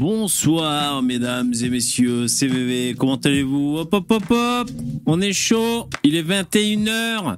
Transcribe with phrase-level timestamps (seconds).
[0.00, 3.76] Bonsoir mesdames et messieurs, CVV, comment allez-vous?
[3.80, 4.70] Hop hop hop hop,
[5.04, 7.36] on est chaud, il est 21h.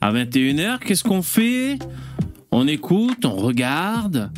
[0.00, 1.78] À 21h, qu'est-ce qu'on fait?
[2.52, 4.32] On écoute, on regarde.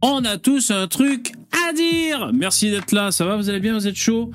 [0.00, 2.30] On a tous un truc à dire.
[2.32, 4.30] Merci d'être là, ça va Vous allez bien Vous êtes chaud?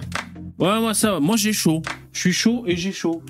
[0.60, 1.82] Ouais, moi ça va, moi j'ai chaud.
[2.14, 3.24] Je suis chaud et j'ai chaud.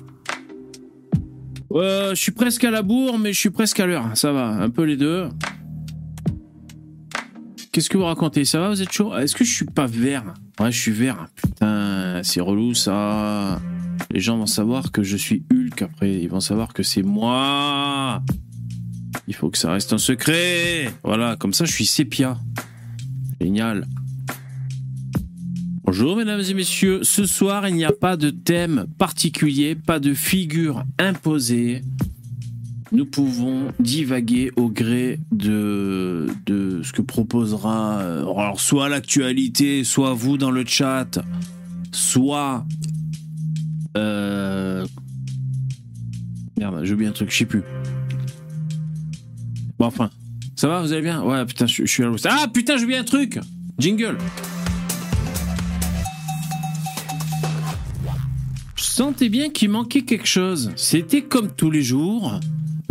[1.72, 4.04] Euh, je suis presque à la bourre, mais je suis presque à l'heure.
[4.16, 5.30] Ça va, un peu les deux.
[7.72, 8.44] Qu'est-ce que vous racontez?
[8.44, 9.16] Ça va Vous êtes chaud?
[9.16, 10.34] Est-ce que je suis pas vert?
[10.60, 11.26] Ouais, je suis vert.
[11.34, 13.62] Putain, c'est relou ça.
[14.10, 16.20] Les gens vont savoir que je suis Hulk après.
[16.20, 18.22] Ils vont savoir que c'est moi.
[19.26, 20.92] Il faut que ça reste un secret.
[21.02, 22.36] Voilà, comme ça je suis sépia.
[23.40, 23.86] Génial.
[25.84, 30.12] Bonjour mesdames et messieurs, ce soir il n'y a pas de thème particulier, pas de
[30.12, 31.80] figure imposée.
[32.92, 40.12] Nous pouvons divaguer au gré de, de ce que proposera euh, alors soit l'actualité, soit
[40.12, 41.18] vous dans le chat,
[41.90, 42.66] soit...
[43.96, 44.84] Euh...
[46.58, 47.62] Merde, j'ai un truc, je sais plus.
[49.78, 50.10] Bon enfin,
[50.54, 51.22] ça va, vous allez bien?
[51.22, 52.26] Ouais, putain, je, suis à l'ouest.
[52.30, 53.38] Ah putain, j'ai un truc
[53.78, 54.18] Jingle
[58.76, 60.70] Je sentais bien qu'il manquait quelque chose.
[60.76, 62.38] C'était comme tous les jours,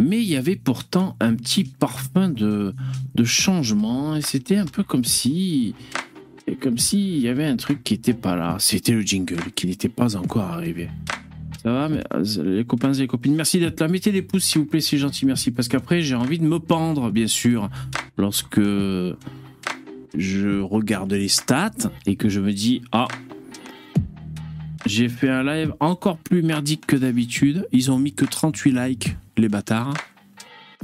[0.01, 2.73] mais il y avait pourtant un petit parfum de,
[3.23, 5.75] changement et c'était un peu comme si
[6.59, 8.57] comme s'il y avait un truc qui n'était pas là.
[8.59, 10.89] C'était le jingle qui n'était pas encore arrivé.
[11.63, 13.87] Ça va, mais, euh, les copains et les copines, merci d'être là.
[13.87, 15.51] Mettez des pouces, s'il vous plaît, c'est gentil, merci.
[15.51, 17.69] Parce qu'après, j'ai envie de me pendre, bien sûr,
[18.17, 18.59] lorsque
[20.17, 23.07] je regarde les stats et que je me dis, ah,
[24.85, 27.67] j'ai fait un live encore plus merdique que d'habitude.
[27.71, 29.93] Ils ont mis que 38 likes, les bâtards.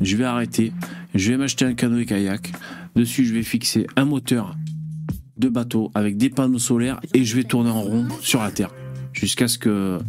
[0.02, 0.72] Je vais arrêter.
[1.16, 2.52] Je vais m'acheter un canoë kayak.
[2.96, 4.56] Dessus, je vais fixer un moteur
[5.38, 8.72] de bateau avec des panneaux solaires et je vais tourner en rond sur la Terre
[9.14, 10.00] jusqu'à ce que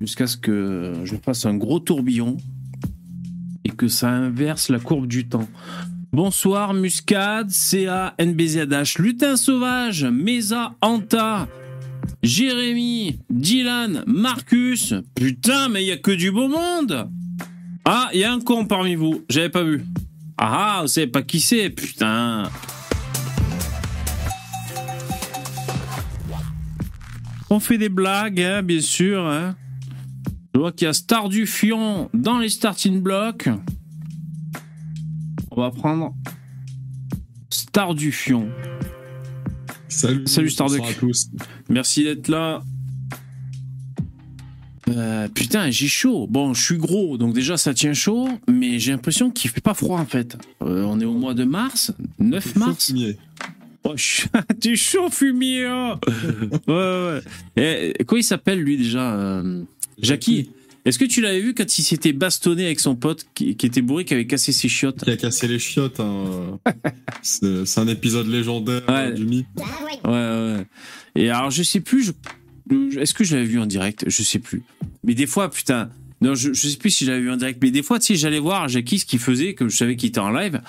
[0.00, 2.36] jusqu'à ce que je fasse un gros tourbillon
[3.64, 5.48] et que ça inverse la courbe du temps.
[6.12, 11.48] Bonsoir Muscade, CA, NBZH, Lutin Sauvage, Mesa, Anta,
[12.22, 14.94] Jérémy, Dylan, Marcus.
[15.14, 17.10] Putain, mais il y a que du beau monde.
[17.84, 19.84] Ah, il y a un con parmi vous, j'avais pas vu.
[20.38, 22.44] Ah, vous savez pas qui c'est, putain.
[27.50, 29.26] On fait des blagues, hein, bien sûr.
[29.26, 29.56] Hein.
[30.54, 33.48] Je vois qu'il y a Star du Fion dans les starting blocks.
[35.50, 36.14] On va prendre
[37.50, 38.48] Star du Fion.
[39.92, 40.78] Salut, Salut Starduck.
[40.78, 41.28] bonsoir à tous.
[41.68, 42.62] Merci d'être là.
[44.88, 46.26] Euh, putain, j'ai chaud.
[46.28, 49.74] Bon, je suis gros, donc déjà ça tient chaud, mais j'ai l'impression qu'il fait pas
[49.74, 50.36] froid en fait.
[50.62, 52.92] Euh, on est au mois de mars, 9 mars.
[53.84, 54.22] Oh, je-
[54.60, 55.66] du chaud fumier.
[55.68, 55.94] oh.
[56.68, 57.20] ouais,
[57.56, 57.94] ouais.
[57.98, 59.62] Et, quoi il s'appelle lui déjà euh,
[60.00, 60.50] Jackie.
[60.84, 63.82] Est-ce que tu l'avais vu quand il s'était bastonné avec son pote qui, qui était
[63.82, 65.04] bourré, qui avait cassé ses chiottes?
[65.04, 66.00] Qui a cassé les chiottes.
[66.00, 66.58] hein.
[67.22, 69.08] c'est c'est un épisode légendaire Ouais.
[69.08, 69.46] euh, du mythe.
[69.56, 70.10] Ouais, ouais.
[70.10, 70.66] ouais.
[71.14, 72.04] Et alors, je sais plus,
[72.70, 74.04] je- est-ce que je l'avais vu en direct?
[74.08, 74.62] Je sais plus.
[75.04, 77.60] Mais des fois, putain, non, je, je sais plus si je l'avais vu en direct,
[77.62, 80.08] mais des fois, tu sais, j'allais voir Jackie ce qu'il faisait, comme je savais qu'il
[80.08, 80.60] était en live.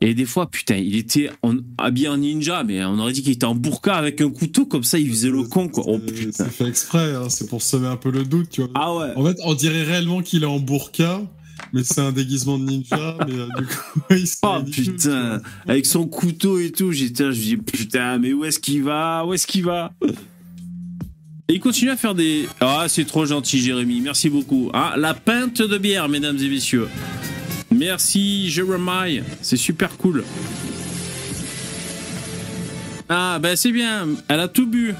[0.00, 3.32] Et des fois, putain, il était en- habillé en ninja, mais on aurait dit qu'il
[3.32, 5.84] était en burqa avec un couteau, comme ça, il faisait le con, quoi.
[5.88, 6.30] Oh C'est- putain.
[6.44, 8.70] C'est fait exprès, hein, c'est pour semer un peu le doute, tu vois.
[8.76, 9.12] Ah ouais.
[9.16, 11.20] En fait, on dirait réellement qu'il est en burqa,
[11.72, 15.84] mais c'est un déguisement de ninja, mais euh, du coup, il c'est Oh putain, avec
[15.84, 19.24] son couteau et tout, j'étais je me dis putain, mais où est-ce qu'il va?
[19.26, 19.92] Où est-ce qu'il va?
[21.50, 22.46] Et il continue à faire des.
[22.60, 24.70] Ah, c'est trop gentil, Jérémy, merci beaucoup.
[24.74, 26.86] Ah, la pinte de bière, mesdames et messieurs.
[27.70, 30.24] Merci, Jérémy, c'est super cool.
[33.08, 34.94] Ah, ben c'est bien, elle a tout bu.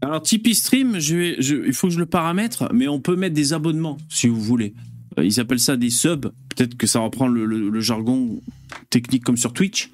[0.00, 3.34] Alors, Tipeee Stream, je vais, il faut que je le paramètre, mais on peut mettre
[3.34, 4.74] des abonnements si vous voulez.
[5.18, 6.32] Euh, Ils appellent ça des subs.
[6.48, 8.40] Peut-être que ça reprend le jargon
[8.90, 9.90] technique comme sur Twitch.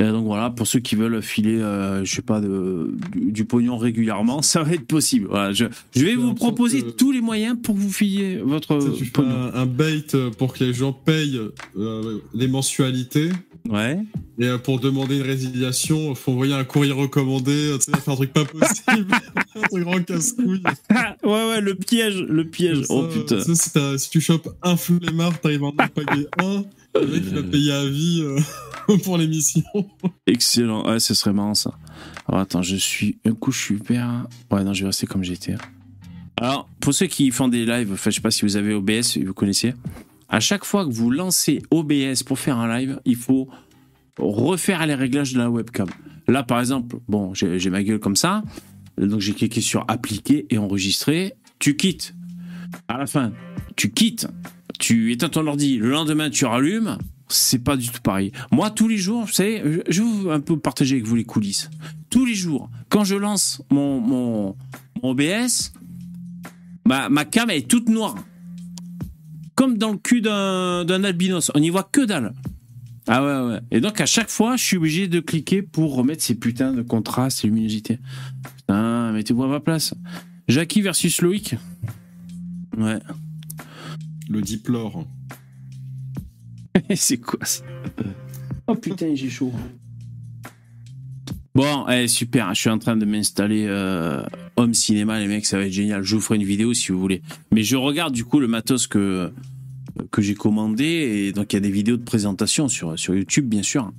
[0.00, 3.44] Euh, donc voilà, pour ceux qui veulent filer, euh, je sais pas, de- du, du
[3.44, 5.26] pognon régulièrement, ça va être possible.
[5.28, 5.64] Voilà, je,
[5.96, 9.22] je vais vous proposer que- tous les moyens pour que vous filiez votre Tu fais
[9.22, 11.40] un, un bait euh, pour que les gens payent
[11.76, 13.30] euh, les mensualités.
[13.68, 13.98] Ouais.
[14.38, 18.14] Et euh, pour demander une résiliation, faut envoyer un courrier recommandé, euh, tu sais, faire
[18.14, 19.06] un truc pas possible.
[19.56, 20.62] un truc grand casse-couille.
[21.24, 22.84] ouais, ouais, le piège, le piège.
[22.88, 23.40] Oh putain.
[23.98, 26.62] si, tu chopes un flemmard, t'arrives à en payer un.
[26.94, 28.38] Le mec, il va payer à vie euh,
[29.04, 29.62] pour l'émission.
[30.26, 30.98] Excellent.
[30.98, 31.72] Ce serait marrant ça.
[32.30, 33.18] Attends, je suis.
[33.24, 34.26] Un coup, je suis vert.
[34.50, 35.56] Ouais, non, je vais rester comme j'étais.
[36.36, 39.18] Alors, pour ceux qui font des lives, enfin, je sais pas si vous avez OBS,
[39.24, 39.74] vous connaissez.
[40.28, 43.48] À chaque fois que vous lancez OBS pour faire un live, il faut
[44.18, 45.88] refaire les réglages de la webcam.
[46.28, 48.42] Là, par exemple, bon, j'ai ma gueule comme ça,
[48.98, 51.34] donc j'ai cliqué sur appliquer et enregistrer.
[51.58, 52.14] Tu quittes.
[52.86, 53.32] À la fin,
[53.76, 54.28] tu quittes,
[54.78, 55.78] tu éteins ton ordi.
[55.78, 56.98] Le lendemain, tu rallumes.
[57.30, 58.32] C'est pas du tout pareil.
[58.52, 61.70] Moi, tous les jours, vous savez, je- vais un peu partager avec vous les coulisses.
[62.10, 64.56] Tous les jours, quand je lance mon, mon,
[65.02, 65.72] OBS,
[66.86, 68.14] ma, cam est toute noire.
[69.54, 71.50] Comme dans le cul d'un d'un albinos.
[71.54, 72.32] On n'y voit que dalle.
[73.08, 73.60] Ah ouais, ouais.
[73.70, 76.82] Et donc, à chaque fois, je suis obligé de cliquer pour remettre ces putains de
[76.82, 77.98] contrastes et luminosité.
[78.56, 79.94] Putain, mettez-vous à ma place.
[80.46, 81.56] Jackie versus Loïc.
[82.76, 82.98] Ouais.
[84.30, 85.04] Le diplore.
[86.94, 87.64] C'est quoi ça
[88.66, 89.52] Oh putain, j'ai chaud.
[91.54, 94.22] Bon, eh, super, je suis en train de m'installer euh,
[94.56, 96.02] Home Cinéma, les mecs, ça va être génial.
[96.02, 97.22] Je vous ferai une vidéo si vous voulez.
[97.50, 99.32] Mais je regarde du coup le matos que,
[100.10, 103.48] que j'ai commandé, et donc il y a des vidéos de présentation sur, sur YouTube,
[103.48, 103.90] bien sûr.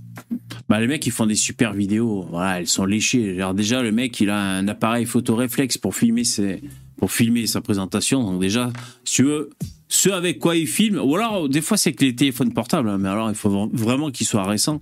[0.70, 3.36] Bah, les mecs, ils font des super vidéos, voilà, elles sont léchées.
[3.36, 6.62] Alors, déjà, le mec, il a un appareil photo réflexe pour filmer, ses,
[6.98, 8.24] pour filmer sa présentation.
[8.24, 8.72] Donc déjà,
[9.04, 9.50] si tu veux,
[9.92, 12.98] ce avec quoi il filme, ou alors des fois c'est que les téléphones portables, hein,
[13.00, 14.82] mais alors il faut vra- vraiment qu'ils soient récents.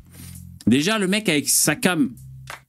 [0.68, 2.12] Déjà, le mec avec sa cam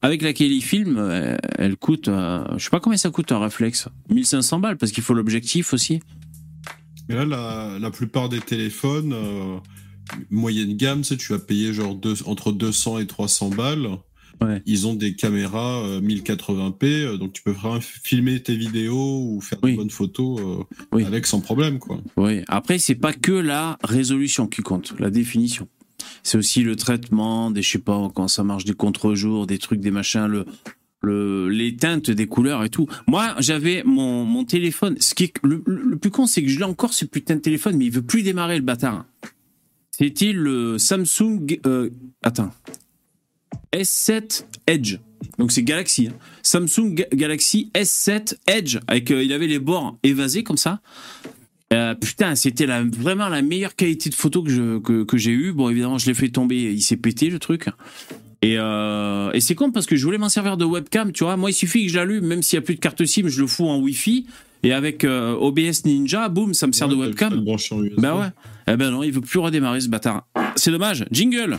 [0.02, 3.38] avec laquelle il filme, euh, elle coûte, euh, je sais pas combien ça coûte un
[3.40, 6.00] réflexe, 1500 balles parce qu'il faut l'objectif aussi.
[7.08, 9.56] Mais là, la, la plupart des téléphones, euh,
[10.30, 13.88] moyenne gamme, tu vas payer genre deux- entre 200 et 300 balles.
[14.40, 14.62] Ouais.
[14.66, 19.40] Ils ont des caméras euh, 1080p, euh, donc tu peux vraiment filmer tes vidéos ou
[19.40, 19.72] faire Oui.
[19.72, 20.62] de bonnes photos euh,
[20.92, 21.04] Oui.
[21.04, 22.00] avec sans problème, quoi.
[22.16, 22.42] Oui.
[22.48, 25.66] Après, c'est pas que la résolution qui compte, la définition.
[26.22, 29.80] C'est aussi le traitement, des, je sais pas, quand ça marche, des contre-jours, des trucs,
[29.80, 30.44] des machins, le,
[31.02, 32.86] le, les teintes des couleurs et tout.
[33.06, 34.96] Moi, j'avais mon, mon téléphone.
[35.00, 37.36] Ce qui est, le, le- le plus con, c'est que je l'ai encore ce putain
[37.36, 39.04] de téléphone, mais il veut plus démarrer le bâtard.
[39.90, 41.58] C'était le Samsung.
[41.66, 41.90] euh,
[42.22, 42.50] attends.
[43.72, 44.96] S7 Edge.
[45.38, 46.08] Donc c'est Galaxy.
[46.08, 46.14] hein.
[46.42, 48.78] Samsung Ga- Galaxy S7 Edge.
[48.86, 50.80] Avec, euh, il avait les bords évasés comme ça.
[51.72, 55.52] Euh, putain, c'était vraiment la meilleure qualité de photo que, je, que, que j'ai eue.
[55.52, 57.66] Bon, évidemment, je l'ai fait tomber, il s'est pété le truc.
[58.40, 61.36] Et, euh, et c'est con parce que je voulais m'en servir de webcam, tu vois.
[61.36, 63.40] Moi, il suffit que je l'allume, même s'il n'y a plus de carte SIM, je
[63.40, 64.26] le fous en Wi-Fi.
[64.62, 67.34] Et avec euh, OBS Ninja, boum, ça me sert de Ouais, webcam.
[67.98, 68.28] Bah ouais.
[68.72, 70.26] Eh ben non, il veut plus redémarrer ce bâtard.
[70.56, 71.04] C'est dommage.
[71.12, 71.58] Jingle.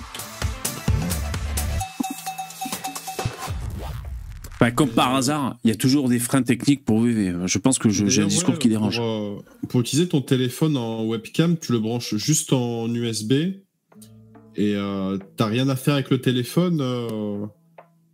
[4.59, 7.33] Bah, comme par hasard, il y a toujours des freins techniques pour VV.
[7.47, 8.97] Je pense que j'ai un discours ouais, qui dérange.
[8.97, 9.35] Pour, euh,
[9.69, 13.31] pour utiliser ton téléphone en webcam, tu le branches juste en USB
[14.55, 16.79] et euh, t'as rien à faire avec le téléphone.
[16.81, 17.45] euh,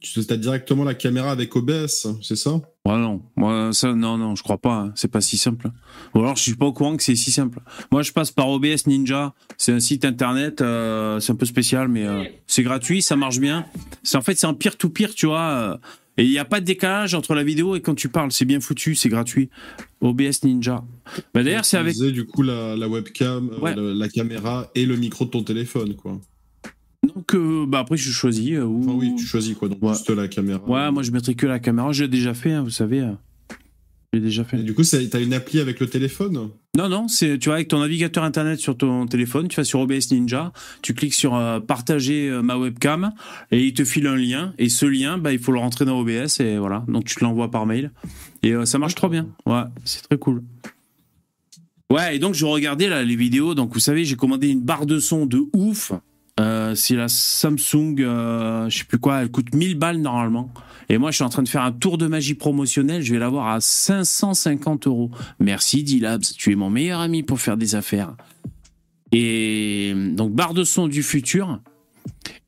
[0.02, 2.52] tu as directement la caméra avec OBS, c'est ça?
[2.86, 3.24] Ouais, non.
[3.36, 4.76] Moi, ça, non, non, je crois pas.
[4.82, 4.92] hein.
[4.94, 5.72] C'est pas si simple.
[6.14, 7.60] Ou alors, je suis pas au courant que c'est si simple.
[7.92, 9.34] Moi, je passe par OBS Ninja.
[9.58, 10.62] C'est un site internet.
[10.62, 13.66] euh, c'est un peu spécial, mais euh, c'est gratuit, ça marche bien.
[14.04, 15.80] C'est en fait, c'est en peer-to-peer, tu vois.
[16.18, 18.32] Et il n'y a pas de décalage entre la vidéo et quand tu parles.
[18.32, 19.50] C'est bien foutu, c'est gratuit.
[20.02, 20.84] OBS Ninja.
[21.34, 21.96] Bah, d'ailleurs, c'est avec.
[21.98, 23.76] Du coup la, la webcam, euh, Ouais.
[23.76, 26.20] la, la caméra et le micro de ton téléphone, quoi.
[27.04, 28.52] Donc, euh, bah, après, je choisis.
[28.54, 29.94] euh, où- Enfin oui, tu choisis quoi, donc Ouais.
[29.94, 30.64] juste la caméra.
[30.68, 31.92] Ouais, moi, je mettrai que la caméra.
[31.92, 33.02] J'ai déjà fait, hein, vous savez.
[33.02, 33.12] euh.
[34.16, 34.58] J'ai déjà fait.
[34.58, 36.52] Et du coup, t'as une appli avec le téléphone?
[36.78, 39.82] Non, non, c'est tu vois avec ton navigateur internet sur ton téléphone, tu vas sur
[39.82, 43.12] OBS Ninja, tu cliques sur euh, partager euh, ma webcam
[43.52, 46.00] et il te file un lien et ce lien, bah il faut le rentrer dans
[46.00, 47.92] OBS et voilà, donc tu te l'envoies par mail
[48.42, 49.28] et euh, ça marche trop bien.
[49.46, 50.42] Ouais, c'est très cool.
[51.92, 54.86] Ouais, et donc je regardais là les vidéos, donc vous savez, j'ai commandé une barre
[54.86, 55.92] de son de ouf.
[56.38, 60.54] C'est la Samsung, je sais plus quoi, elle coûte 1000 balles normalement.
[60.90, 63.02] Et moi, je suis en train de faire un tour de magie promotionnel.
[63.02, 65.12] Je vais l'avoir à 550 euros.
[65.40, 68.16] Merci D-Labs, tu es mon meilleur ami pour faire des affaires.
[69.12, 71.60] Et donc, barre de son du futur.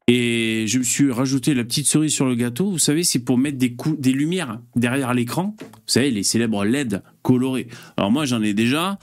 [0.09, 2.71] Et je me suis rajouté la petite cerise sur le gâteau.
[2.71, 5.55] Vous savez, c'est pour mettre des, cou- des lumières derrière l'écran.
[5.59, 7.67] Vous savez, les célèbres LED colorés.
[7.97, 8.99] Alors moi, j'en ai déjà,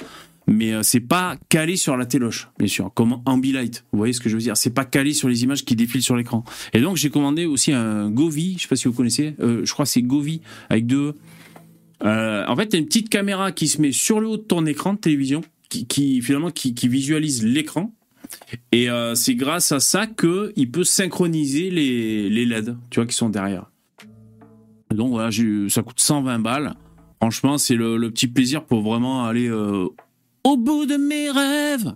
[0.47, 3.85] mais euh, c'est pas calé sur la téloche, bien sûr, comme Ambilight.
[3.93, 4.57] Vous voyez ce que je veux dire?
[4.57, 6.45] C'est pas calé sur les images qui défilent sur l'écran.
[6.73, 8.55] Et donc, j'ai commandé aussi un Govi.
[8.57, 9.35] Je sais pas si vous connaissez.
[9.41, 11.09] Euh, je crois que c'est Govi avec deux.
[11.09, 11.15] E.
[12.05, 14.67] Euh, en fait, t'as une petite caméra qui se met sur le haut de ton
[14.67, 17.95] écran de télévision, qui, finalement qui, visualise l'écran.
[18.73, 23.15] Et c'est grâce à ça que il peut synchroniser les, les LED, tu vois, qui
[23.15, 23.71] sont derrière.
[24.93, 25.31] Donc voilà,
[25.69, 26.75] ça coûte 120 balles.
[27.21, 29.49] Franchement, c'est le, petit plaisir pour vraiment aller
[30.45, 31.95] au bout de mes rêves.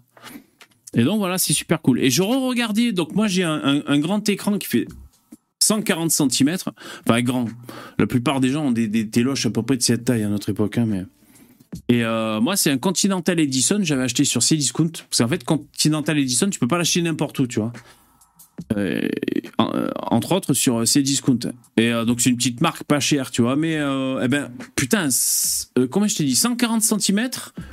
[0.94, 2.00] Et donc voilà, c'est super cool.
[2.00, 4.86] Et je re-regardais, donc moi j'ai un, grand écran qui fait
[5.62, 6.56] 140 cm,
[7.06, 7.46] enfin grand.
[7.98, 10.48] La plupart des gens ont des, des à peu près de cette taille à notre
[10.48, 11.04] époque, hein, mais.
[11.90, 14.90] Et euh, moi, c'est un Continental Edison, j'avais acheté sur Cdiscount.
[15.10, 17.72] Parce qu'en fait, Continental Edison, tu peux pas l'acheter n'importe où, tu vois.
[18.76, 19.08] Euh,
[19.60, 21.38] euh, entre autres sur Cdiscount.
[21.76, 23.56] Et euh, donc c'est une petite marque pas chère, tu vois.
[23.56, 25.08] Mais eh ben putain,
[25.90, 27.30] comment je t'ai dit, 140 cm.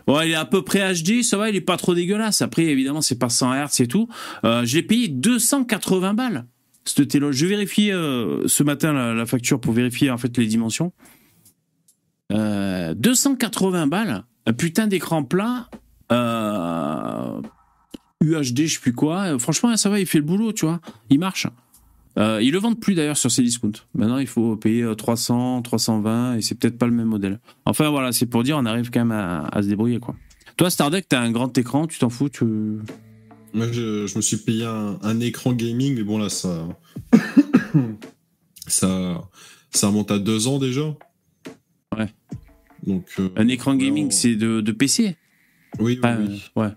[0.08, 2.42] Ouais, il est à peu près HD, ça va, il est pas trop dégueulasse.
[2.42, 4.08] Après évidemment c'est pas 100 Hz et tout.
[4.44, 6.46] je l'ai payé 280 balles.
[6.86, 10.94] Cette Je vérifie ce matin la, facture pour vérifier en fait les dimensions.
[12.30, 15.70] 280 balles, un putain d'écran plat.
[18.26, 19.38] UHD, je sais plus quoi.
[19.40, 20.80] Franchement, ça va, il fait le boulot, tu vois.
[21.10, 21.48] Il marche.
[22.18, 23.84] Euh, ils le vendent plus d'ailleurs sur ces discounts.
[23.94, 27.40] Maintenant, il faut payer 300, euh, 320 et c'est peut-être pas le même modèle.
[27.66, 30.16] Enfin voilà, c'est pour dire, on arrive quand même à, se débrouiller quoi.
[30.56, 32.46] Toi, Stardeck, t'as un grand écran, tu t'en fous tu...
[33.54, 36.68] Moi, je, me suis payé un, écran gaming, mais bon là, ça,
[38.68, 39.22] ça,
[39.72, 40.96] ça remonte à deux ans déjà.
[41.98, 42.14] Ouais.
[42.86, 43.06] Donc.
[43.20, 45.16] Euh, un écran gaming, c'est de, PC.
[45.80, 46.70] Oui, oui, Ouais.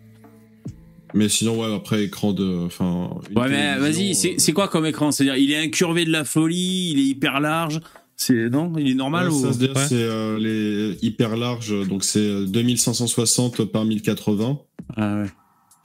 [1.14, 2.66] Mais sinon, ouais, après, écran de.
[2.66, 5.10] Enfin, ouais, mais vas-y, c'est quoi comme écran?
[5.10, 7.80] C'est-à-dire, il est incurvé de la folie, il est hyper large.
[8.20, 9.40] C'est non, il est normal ou?
[9.40, 14.58] Ça se c'est euh, les hyper large, donc c'est 2560 par 1080.
[14.96, 15.28] Ah ouais.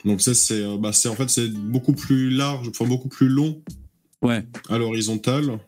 [0.04, 3.28] Donc ça c'est euh, bah c'est en fait c'est beaucoup plus large, enfin beaucoup plus
[3.28, 3.62] long.
[4.20, 4.44] Ouais.
[4.68, 5.60] À l'horizontale.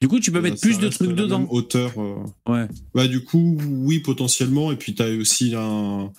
[0.00, 1.46] Du coup, tu peux mettre plus de trucs dedans.
[1.50, 1.92] hauteur.
[1.98, 2.16] Euh.
[2.50, 2.68] Ouais.
[2.94, 4.72] Bah du coup, oui potentiellement.
[4.72, 6.10] Et puis tu as aussi un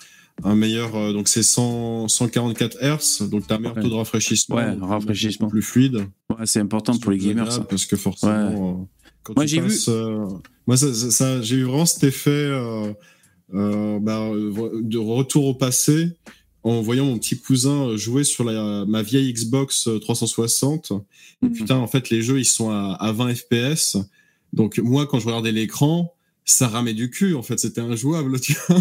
[0.44, 4.76] un meilleur euh, donc c'est 144 Hz donc t'as un meilleur taux de rafraîchissement ouais
[4.80, 5.48] rafraîchissement.
[5.48, 6.06] plus fluide.
[6.30, 7.62] Ouais c'est important pour les gamers ça.
[7.62, 8.84] parce que forcément euh,
[9.22, 10.26] quand moi j'ai vu euh,
[10.66, 12.50] moi ça, ça, j'ai eu vraiment cet effet
[13.52, 16.10] bah, de retour au passé
[16.62, 21.52] en voyant mon petit cousin jouer sur la, ma vieille Xbox 360 et mhm.
[21.52, 23.96] putain en fait les jeux ils sont à, à 20 FPS
[24.52, 26.15] donc moi quand je regardais l'écran
[26.46, 28.80] ça ramait du cul en fait c'était injouable tu vois.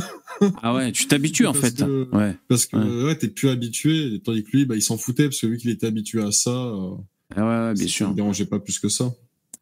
[0.61, 1.81] Ah ouais tu t'habitues en fait.
[2.13, 2.35] ouais.
[2.47, 5.47] parce que ouais, t'es plus habitué tandis que lui bah il s'en foutait parce que
[5.47, 6.91] lui qu'il était habitué à ça euh,
[7.35, 8.07] ah ouais, bien sûr.
[8.07, 9.11] ça dérangeait pas plus que ça.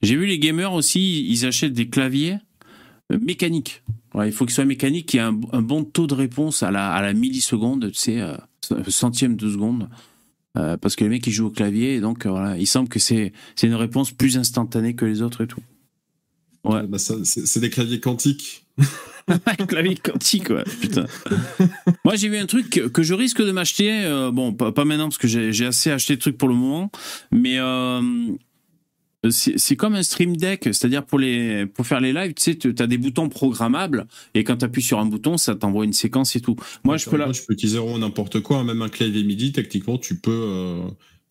[0.01, 2.37] J'ai vu les gamers aussi ils achètent des claviers
[3.11, 3.83] euh, mécaniques.
[4.13, 6.91] Ouais, il faut qu'ils soient mécaniques qui ait un, bon taux de réponse à la,
[6.91, 8.35] à la milliseconde tu sais euh,
[8.89, 9.89] centième de seconde.
[10.53, 13.33] Parce que les mecs ils jouent au clavier et donc voilà il semble que c'est
[13.55, 15.61] c'est une réponse plus instantanée que les autres et tout
[16.63, 16.83] Ouais.
[16.87, 18.65] Bah c'est des claviers quantiques.
[19.67, 21.05] clavier quantique, ouais, putain.
[22.05, 24.05] Moi, j'ai vu un truc que, je risque de m'acheter.
[24.05, 26.89] Euh, bon, pas, maintenant parce que j'ai assez acheté de trucs pour le moment,
[27.31, 28.01] mais euh,
[29.29, 32.73] c'est comme un stream deck, c'est-à-dire pour les pour faire les lives, tu sais, tu
[32.77, 36.35] as des boutons programmables et quand tu appuies sur un bouton, ça t'envoie une séquence
[36.35, 36.55] et tout.
[36.83, 37.31] Moi, je peux là.
[37.31, 39.51] je peux utiliser n'importe quoi, même un clavier MIDI.
[39.53, 40.31] Techniquement, tu peux.
[40.31, 40.81] Euh,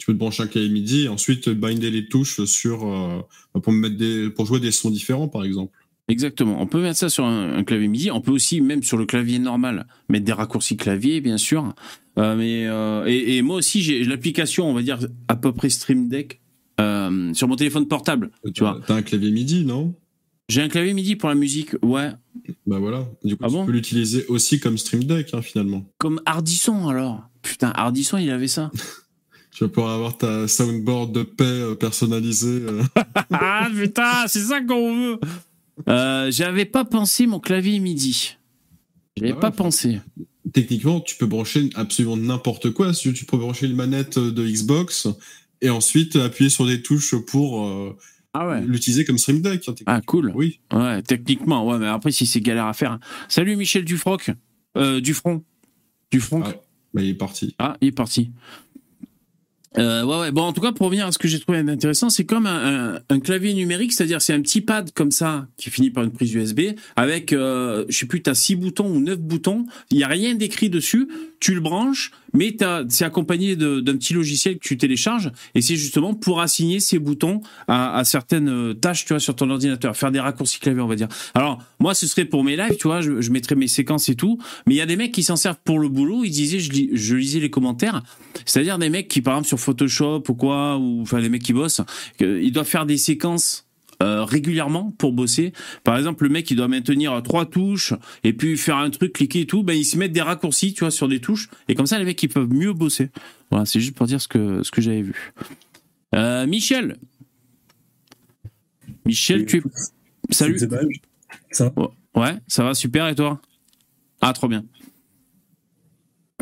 [0.03, 3.21] tu peux te brancher un clavier MIDI et ensuite binder les touches sur euh,
[3.61, 5.79] pour mettre des pour jouer des sons différents par exemple.
[6.09, 6.61] Exactement.
[6.61, 8.11] On peut mettre ça sur un, clavier MIDI.
[8.11, 11.73] On peut aussi même sur le clavier normal mettre des raccourcis clavier bien sûr.
[12.19, 16.09] Euh, mais euh, et, moi aussi j'ai l'application on va dire à peu près Stream
[16.09, 16.41] Deck
[16.79, 18.33] sur mon téléphone portable.
[18.53, 18.81] Tu vois.
[18.85, 19.95] T'as un clavier MIDI non?
[20.49, 21.77] J'ai un clavier MIDI pour la musique.
[21.81, 22.11] Ouais.
[22.67, 23.07] Bah voilà.
[23.23, 25.85] Du coup ah tu peux l'utiliser aussi comme Stream Deck hein, finalement.
[25.99, 27.23] Comme Hardisson alors.
[27.41, 28.73] Putain Hardisson il avait ça.
[29.53, 32.63] Tu vas pouvoir avoir ta soundboard de paix euh, personnalisée.
[32.63, 32.83] Euh.
[33.33, 35.21] ah putain, c'est ça qu'on veut.
[35.89, 38.37] Euh, J'avais pas pensé mon clavier MIDI.
[39.17, 40.01] J'avais pas pensé.
[40.53, 42.95] Techniquement, tu peux brancher absolument n'importe quoi.
[42.95, 45.07] Si tu peux brancher une manette de Xbox
[45.61, 47.95] et ensuite appuyer sur des touches pour
[48.35, 49.69] ah l'utiliser comme Stream Deck.
[49.69, 50.33] Hein, ah cool.
[50.35, 50.61] Oui.
[50.73, 52.99] Ouais, techniquement, ouais, mais après si c'est galère à faire.
[53.29, 54.31] Salut Michel Dufroc,
[54.77, 55.45] euh, Dufront,
[56.11, 56.43] Dufronc.
[56.47, 56.55] Ah,
[56.95, 57.55] bah, il est parti.
[57.59, 58.31] Ah, il est parti.
[59.79, 60.33] Euh, ouais, ouais.
[60.33, 63.01] Bon, en tout cas, pour revenir à ce que j'ai trouvé intéressant, c'est comme un,
[63.21, 66.61] clavier numérique, c'est-à-dire c'est un petit pad comme ça qui finit par une prise USB
[66.97, 69.67] avec, euh, je sais plus, t'as six boutons ou neuf boutons.
[69.91, 71.09] Il y a rien d'écrit dessus.
[71.41, 72.57] Tu le branches, mais
[72.89, 77.41] c'est accompagné d'un petit logiciel que tu télécharges et c'est justement pour assigner ces boutons
[77.69, 80.97] à, certaines euh, tâches, tu vois, sur ton ordinateur, faire des raccourcis clavier, on va
[80.97, 81.09] dire.
[81.35, 84.15] Alors moi, ce serait pour mes lives, tu vois, je, je mettrais mes séquences et
[84.15, 86.25] tout, mais il y a des mecs qui s'en servent pour le boulot.
[86.25, 88.03] Ils disaient, je, je lisais les commentaires,
[88.45, 91.53] c'est-à-dire des mecs qui, par exemple, sur Photoshop ou quoi, ou enfin les mecs qui
[91.53, 91.81] bossent,
[92.21, 93.67] ils doivent faire des séquences
[94.03, 95.53] euh, régulièrement pour bosser.
[95.85, 97.95] Par exemple, le mec il doit maintenir trois touches
[98.25, 100.81] et puis faire un truc, cliquer et tout, ben ils se mettent des raccourcis, tu
[100.81, 103.11] vois, sur des touches et comme ça les mecs ils peuvent mieux bosser.
[103.51, 105.33] Voilà, c'est juste pour dire ce que ce que j'avais vu.
[106.15, 106.97] Euh, Michel,
[109.07, 109.63] Michel, tu es
[110.31, 110.59] salut.
[111.51, 113.41] Ça va Ouais, ça va super et toi?
[114.21, 114.65] Ah, trop bien.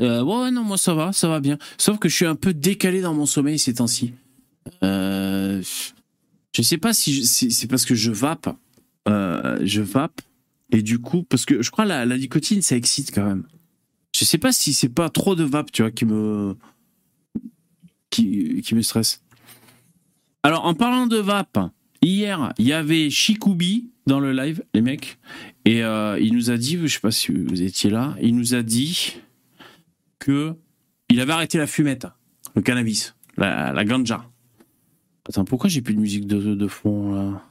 [0.01, 1.59] Euh, ouais, non, moi ça va, ça va bien.
[1.79, 4.15] Sauf que je suis un peu décalé dans mon sommeil ces temps-ci.
[4.83, 5.63] Euh,
[6.53, 8.49] je sais pas si c'est parce que je vape.
[9.09, 10.21] Euh, je vape.
[10.73, 13.45] Et du coup, parce que je crois la, la nicotine, ça excite quand même.
[14.15, 16.57] Je sais pas si c'est pas trop de vape, tu vois, qui me.
[18.11, 19.23] qui, me stresse.
[20.43, 21.59] Alors, en parlant de vape,
[22.03, 25.19] hier, il y avait Shikubi dans le live, les mecs,
[25.65, 28.55] et euh, il nous a dit, je sais pas si vous étiez là, il nous
[28.55, 29.17] a dit
[30.19, 30.55] que
[31.09, 32.07] il avait arrêté la fumette,
[32.55, 34.30] le cannabis, la, la ganja.
[35.31, 37.45] Attends, pourquoi j'ai plus de musique de, de fond là.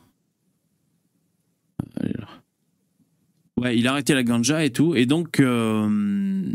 [3.56, 6.54] Ouais, il a arrêté la ganja et tout, et donc euh,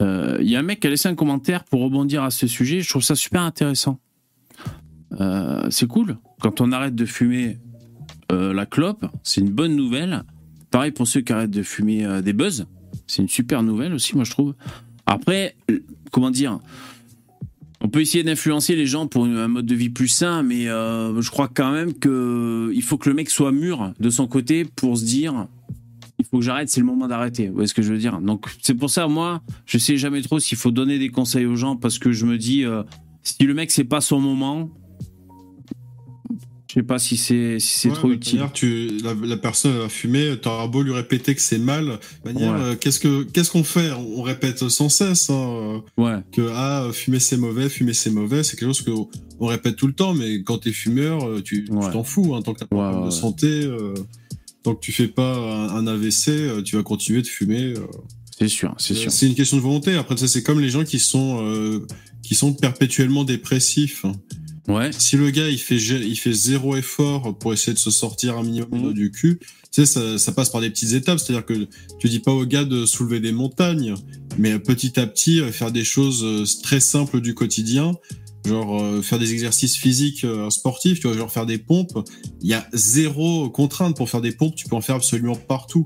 [0.00, 2.46] euh, il y a un mec qui a laissé un commentaire pour rebondir à ce
[2.46, 2.80] sujet.
[2.80, 3.98] Je trouve ça super intéressant.
[5.20, 6.16] Euh, c'est cool.
[6.40, 7.58] Quand on arrête de fumer
[8.30, 10.24] la clope, c'est une bonne nouvelle.
[10.70, 12.66] Pareil pour ceux qui arrêtent de fumer des buzz.
[13.06, 14.54] C'est une super nouvelle aussi, moi je trouve.
[15.04, 15.56] Après,
[16.10, 16.58] comment dire
[17.84, 21.20] On peut essayer d'influencer les gens pour un mode de vie plus sain, mais euh,
[21.20, 24.64] je crois quand même que il faut que le mec soit mûr de son côté
[24.64, 25.48] pour se dire
[26.18, 27.48] il faut que j'arrête, c'est le moment d'arrêter.
[27.48, 28.18] Vous voyez ce que je veux dire?
[28.22, 31.56] Donc c'est pour ça, moi, je sais jamais trop s'il faut donner des conseils aux
[31.56, 32.84] gens parce que je me dis, euh,
[33.22, 34.70] si le mec c'est pas son moment,
[36.74, 38.38] je sais pas si c'est si c'est Ouais, trop utile.
[38.40, 42.00] manière, tu, la, la personne va fumer, t'auras beau lui répéter que c'est mal.
[42.24, 42.60] manière, Ouais.
[42.60, 43.92] euh, qu'est-ce que qu'est-ce qu'on fait?
[43.92, 48.42] On répète sans cesse hein, Ouais, que ah fumer c'est mauvais, fumer c'est mauvais.
[48.42, 48.90] C'est quelque chose que
[49.40, 52.34] on répète tout le temps, mais quand t'es fumeur, euh, tu t'en fous.
[52.34, 53.94] Hein, tant que t'as pas de santé, euh,
[54.64, 57.74] tant que tu fais pas un, un AVC, euh, tu vas continuer de fumer.
[57.76, 57.86] euh.
[58.38, 59.12] c'est sûr, c'est sûr.
[59.12, 59.94] C'est une question de volonté.
[59.94, 61.86] Après, ça c'est comme les gens qui sont euh,
[62.22, 64.04] qui sont perpétuellement dépressifs.
[64.66, 68.38] Ouais, Si le gars il fait il fait zéro effort pour essayer de se sortir
[68.38, 68.92] un minimum Mhm.
[68.94, 71.18] du cul, tu sais ça, ça passe par des petites étapes.
[71.18, 71.68] C'est-à-dire que
[71.98, 73.94] tu dis pas au gars de soulever des montagnes,
[74.38, 77.92] mais petit à petit euh, faire des choses euh, très simples du quotidien,
[78.46, 81.98] genre euh, faire des exercices physiques euh, sportifs, tu vois, genre faire des pompes.
[82.40, 85.84] Il y a zéro contrainte pour faire des pompes, tu peux en faire absolument partout.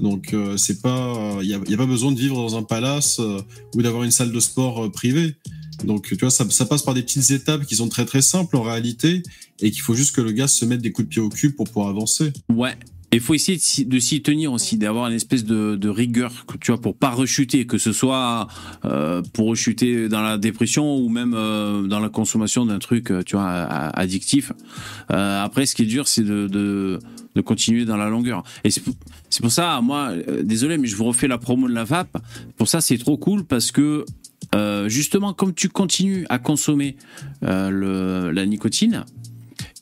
[0.00, 3.18] Donc euh, c'est pas, il y a, a pas besoin de vivre dans un palace
[3.74, 5.34] ou d'avoir une salle de sport privée.
[5.84, 8.56] Donc tu vois, ça, ça passe par des petites étapes qui sont très très simples
[8.56, 9.22] en réalité
[9.60, 11.52] et qu'il faut juste que le gars se mette des coups de pied au cul
[11.52, 12.32] pour pouvoir avancer.
[12.48, 12.76] ouais.
[13.12, 16.70] Et il faut essayer de s'y- tenir aussi, d'avoir une espèce de, de rigueur, tu
[16.70, 18.46] vois, pour pas rechuter, que ce soit
[18.84, 23.24] euh, pour rechuter dans la dépression ou même euh, dans la consommation d'un truc, euh,
[23.24, 24.52] tu vois, a- addictif.
[25.10, 27.00] Euh, après, ce qui est dur, c'est de, de,
[27.34, 28.44] de continuer dans la longueur.
[28.62, 28.94] Et c'est pour,
[29.50, 32.16] ça, moi, euh, désolé, mais je vous refais la promo de la vape.
[32.56, 34.04] Pour ça, c'est trop cool parce que
[34.54, 36.96] euh, justement, comme tu continues à consommer
[37.44, 39.04] euh, le, la nicotine,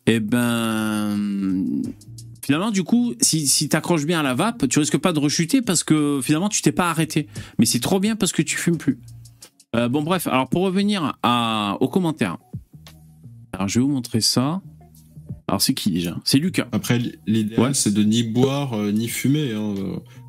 [0.06, 1.16] eh ben
[2.42, 5.18] finalement du coup si, si tu accroches bien à la vape tu risques pas de
[5.18, 7.28] rechuter parce que finalement tu t'es pas arrêté
[7.58, 8.98] mais c'est trop bien parce que tu fumes plus
[9.76, 12.38] Euh, bon bref alors pour revenir à, aux commentaires
[13.52, 14.62] alors je vais vous montrer ça
[15.46, 16.16] alors c'est qui déjà?
[16.24, 17.74] C'est Lucas Après, l'idéal Ouais.
[17.74, 19.52] c'est de ni boire euh, ni fumer.
[19.52, 19.74] hein.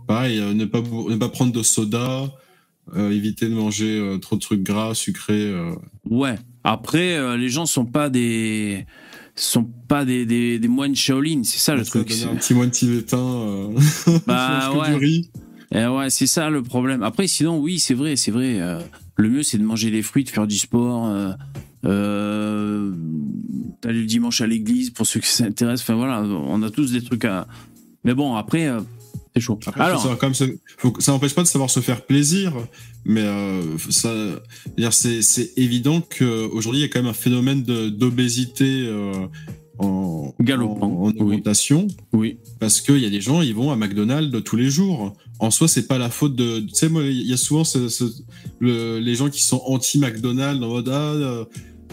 [0.08, 2.30] Pareil, euh, ne pas ne pas prendre de soda,
[2.96, 5.48] euh, éviter de manger euh, trop de trucs gras, sucrés.
[5.48, 5.74] euh.
[6.10, 8.86] ouais après les gens sont pas des
[9.36, 12.72] sont pas des, des, des moines Shaolin c'est ça le Ça, truc un petit moine
[12.72, 13.70] tibétain.
[14.28, 14.90] Bah, ouais.
[14.90, 15.30] du riz.
[15.74, 17.04] Eh ouais, c'est ça le problème.
[17.04, 18.58] Après, sinon, oui, c'est vrai, c'est vrai.
[19.16, 21.08] le mieux, c'est de manger des fruits, de faire du sport,
[21.84, 21.90] d'aller
[24.00, 25.84] le dimanche à l'église pour ceux qui s'intéressent.
[25.90, 27.48] Enfin voilà, on a tous des trucs à.
[28.04, 28.70] Mais bon, après,
[29.36, 29.60] c'est chaud.
[29.66, 31.80] Après, faut Alors, savoir quand même se- faut que- ça n'empêche pas de savoir se
[31.80, 32.54] faire plaisir,
[33.06, 34.12] mais euh, ça,
[34.92, 39.14] c'est évident qu'aujourd'hui il y a quand même un phénomène d'obésité euh,
[39.78, 44.44] en, Galopant, en, augmentation, oui, parce qu'il y a des gens ils vont à McDonald's
[44.44, 45.14] tous les jours.
[45.42, 46.60] En soi, c'est pas la faute de.
[46.60, 48.04] Tu sais, moi, il y a souvent ce, ce-
[48.60, 51.46] le- les gens qui sont anti McDonald's en mode ah.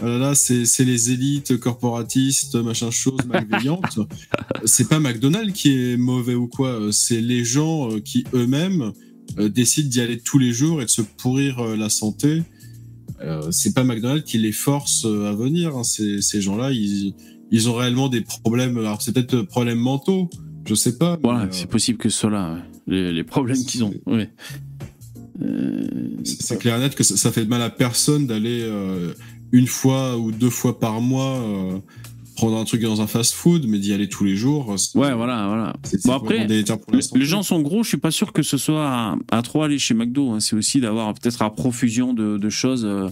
[0.03, 3.99] Euh, là là, c'est les élites corporatistes, machin chose, malveillantes.
[4.65, 8.91] c'est pas McDonald's qui est mauvais ou quoi, c'est les gens euh, qui eux-mêmes
[9.39, 12.43] euh, décident d'y aller tous les jours et de se pourrir la santé.
[13.49, 15.75] C'est pas McDonald's qui les force à venir.
[15.75, 15.83] hein.
[15.83, 17.15] Ces, ces gens-là, ils,
[17.51, 18.77] ils ont réellement des problèmes.
[18.77, 20.29] Alors c'est peut-être problèmes mentaux,
[20.65, 21.17] je sais pas.
[21.23, 22.61] voilà, euh, c'est possible que ce soit là, ouais.
[22.87, 23.93] les, les problèmes qu'ils ont.
[24.05, 24.29] Ouais.
[25.41, 25.87] Euh,
[26.23, 29.13] c'est c'est clair et net que ça, ça fait de mal à personne d'aller euh,
[29.51, 31.79] une fois ou deux fois par mois euh,
[32.35, 34.71] prendre un truc dans un fast-food, mais d'y aller tous les jours.
[34.71, 35.73] euh, ouais, voilà, voilà.
[36.05, 36.45] Bon, après,
[36.77, 39.63] pour Les gens sont gros, je suis pas sûr que ce soit à, à trop
[39.63, 40.31] aller chez McDo.
[40.31, 40.39] hein.
[40.39, 43.09] C'est aussi d'avoir peut-être à profusion de, de choses, euh,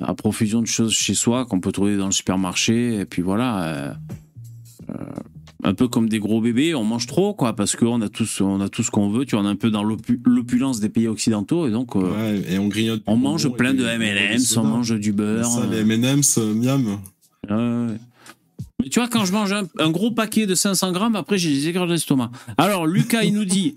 [0.00, 2.94] à profusion de choses chez soi qu'on peut trouver dans le supermarché.
[3.00, 3.92] Et puis voilà, euh,
[5.64, 8.60] un peu comme des gros bébés, on mange trop, quoi, parce qu'on a tous, on
[8.60, 9.24] a tout ce qu'on veut.
[9.24, 12.42] Tu on est un peu dans l'opu- l'opulence des pays occidentaux, et donc euh, Ouais,
[12.54, 13.02] et on grignote.
[13.06, 15.44] on mange plein de M&M's, on mange du beurre.
[15.46, 16.98] Ça, les euh, M&M's, euh, miam.
[18.82, 21.50] Mais tu vois, quand je mange un, un gros paquet de 500 grammes, après j'ai
[21.50, 22.30] des aigreurs de l'estomac.
[22.58, 23.74] Alors, Lucas, il nous dit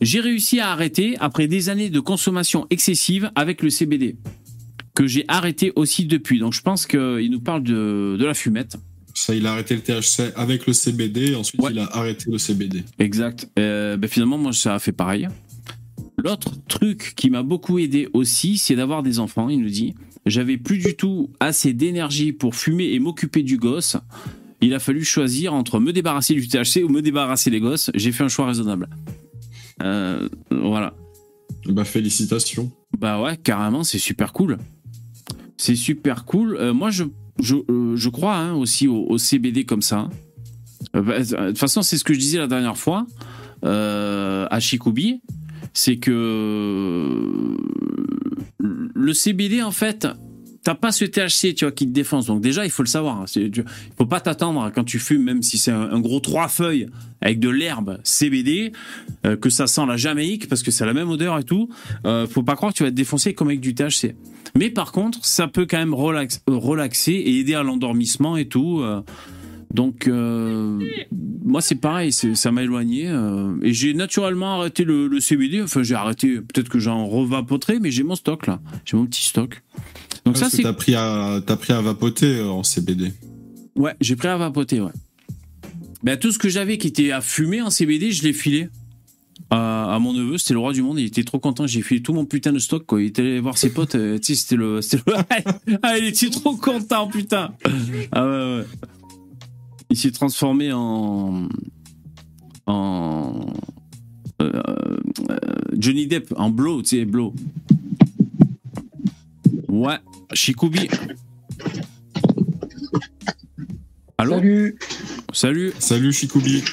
[0.00, 4.16] J'ai réussi à arrêter après des années de consommation excessive avec le CBD.
[4.94, 6.38] que j'ai arrêté aussi depuis.
[6.38, 8.76] Donc je pense qu'il nous parle de, de la fumette.
[9.14, 11.70] Ça, il a arrêté le THC avec le CBD, ensuite Ouais.
[11.72, 12.82] il a arrêté le CBD.
[12.98, 13.48] Exact.
[13.58, 15.28] Euh, ben finalement, moi, ça a fait pareil.
[16.18, 19.48] L'autre truc qui m'a beaucoup aidé aussi, c'est d'avoir des enfants.
[19.48, 19.94] Il nous dit,
[20.26, 23.96] j'avais plus du tout assez d'énergie pour fumer et m'occuper du gosse.
[24.60, 27.90] Il a fallu choisir entre me débarrasser du THC ou me débarrasser des gosses.
[27.94, 28.88] J'ai fait un choix raisonnable.
[29.82, 30.94] Euh, voilà.
[31.66, 32.72] Bah, félicitations.
[32.98, 34.58] Bah ouais, carrément, c'est super cool.
[35.56, 36.56] C'est super cool.
[36.56, 37.04] Euh, moi, je,
[37.40, 40.08] je, euh, je crois hein, aussi au, au CBD comme ça.
[40.96, 43.06] Euh, bah, De toute façon, c'est ce que je disais la dernière fois
[43.64, 45.20] euh, à Shikubi.
[45.72, 47.56] C'est que
[48.58, 50.06] le CBD, en fait,
[50.64, 52.26] t'as pas ce THC tu vois, qui te défonce.
[52.26, 53.20] Donc déjà, il faut le savoir.
[53.20, 53.24] hein.
[53.30, 53.64] Tu- Il
[53.96, 56.88] faut pas t'attendre quand tu fumes, même si c'est un, gros trois feuilles
[57.20, 58.72] avec de l'herbe CBD,
[59.26, 61.68] euh, que ça sent la Jamaïque parce que c'est la même odeur et tout.
[62.06, 64.14] Euh, faut pas croire que tu vas te défoncer comme avec du THC.
[64.56, 68.80] Mais par contre, ça peut quand même euh, relaxer et aider à l'endormissement et tout.
[68.80, 69.00] euh.
[69.72, 70.08] donc,
[71.46, 73.12] moi, c'est pareil, ça m'a éloigné.
[73.62, 75.62] et j'ai naturellement arrêté le, le CBD.
[75.62, 78.60] Enfin, j'ai arrêté, peut-être que j'en revapoterai, mais j'ai mon stock là.
[78.84, 79.62] J'ai mon petit stock.
[80.24, 80.62] Donc, ça, Parce c'est.
[80.62, 83.12] t'as pris à, t'as pris à vapoter euh, en CBD.
[83.76, 84.92] Ouais, j'ai pris à vapoter, ouais.
[86.02, 88.68] Ben, tout ce que j'avais qui était à fumer en CBD, je l'ai filé
[89.50, 90.38] à, à mon neveu.
[90.38, 90.98] C'était le roi du monde.
[90.98, 91.66] Il était trop content.
[91.66, 93.02] J'ai filé tout mon putain de stock, quoi.
[93.02, 93.94] Il était allé voir ses potes.
[93.96, 97.52] euh, tu sais, c'était le, c'était le- ah, il était trop content, putain.
[98.12, 98.64] Ah ouais, ouais.
[99.90, 101.48] Il s'est transformé en.
[102.66, 103.46] En.
[104.40, 104.96] euh, euh,
[105.76, 107.34] Johnny Depp, en Blow, tu sais, Blow.
[109.68, 109.96] Ouais,
[110.32, 110.88] Shikubi.
[114.18, 114.78] Allô Salut.
[115.32, 115.72] Salut.
[115.78, 116.64] Salut Shikubi.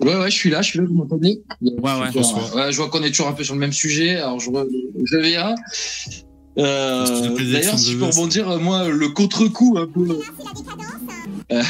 [0.00, 2.08] Ouais, ouais, je suis là, je suis là, vous m'entendez Ouais, ouais.
[2.54, 5.16] Ouais, je vois qu'on est toujours un peu sur le même sujet, alors je, je.
[6.56, 10.20] Euh, que la prédilection D'ailleurs, si je peux rebondir, euh, moi, le contre-coup un peu.
[11.52, 11.62] Euh,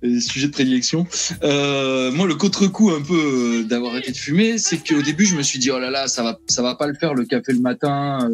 [0.00, 1.06] le sujet de prédilection.
[1.42, 5.36] Euh, moi, le contre-coup un peu euh, d'avoir arrêté de fumer, c'est qu'au début, je
[5.36, 7.52] me suis dit, oh là là, ça va, ça va pas le faire le café
[7.52, 8.30] le matin.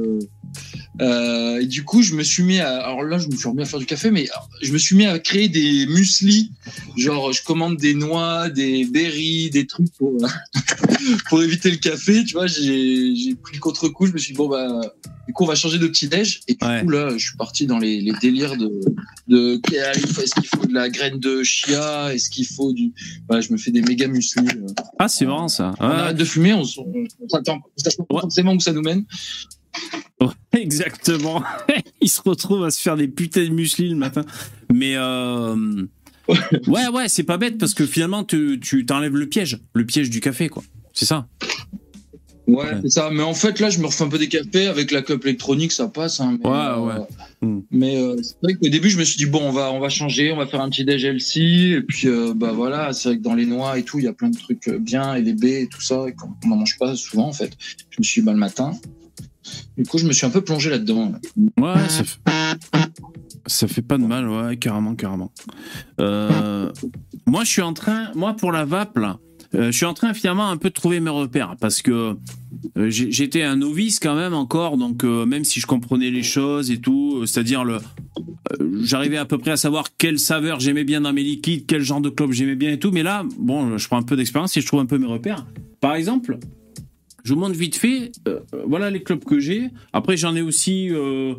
[1.01, 1.61] Euh.
[1.61, 3.65] Et du coup, je me suis mis à, alors là, je me suis remis à
[3.67, 4.29] faire du café, mais
[4.63, 6.53] je me suis mis à créer des muesli.
[6.97, 10.13] Genre, je commande des noix, des berries, des trucs pour,
[11.29, 12.25] pour éviter le café.
[12.25, 14.07] Tu vois, j'ai pris le contre-coup.
[14.07, 14.81] Je me suis dit, bon, bah,
[15.27, 16.41] du coup, on va changer de petit-déj.
[16.49, 16.83] Et du Ouais.
[16.83, 18.71] coup, là, je suis parti dans les, les délires de,
[19.29, 22.93] de est-ce qu'il faut de la graine de chia Est-ce qu'il faut du.
[23.29, 24.43] Voilà, je me fais des méga muesli.
[24.47, 24.67] euh.
[24.99, 25.75] Ah, c'est marrant ça.
[25.81, 27.61] On Ouais, arrête de fumer, on, on, on s'attend
[28.11, 28.21] on Ouais.
[28.23, 29.05] forcément où ça nous mène.
[30.21, 31.43] Ouais, exactement.
[32.01, 34.25] Il se retrouve à se faire des putains de muesli le matin.
[34.73, 35.85] Mais euh...
[36.67, 40.11] ouais, ouais, c'est pas bête parce que finalement, tu tu t'enlèves le piège, le piège
[40.11, 40.63] du café, quoi.
[40.93, 41.27] C'est ça.
[42.47, 42.65] Ouais, Ouais.
[42.83, 43.11] c'est ça.
[43.13, 45.71] Mais en fait, là, je me refais un peu des cafés avec la clope électronique,
[45.71, 46.19] ça passe.
[46.21, 47.07] Hein, mais, Ouais, euh, ouais.
[47.43, 47.61] Hmm.
[47.71, 49.91] Mais euh, c'est vrai qu'au début, je me suis dit bon, on va, on va
[49.91, 51.75] changer, on va faire un petit déj healthy.
[51.75, 54.09] Et puis, euh, bah voilà, c'est vrai que dans les noix et tout, il y
[54.09, 56.79] a plein de trucs bien et les baies et tout ça, et qu'on n'en mange
[56.79, 57.53] pas souvent en fait.
[57.91, 58.73] Je me suis dit bah le matin.
[59.77, 61.13] Du coup, je me suis un peu plongé là-dedans.
[61.13, 61.75] là.
[61.75, 61.89] Ouais,
[63.47, 63.83] ça fait...
[63.83, 65.33] pas de mal, ouais, carrément, carrément.
[66.01, 66.71] Euh,
[67.27, 69.19] Moi, je suis en train, moi, pour la vape, là,
[69.55, 72.17] euh, je suis en train finalement un peu de trouver mes repères parce que
[72.77, 76.79] euh, j'étais un novice quand même encore, donc même si je comprenais les choses et
[76.79, 77.79] tout, c'est-à-dire le,
[78.83, 82.03] j'arrivais à peu près à savoir quelle saveur j'aimais bien dans mes liquides, quel genre
[82.03, 84.61] de clope j'aimais bien et tout, mais là, bon, je prends un peu d'expérience et
[84.61, 85.47] je trouve un peu mes repères.
[85.81, 86.39] Par exemple,
[87.29, 89.69] je vous montre vite fait, euh, euh, voilà les clopes que j'ai.
[89.93, 91.35] Après, j'en ai aussi euh,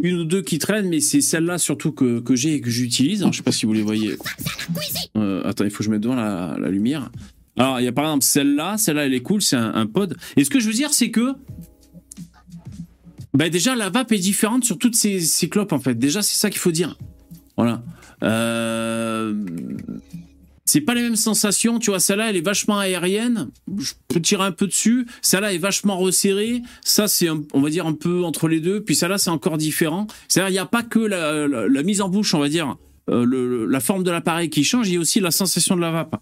[0.00, 3.26] une ou deux qui traînent, mais c'est celle-là surtout que, j'ai et que j'utilise.
[3.30, 4.16] Je sais pas si vous les voyez.
[5.44, 7.10] Attends, il faut que je mette devant la, lumière.
[7.58, 8.78] Alors, il y a par exemple celle-là.
[8.78, 10.16] Celle-là, elle est cool, c'est un, pod.
[10.38, 11.34] Et ce que je veux dire, c'est que.
[13.34, 15.94] Bah déjà, la vape est différente sur toutes ces, ces clopes, en fait.
[15.94, 16.96] Déjà, c'est ça qu'il faut dire.
[17.58, 17.82] Voilà.
[20.64, 22.00] C'est pas les mêmes sensations, tu vois.
[22.00, 23.50] Celle-là, elle est vachement aérienne.
[23.78, 25.06] Je peux tirer un peu dessus.
[25.20, 26.62] Celle-là est vachement resserrée.
[26.82, 28.82] Ça, c'est, on va dire, un peu entre les deux.
[28.82, 30.06] Puis celle-là, c'est encore différent.
[30.26, 32.76] C'est-à-dire, il n'y a pas que la, mise en bouche, on va dire,
[33.10, 34.88] euh, la forme de l'appareil qui change.
[34.88, 36.16] Il y a aussi la sensation de la vape.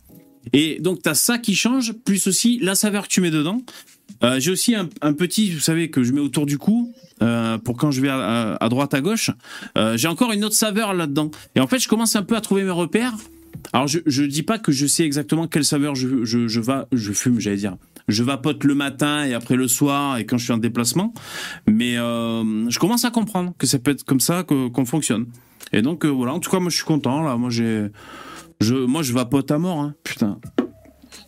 [0.52, 3.62] Et donc, tu as ça qui change, plus aussi la saveur que tu mets dedans.
[4.24, 6.92] Euh, J'ai aussi un, petit, vous savez, que je mets autour du cou.
[7.22, 9.30] euh, pour quand je vais à, droite, à gauche,
[9.94, 11.30] j'ai encore une autre saveur là-dedans.
[11.54, 13.14] Et en fait, je commence un peu à trouver mes repères.
[13.72, 16.88] Alors, je, je dis pas que je sais exactement quelle saveur je, je, je, va,
[16.92, 17.76] je fume, j'allais dire.
[18.08, 21.14] Je vapote le matin et après le soir et quand je suis en déplacement.
[21.68, 25.26] Mais euh, je commence à comprendre que ça peut être comme ça qu'on fonctionne.
[25.72, 26.34] Et donc, euh, voilà.
[26.34, 27.22] En tout cas, moi, je suis content.
[27.22, 27.86] Là, moi, j'ai.
[28.60, 29.94] Je, moi, je vapote à mort, hein.
[30.04, 30.38] Putain.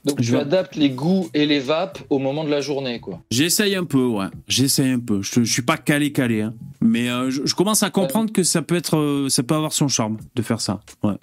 [0.05, 3.23] Donc Je tu adaptes les goûts et les vapes au moment de la journée, quoi.
[3.31, 4.27] J'essaye un peu, ouais.
[4.49, 5.23] J'essaye un peu.
[5.23, 6.55] Je, je suis pas calé calé, hein.
[6.81, 9.89] mais euh, je, je commence à comprendre que ça peut être, ça peut avoir son
[9.89, 10.81] charme de faire ça.
[11.03, 11.15] Ouais.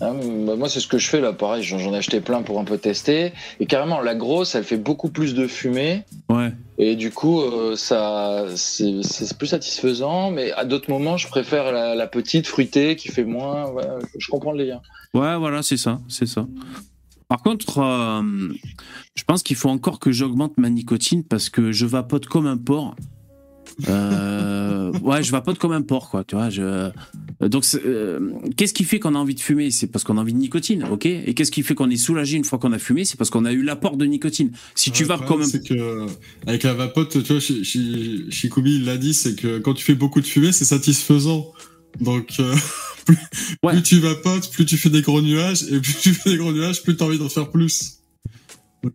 [0.00, 0.14] Hein,
[0.46, 1.32] bah, moi, c'est ce que je fais là.
[1.32, 3.32] Pareil, j'en ai acheté plein pour un peu tester.
[3.60, 6.04] Et carrément, la grosse, elle fait beaucoup plus de fumée.
[6.28, 6.52] Ouais.
[6.78, 10.30] Et du coup, euh, ça, c'est c'est plus satisfaisant.
[10.30, 13.70] Mais à d'autres moments, je préfère la, la petite fruitée qui fait moins.
[13.70, 13.84] ouais,
[14.16, 14.80] je comprends le lien.
[15.12, 16.46] Ouais, voilà, c'est ça, c'est ça.
[17.28, 18.22] Par contre, euh,
[19.14, 22.56] je pense qu'il faut encore que j'augmente ma nicotine parce que je vapote comme un
[22.56, 22.96] porc.
[23.88, 26.24] Euh, ouais, je vapote comme un porc, quoi.
[26.24, 26.90] Tu vois, je...
[27.40, 28.20] Donc, euh,
[28.56, 29.70] qu'est-ce qui fait qu'on a envie de fumer?
[29.70, 31.06] C'est parce qu'on a envie de nicotine, ok?
[31.06, 33.04] Et qu'est-ce qui fait qu'on est soulagé une fois qu'on a fumé?
[33.04, 34.50] C'est parce qu'on a eu l'apport de nicotine.
[34.74, 36.06] Si tu vapes le comme un problème, C'est que
[36.46, 40.20] avec la vapote, tu vois, Shikubi il l'a dit, c'est que quand tu fais beaucoup
[40.20, 41.46] de fumée, c'est satisfaisant.
[42.00, 42.54] Donc euh,
[43.06, 43.16] plus,
[43.62, 43.72] Ouais.
[43.72, 46.52] plus tu vapotes, plus tu fais des gros nuages, et plus tu fais des gros
[46.52, 47.99] nuages, plus tu as envie d'en faire plus.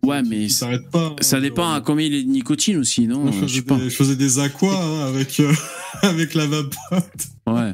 [0.02, 1.14] Ouais, mais ça s'arrête pas.
[1.20, 3.46] ça hein, dépend euh, à combien il est de nicotine aussi, non moi, je, Je
[3.46, 3.76] faisais pas.
[3.76, 5.52] des, je faisais des aquas hein, avec euh,
[6.02, 7.28] avec la vapote.
[7.46, 7.72] Ouais.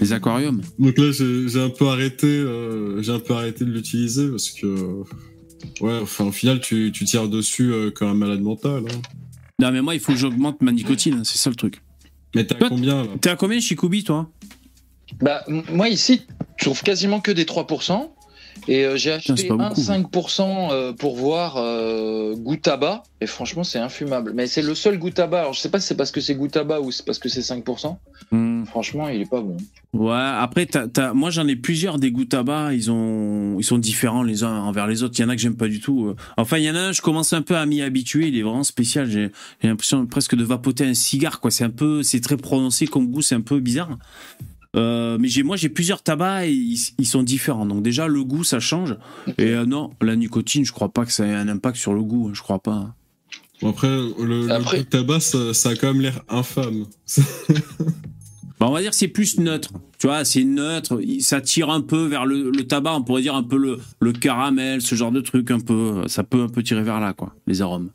[0.00, 0.62] Les aquariums.
[0.78, 5.02] Donc là, j'ai un peu arrêté, euh, j'ai un peu arrêté de l'utiliser parce que
[5.80, 8.84] ouais, enfin au final, tu, tu tires dessus euh, comme un malade mental.
[8.88, 9.00] Hein.
[9.60, 11.82] Non, mais moi, il faut que j'augmente ma nicotine, hein, c'est ça le truc.
[12.34, 13.08] Mais t'as Toi, combien là?
[13.20, 14.30] T'es à combien, Shikubi, toi?
[15.20, 16.22] Bah, moi, ici,
[16.56, 18.08] je trouve quasiment que des 3%.
[18.66, 19.80] Et euh, j'ai acheté un beaucoup.
[19.80, 23.02] 5% euh, pour voir euh, goût tabac.
[23.20, 24.32] Et franchement, c'est infumable.
[24.34, 25.40] Mais c'est le seul goût tabac.
[25.40, 27.28] Alors, je sais pas si c'est parce que c'est goût tabac ou c'est parce que
[27.28, 27.96] c'est 5%.
[28.30, 28.64] Hmm.
[28.64, 29.56] Franchement, il est pas bon.
[29.94, 30.68] Ouais, après,
[31.14, 34.86] moi j'en ai plusieurs des goûts tabac, ils, ont, ils sont différents les uns envers
[34.86, 35.14] les autres.
[35.18, 36.14] Il y en a que j'aime pas du tout.
[36.36, 38.42] Enfin, il y en a un, je commence un peu à m'y habituer, il est
[38.42, 39.08] vraiment spécial.
[39.08, 41.50] J'ai j'ai l'impression presque de vapoter un cigare, quoi.
[41.50, 43.98] C'est un peu, c'est très prononcé comme goût, c'est un peu bizarre.
[44.76, 47.64] Euh, mais j'ai, moi j'ai plusieurs tabacs et ils, ils sont différents.
[47.66, 48.96] Donc déjà, le goût ça change.
[49.38, 52.02] Et euh, non, la nicotine, je crois pas que ça ait un impact sur le
[52.02, 52.94] goût, hein, je crois pas.
[53.62, 56.84] Bon, Après, le, Après- tabac, ça, ça a quand même l'air infâme.
[58.60, 59.70] Bah, on va dire que c'est plus neutre.
[60.00, 61.00] Tu vois, c'est neutre.
[61.20, 62.92] Ça tire un peu vers le, le tabac.
[62.96, 65.52] On pourrait dire un peu le, le caramel, ce genre de truc.
[65.52, 67.36] Un peu, ça peut un peu tirer vers là, quoi.
[67.46, 67.90] Les arômes.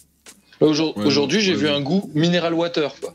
[0.62, 2.96] Aujourd- Ouais, Aujourd'hui, j'ai ouais, vu un goût mineral water.
[3.02, 3.14] Quoi.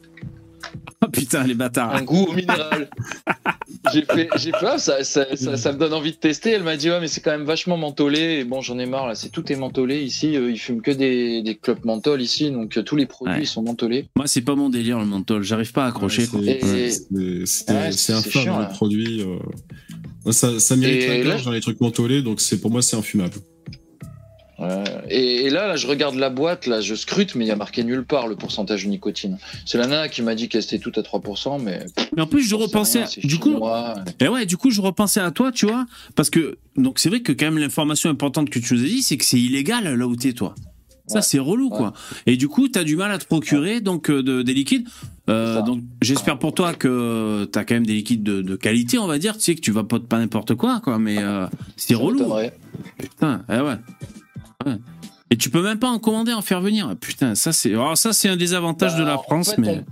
[1.01, 1.95] Ah putain, les bâtards.
[1.95, 2.91] Un goût au minéral.
[3.93, 6.51] j'ai fait, j'ai fait ah, ça, ça, ça, ça me donne envie de tester.
[6.53, 8.39] Elle m'a dit, ouais, mais c'est quand même vachement mentholé.
[8.41, 9.15] Et bon, j'en ai marre, là.
[9.15, 10.37] C'est tout est mentholé ici.
[10.37, 12.51] Euh, ils fument que des, des clubs menthol ici.
[12.51, 13.43] Donc, euh, tous les produits Ouais.
[13.43, 14.09] ils sont mentholés.
[14.17, 15.43] Moi, c'est pas mon délire le menthol.
[15.43, 16.23] J'arrive pas à accrocher.
[16.23, 16.41] Ouais, quoi.
[16.43, 17.01] c'est- Et- c'est-
[17.47, 19.23] c'est Ouais, c'est c'est infâme, le produit.
[19.23, 19.39] euh.
[20.33, 23.35] Ça, ça mérite la gorge dans les trucs mentholés, donc c'est pour moi, c'est infumable.
[24.59, 24.83] Ouais.
[25.09, 27.57] Et, et là, là, je regarde la boîte, là, je scrute, mais il y a
[27.57, 29.39] marqué nulle part le pourcentage de nicotine.
[29.65, 31.87] C'est la nana qui m'a dit qu'elle était toute à 3%, mais.
[32.17, 33.05] Mais en plus, je repensais.
[33.05, 33.57] rien, Du coup,
[34.21, 37.21] et ouais, du coup, je repensais à toi, tu vois, parce que donc c'est vrai
[37.21, 40.07] que quand même l'information importante que tu nous as dit, c'est que c'est illégal là
[40.07, 40.55] où t'es, toi.
[41.07, 41.23] Ça, Ouais.
[41.23, 41.95] c'est relou, quoi.
[42.27, 44.87] Et du coup, t'as du mal à te procurer donc euh, de, des liquides.
[45.31, 49.07] Euh, donc, j'espère pour toi que t'as quand même des liquides de, de qualité, on
[49.07, 49.35] va dire.
[49.39, 50.99] Tu sais que tu vas pas pas n'importe quoi, quoi.
[50.99, 52.31] Mais euh, c'est relou.
[52.99, 53.77] Putain, eh ouais.
[54.67, 54.77] Ouais.
[55.31, 56.95] Et tu peux même pas en commander, en faire venir.
[57.01, 59.85] Putain, ça c'est, alors ça c'est un des avantages Bah, de la France, fait, mais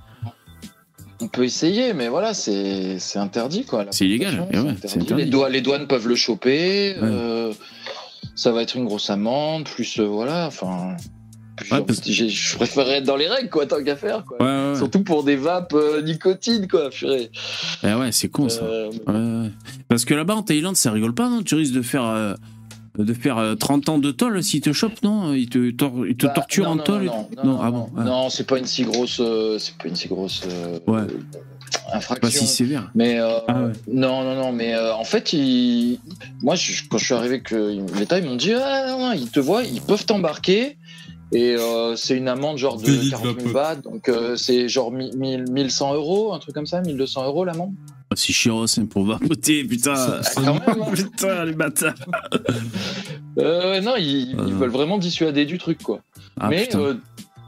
[1.20, 3.87] on, peut essayer, mais voilà, c'est interdit, quoi.
[3.90, 5.14] C'est illégal, eh ouais, interdit.
[5.14, 6.96] Les, douanes, les douanes peuvent le choper.
[7.02, 7.52] euh,
[8.35, 10.96] ça va être une grosse amende, plus euh, voilà, enfin.
[11.70, 14.37] Ouais, parce- Je préférerais être dans les règles, quoi, tant qu'à faire, quoi.
[14.42, 14.76] ouais, ouais, ouais.
[14.76, 17.31] Surtout pour des vapes euh, nicotine, quoi, purée.
[17.83, 18.62] Eh ouais, c'est con ça.
[18.64, 19.48] Euh.
[19.88, 21.42] Parce que là-bas en Thaïlande, ça rigole pas, non?
[21.42, 22.35] Tu risques de faire euh,
[22.98, 25.32] de faire euh, 30 ans de tôle s'ils te chopent, non?
[25.35, 27.52] Ils te, tor- te Bah, torturent non, en non, tôle et non, tout non, Non,
[27.52, 30.42] non, ah bon non, c'est pas une si grosse, euh, c'est pas une si grosse
[30.46, 31.02] euh, Ouais.
[31.92, 32.20] infraction.
[32.28, 32.90] Pas si sévère.
[32.94, 33.72] Mais euh, Ah ouais.
[33.92, 35.35] non, non, non, mais euh, en fait,
[36.42, 39.30] moi, je- quand je suis arrivé que l'État, ils m'ont dit, ah, non, non, ils
[39.30, 40.76] te voient, ils peuvent t'embarquer.
[41.32, 43.52] Et euh, c'est une amende genre de Délit de 40 000 vapote.
[43.52, 47.74] bahts, donc euh, c'est genre 1000 1100 euros, un truc comme ça, 1200 euros l'amende.
[48.14, 50.20] C'est chiant, c'est pour vapoter, putain.
[50.34, 50.92] Quand même, hein.
[50.94, 51.94] putain, les bâtards.
[53.38, 54.56] Euh, ouais, non, ils, ils Euh.
[54.56, 56.00] veulent vraiment dissuader du truc, quoi.
[56.40, 56.94] Ah, mais euh,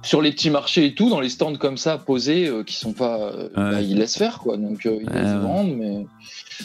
[0.02, 2.92] sur les petits marchés et tout, dans les stands comme ça posés, euh, qui sont
[2.92, 4.56] pas, bah, ils laissent faire quoi.
[4.56, 6.06] Donc ils laissent vendre, mais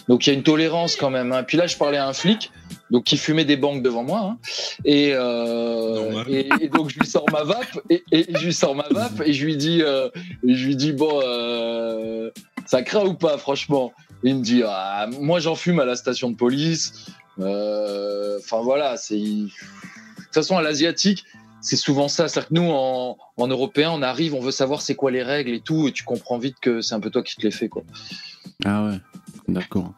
[0.07, 1.31] donc il y a une tolérance quand même.
[1.31, 1.43] Hein.
[1.43, 2.51] Puis là, je parlais à un flic,
[2.93, 4.37] donc qui fumait des banques devant moi, hein.
[4.85, 8.75] et, euh, et et donc je lui sors ma vape et, et je lui sors
[8.75, 10.09] ma vape et je lui dis, euh,
[10.47, 12.29] je lui dis bon, euh,
[12.65, 13.91] ça craint ou pas, franchement?
[14.23, 17.07] Et il me dit, ah, moi j'en fume à la station de police.
[17.39, 21.25] Euh, Enfin voilà, c'est de toute façon à l'asiatique
[21.63, 22.27] c'est souvent ça.
[22.27, 25.51] C'est-à-dire que nous, en, en européen, on arrive, on veut savoir c'est quoi les règles
[25.51, 27.69] et tout, et tu comprends vite que c'est un peu toi qui te les fais,
[27.69, 27.83] quoi.
[28.65, 28.97] Ah ouais,
[29.47, 29.93] d'accord.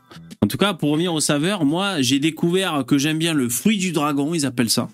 [0.45, 3.79] En tout cas, pour revenir aux saveurs, moi, j'ai découvert que j'aime bien le fruit
[3.79, 4.89] du dragon, ils appellent ça.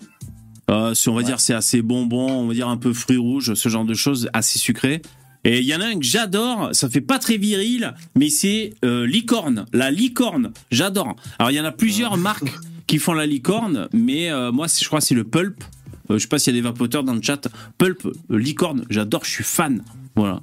[0.70, 3.54] Euh, si on va dire c'est assez bonbon, on va dire un peu fruits rouges,
[3.56, 5.02] ce genre de choses, assez sucré.
[5.44, 8.76] Et il y en a un que j'adore, ça fait pas très viril, mais c'est
[8.86, 11.18] euh, licorne, la licorne, j'adore.
[11.38, 12.54] Alors il y en a plusieurs marques
[12.88, 15.62] qui font la licorne, mais euh, moi je crois c'est le pulp.
[16.10, 17.50] Je sais pas s'il y a des vapoteurs dans le chat.
[17.78, 19.84] Pulp, licorne, j'adore, je suis fan.
[20.16, 20.40] Voilà.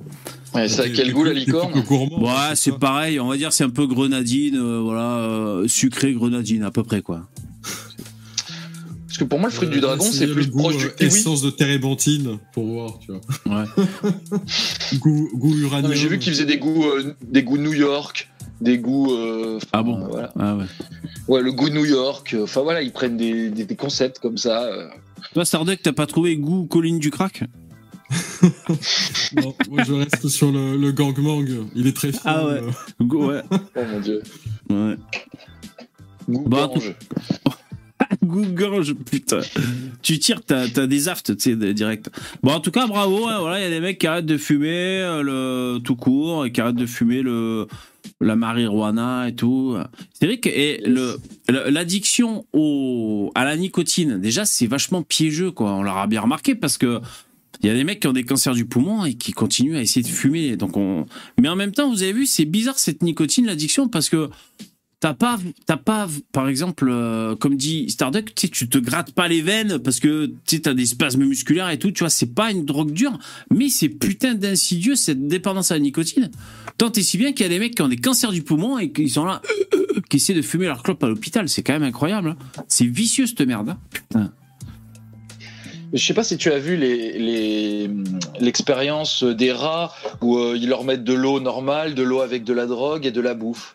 [0.55, 1.73] Ouais, ça a quel goût la licorne
[2.19, 6.63] Ouais, c'est pareil, on va dire c'est un peu grenadine, euh, voilà, euh, sucré grenadine
[6.63, 7.29] à peu près quoi.
[9.07, 10.91] Parce que pour moi, le fruit du Euh, dragon, c'est plus goût, proche du euh,
[10.91, 11.07] kiwi.
[11.09, 13.21] Essence de térébenthine, pour voir, tu vois.
[13.61, 13.65] Ouais.
[14.99, 15.93] goût, uranium.
[15.93, 18.29] J'ai vu qu'ils faisaient des goûts, euh, des goûts New York,
[18.61, 19.13] des goûts.
[19.13, 19.99] euh, Ah bon?
[20.03, 20.33] euh, voilà.
[20.39, 20.65] Ah ouais.
[21.27, 22.37] Ouais, le goût New York.
[22.43, 24.63] Enfin voilà, ils prennent des, des, des concepts comme ça.
[24.65, 24.89] euh.
[25.35, 27.43] Toi Starduck, t'as pas trouvé goût colline du crack?
[29.37, 31.45] Non, moi, je reste sur le, le gangmang.
[31.75, 32.21] Il est très fin.
[32.25, 32.61] Ah ouais.
[32.63, 33.05] euh.
[33.05, 33.43] Ouais.
[33.51, 34.23] Oh mon dieu.
[34.71, 34.97] ouais.
[36.29, 36.95] Goût Bah, gange.
[38.23, 39.41] Goût gorge, putain.
[40.03, 42.09] Tu tires, t'as t'as des aftes, tu sais, direct.
[42.43, 43.27] Bon, en tout cas, bravo.
[43.27, 46.47] hein, voilà, il y a des mecs qui arrêtent de fumer euh, le tout court
[46.47, 47.67] et qui arrêtent de fumer le
[48.21, 49.77] la marijuana et tout.
[50.15, 51.19] C'est vrai que et le
[51.49, 55.73] le- l'addiction au à la nicotine, déjà, c'est vachement piégeux, quoi.
[55.75, 57.01] On l'aura bien remarqué parce que
[57.63, 59.83] il y a des mecs qui ont des cancers du poumon et qui continuent à
[59.83, 60.57] essayer de fumer.
[60.57, 61.07] Donc on...
[61.41, 64.31] Mais en même temps, vous avez vu, c'est bizarre cette nicotine, l'addiction, parce que
[65.01, 69.43] t'as pas, t'as pas, par exemple, euh, comme dit Starduck, tu te grattes pas les
[69.43, 71.91] veines parce que tu t'as des spasmes musculaires et tout.
[71.91, 73.19] Tu vois, c'est pas une drogue dure,
[73.55, 76.31] mais c'est putain d'insidieux cette dépendance à la nicotine.
[76.79, 78.79] Tant et si bien qu'il y a des mecs qui ont des cancers du poumon
[78.79, 79.43] et qui sont là,
[80.09, 81.49] qui essaient de fumer leur clope à l'hôpital.
[81.49, 82.31] C'est quand même incroyable.
[82.31, 82.63] hein.
[82.69, 83.71] C'est vicieux cette merde.
[83.71, 83.79] hein.
[83.93, 84.33] Putain.
[85.93, 87.91] Je sais pas si tu as vu les- les-
[88.41, 92.53] l'expérience des rats où euh, ils leur mettent de l'eau normale, de l'eau avec de
[92.53, 93.75] la drogue et de la bouffe.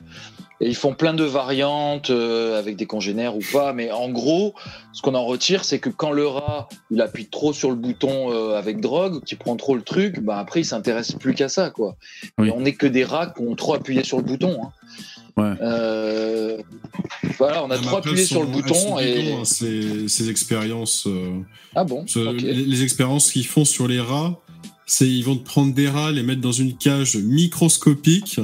[0.61, 4.53] Et ils font plein de variantes euh, avec des congénères ou pas, mais en gros,
[4.93, 8.31] ce qu'on en retire, c'est que quand le rat il appuie trop sur le bouton
[8.31, 11.69] euh, avec drogue, qu'il prend trop le truc, bah après il s'intéresse plus qu'à ça,
[11.71, 11.95] quoi.
[12.37, 12.47] Oui.
[12.47, 14.57] Et on n'est que des rats qui ont trop appuyé sur le bouton.
[14.63, 14.69] hein.
[15.35, 15.53] Ouais.
[15.61, 16.57] Euh,
[17.39, 21.05] voilà, on a trop après, appuyé sur le bouton et hein, ces, ces expériences.
[21.07, 21.39] euh,
[21.75, 24.39] ah bon, ce- les, les expériences qu'ils font sur les rats,
[24.85, 28.39] c'est ils vont te prendre des rats, les mettre dans une cage microscopique,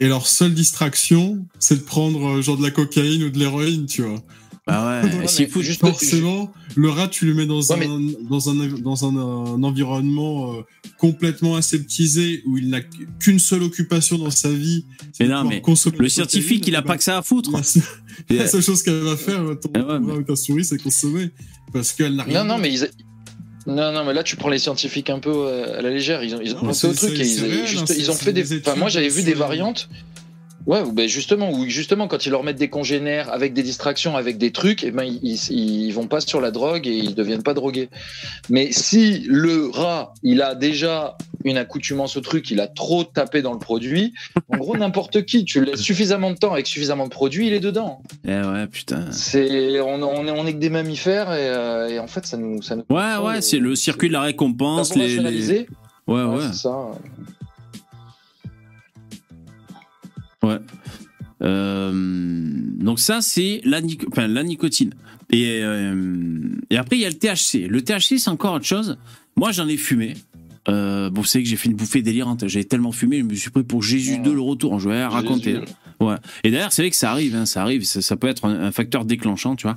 [0.00, 3.86] et leur seule distraction, c'est de prendre euh, genre de la cocaïne ou de l'héroïne,
[3.86, 4.18] tu vois.
[4.66, 5.46] Bah ouais.
[5.48, 9.16] Faut- juste- Forcément, le rat, tu le mets dans, Ouais, un, dans, un, dans un,
[9.16, 10.62] un environnement euh,
[10.98, 12.80] complètement aseptisé où il n'a
[13.20, 14.84] qu'une seule occupation dans sa vie.
[15.12, 17.50] c'est Mais non, mais consommer le scientifique, il a et pas que ça à foutre.
[17.52, 17.60] La,
[18.34, 20.82] Et- la seule chose qu'elle va faire, ton ouais, mais- rat ou ta souris, c'est
[20.82, 21.30] consommer.
[21.72, 22.42] Parce qu'elle n'a rien.
[22.44, 22.88] Non, non, mais ils.
[23.68, 26.22] Non, non, mais là tu prends les scientifiques un peu euh, à la légère.
[26.22, 27.66] Ils ont, ils ont Non, pensé au c'est- truc c'est- et ils, c'est ils- réel,
[27.66, 28.44] juste- hein, ils ont c'est- fait des.
[28.44, 29.88] c'est des Enfin, moi j'avais vu des les- variantes.
[30.66, 34.16] Ouais, ou ben justement, où justement quand ils leur mettent des congénères avec des distractions,
[34.16, 37.44] avec des trucs, et ben ils, ils, vont pas sur la drogue et ils deviennent
[37.44, 37.88] pas drogués.
[38.50, 43.42] Mais si le rat, il a déjà une accoutumance au truc, il a trop tapé
[43.42, 44.12] dans le produit,
[44.52, 47.60] en gros n'importe qui, tu laisses suffisamment de temps avec suffisamment de produit, il est
[47.60, 48.02] dedans.
[48.26, 49.12] Eh ouais, putain.
[49.12, 52.36] C'est on, on est on est que des mammifères et, euh, et en fait ça
[52.36, 54.96] nous ça nous Ouais, ouais, c'est le circuit de la récompense.
[54.96, 55.66] Les, les-.
[56.08, 56.44] Ouais, Ouais, ouais.
[56.50, 56.90] c'est ça.
[60.46, 60.58] Ouais.
[61.42, 61.92] Euh,
[62.78, 64.94] donc ça, c'est la, nic- enfin, la nicotine.
[65.30, 67.68] Et, euh, et après, il y a le THC.
[67.68, 68.96] Le THC, c'est encore autre chose.
[69.36, 70.14] Moi, j'en ai fumé.
[70.68, 72.46] Euh, bon, vous savez que j'ai fait une bouffée délirante.
[72.48, 74.18] J'avais tellement fumé, je me suis pris pour Jésus Ouais.
[74.22, 74.78] 2 le retour.
[74.80, 75.60] Je vais raconter.
[76.00, 76.16] Ouais.
[76.44, 78.64] Et d'ailleurs, c'est vrai que ça arrive, hein, ça arrive, ça, ça peut être un,
[78.64, 79.76] un facteur déclenchant, tu vois.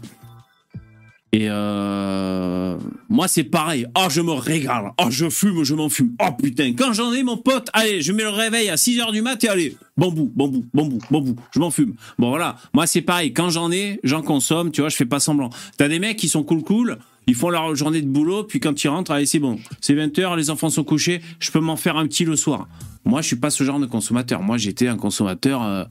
[1.32, 3.86] Et euh, moi, c'est pareil.
[3.96, 4.92] Oh, je me régale.
[5.00, 6.16] Oh, je fume, je m'en fume.
[6.22, 9.12] Oh putain, quand j'en ai, mon pote, allez, je mets le réveil à 6 heures
[9.12, 11.94] du mat et allez, bambou, bambou, bambou, bambou, je m'en fume.
[12.18, 12.56] Bon, voilà.
[12.74, 13.32] Moi, c'est pareil.
[13.32, 15.52] Quand j'en ai, j'en consomme, tu vois, je fais pas semblant.
[15.78, 16.98] T'as des mecs qui sont cool, cool.
[17.28, 19.60] Ils font leur journée de boulot, puis quand ils rentrent, allez, c'est bon.
[19.82, 22.68] C'est 20 heures, les enfants sont couchés, je peux m'en faire un petit le soir.
[23.06, 24.42] Moi, je suis pas ce genre de consommateur.
[24.42, 25.62] Moi, j'étais un consommateur.
[25.64, 25.84] euh,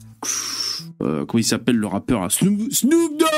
[1.01, 3.29] euh, comment il s'appelle le rappeur Snoop, Snoop Dogg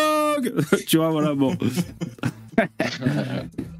[0.87, 1.55] Tu vois, voilà, bon.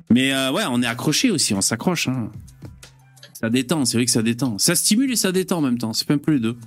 [0.10, 2.08] Mais euh, ouais, on est accroché aussi, on s'accroche.
[2.08, 2.30] hein.
[3.34, 4.58] Ça détend, c'est vrai que ça détend.
[4.58, 6.58] Ça stimule et ça détend en même temps, c'est un peu les deux.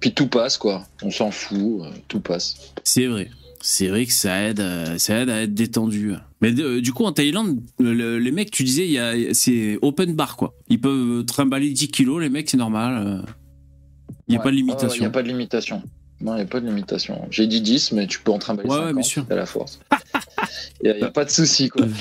[0.00, 0.84] Puis tout passe, quoi.
[1.02, 2.72] On s'en fout, euh, tout passe.
[2.84, 3.30] C'est vrai.
[3.60, 6.12] C'est vrai que ça aide, euh, ça aide à être détendu.
[6.40, 9.78] Mais euh, du coup, en Thaïlande, le- les mecs, tu disais, il y a- c'est
[9.82, 10.54] open bar, quoi.
[10.68, 13.06] Ils peuvent trimballer 10 kilos, les mecs, c'est normal.
[13.06, 13.22] euh.
[14.28, 14.44] Il n'y a Ouais.
[14.44, 15.00] pas de Il limitation.
[15.00, 15.82] n'y a pas de limitation.
[16.20, 17.26] Non, il n'y a pas de limitation.
[17.30, 19.26] J'ai dit 10, mais tu peux en trimballer Ouais, ouais, 50 bien sûr.
[19.30, 19.80] à la force.
[20.82, 21.86] Il n'y a, pas de souci, quoi.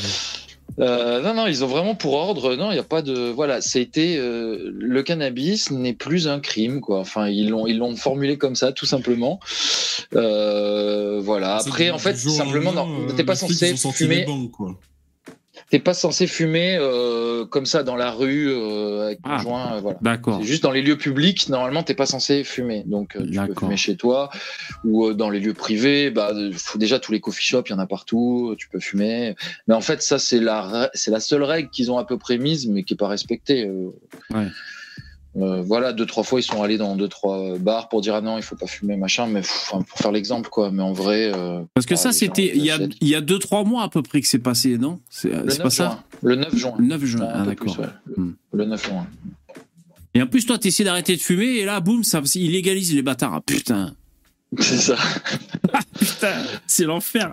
[0.80, 2.56] Euh, non, non, ils ont vraiment pour ordre.
[2.56, 3.30] Non, il n'y a pas de.
[3.30, 4.18] Voilà, été.
[4.18, 7.00] euh, le cannabis n'est plus un crime, quoi.
[7.00, 9.40] Enfin, ils l'ont, ils l'ont formulé comme ça, tout simplement.
[10.16, 11.58] Euh, voilà.
[11.58, 14.26] Après, en fait, simplement, non, t'es pas censé fumer.
[14.52, 14.78] quoi.
[15.76, 19.42] T'es pas censé fumer euh, comme ça dans la rue euh, avec Ah.
[19.42, 19.98] euh, voilà.
[20.02, 20.42] D'accord.
[20.42, 22.84] Juste dans les lieux publics, normalement, t'es pas censé fumer.
[22.86, 24.30] Donc, tu peux fumer chez toi
[24.86, 26.12] ou dans les lieux privés.
[26.12, 28.56] Bah, faut déjà tous les coffee shops, il y en a partout.
[28.58, 29.36] Tu peux fumer.
[29.68, 32.38] Mais en fait, ça, c'est la, c'est la seule règle qu'ils ont à peu près
[32.38, 33.70] mise, mais qui est pas respectée.
[34.34, 34.48] Ouais.
[35.38, 38.22] Euh, voilà, deux trois fois, ils sont allés dans deux trois bars pour dire ah
[38.22, 39.28] non, il faut pas fumer machin.
[39.28, 40.72] Mais pff, pour faire l'exemple, quoi.
[40.72, 42.92] Mais en vrai, euh, Parce que Ah, ça, c'était il y a, achètent.
[43.02, 45.00] il y a deux, trois mois à peu près que c'est passé, non?
[45.10, 46.04] C'est le c'est 9 pas ça?
[46.22, 46.74] Le 9 juin.
[46.78, 47.28] Le 9 juin.
[47.34, 47.78] Ah, d'accord.
[47.80, 47.86] ouais.
[48.16, 48.32] Hmm.
[48.54, 49.08] Le 9 juin.
[50.14, 53.02] Et en plus, toi, t'essaies d'arrêter de fumer et là, boum, ça il légalise les
[53.02, 53.34] bâtards.
[53.34, 53.94] Ah, putain.
[54.60, 54.96] C'est ça.
[56.00, 56.34] Putain,
[56.68, 57.32] c'est l'enfer.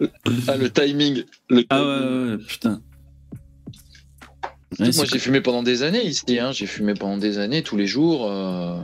[0.48, 1.22] Ah, le timing.
[1.50, 1.88] Le Ah timing.
[1.88, 2.80] ouais, ouais, ouais, putain.
[4.80, 6.38] Ouais, Moi, j'ai fumé pendant des années ici.
[6.38, 6.52] Hein.
[6.52, 8.26] J'ai fumé pendant des années, tous les jours.
[8.30, 8.78] euh.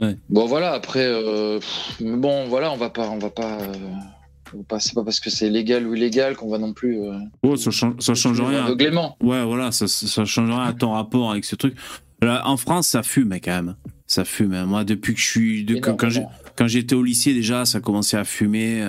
[0.00, 0.16] Ouais.
[0.28, 0.72] Bon, voilà.
[0.72, 1.58] Après, euh,
[2.00, 3.58] bon, voilà, on va pas, on va pas.
[3.60, 7.00] euh, pas- C'est pas parce que c'est légal ou illégal qu'on va non plus.
[7.00, 8.64] euh, Oh, ça change, ça change rien.
[8.64, 9.16] Aveuglément.
[9.22, 11.76] Ouais, voilà, ça, ça change rien à ton rapport avec ce truc.
[12.22, 13.76] Là, en France, ça fume quand même.
[14.06, 14.54] Ça fume.
[14.54, 14.66] hein.
[14.66, 15.64] Moi, depuis que je suis.
[15.64, 18.82] de- quand j'étais au lycée, déjà, ça commençait à fumer.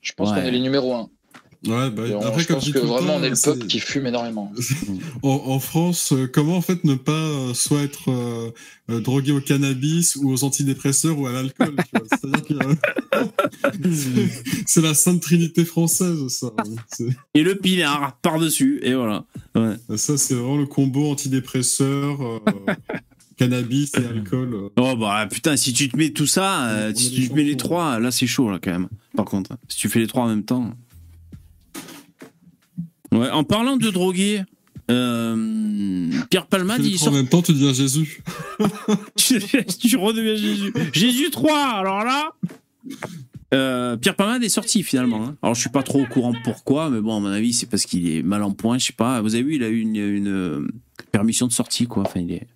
[0.00, 0.36] Je pense Ouais.
[0.40, 1.08] qu'on est les numéros un.
[1.66, 3.22] Ouais, bah, on- après, je comme pense je dis que tout le vraiment, temps, on
[3.22, 4.52] est le peuple qui fume énormément.
[5.22, 8.50] en, en France, euh, comment en fait ne pas euh, soit être euh,
[8.90, 12.74] euh, drogué au cannabis ou aux antidépresseurs ou à l'alcool euh,
[14.66, 16.50] c'est- la sainte trinité française, ça.
[17.34, 18.80] Et le pinard par-dessus.
[18.82, 19.24] Et voilà.
[19.54, 19.76] Ouais.
[19.96, 22.38] Ça, c'est vraiment le combo antidépresseur, euh,
[23.36, 24.70] cannabis et alcool.
[24.76, 27.56] Oh bah putain, si tu te mets tout ça, euh, si tu te mets les
[27.56, 28.88] trois, là c'est chaud là quand même.
[29.16, 30.72] Par contre, si tu fais les trois en même temps.
[33.12, 34.42] Ouais, en parlant de droguer,
[34.90, 37.08] euh, Pierre Palmade, il sort.
[37.12, 38.22] en même temps, tu deviens Jésus.
[39.16, 40.72] tu redeviens Jésus.
[40.92, 42.32] Jésus 3, alors là.
[43.54, 45.24] Euh, Pierre Palmade est sorti finalement.
[45.26, 45.36] hein.
[45.42, 47.84] Alors je suis pas trop au courant pourquoi, mais bon à mon avis c'est parce
[47.84, 49.20] qu'il est mal en point, je sais pas.
[49.20, 50.66] Vous avez vu, il a eu une, une, euh,
[51.10, 52.04] permission de sortie quoi.
[52.04, 52.46] Enfin il est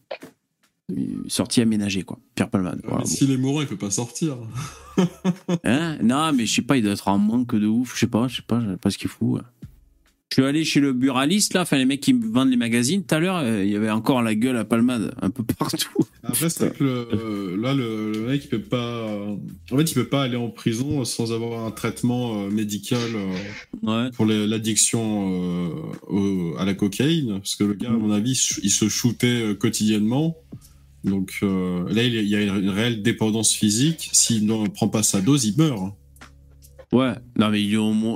[1.28, 2.18] sortie aménagée quoi.
[2.34, 2.80] Pierre Palmade.
[2.82, 3.04] Voilà, bon.
[3.04, 4.38] S'il est mourant, il peut pas sortir.
[5.64, 5.98] Hein?
[6.02, 8.26] Non, mais je sais pas, il doit être en manque de ouf, je sais pas,
[8.28, 9.42] je sais pas, je sais pas ce qu'il fout.
[10.30, 13.04] Je suis allé chez le buraliste, là, enfin les mecs qui me vendent les magazines,
[13.04, 15.88] tout à l'heure, euh, il y avait encore la gueule à palmade, un peu partout.
[16.24, 19.06] Après, c'est que le- là, le, le mec, il peut pas.
[19.70, 23.34] En fait, il peut pas aller en prison sans avoir un traitement euh, médical euh,
[23.82, 24.10] Ouais.
[24.10, 25.70] pour l'addiction
[26.10, 28.32] euh, à la cocaïne, parce que le gars, à mon avis,
[28.64, 30.36] il se- shootait euh, quotidiennement.
[31.04, 34.10] Donc euh, là, il y a- il y a une réelle dépendance physique.
[34.12, 35.94] S'il ne prend pas sa dose, il meurt.
[36.96, 37.60] Ouais, non, mais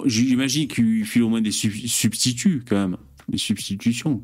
[0.07, 2.97] j'imagine qu'il file au moins des sub- substituts, quand même.
[3.29, 4.23] Des substitutions.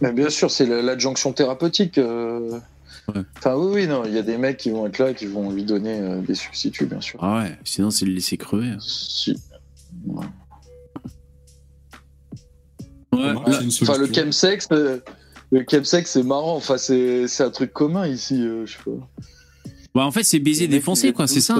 [0.00, 1.98] Mais bien sûr, c'est la- l'adjonction thérapeutique.
[1.98, 2.60] euh.
[3.12, 3.22] Ouais.
[3.38, 5.50] Enfin, oui, oui, non, il y a des mecs qui vont être là, qui vont
[5.50, 7.18] lui donner euh, des substituts, bien sûr.
[7.22, 8.76] Ah ouais, sinon c'est le laisser crever.
[8.78, 9.36] Si.
[10.06, 10.24] Ouais.
[13.12, 14.98] Ouais, là- c'est une Enfin, le chemsex, euh,
[15.50, 16.54] le chemsex, c'est marrant.
[16.56, 19.08] Enfin, c'est c'est un truc commun ici, euh, je sais pas.
[19.94, 21.56] Bah, en fait, c'est baiser défoncé, quoi, c'est ça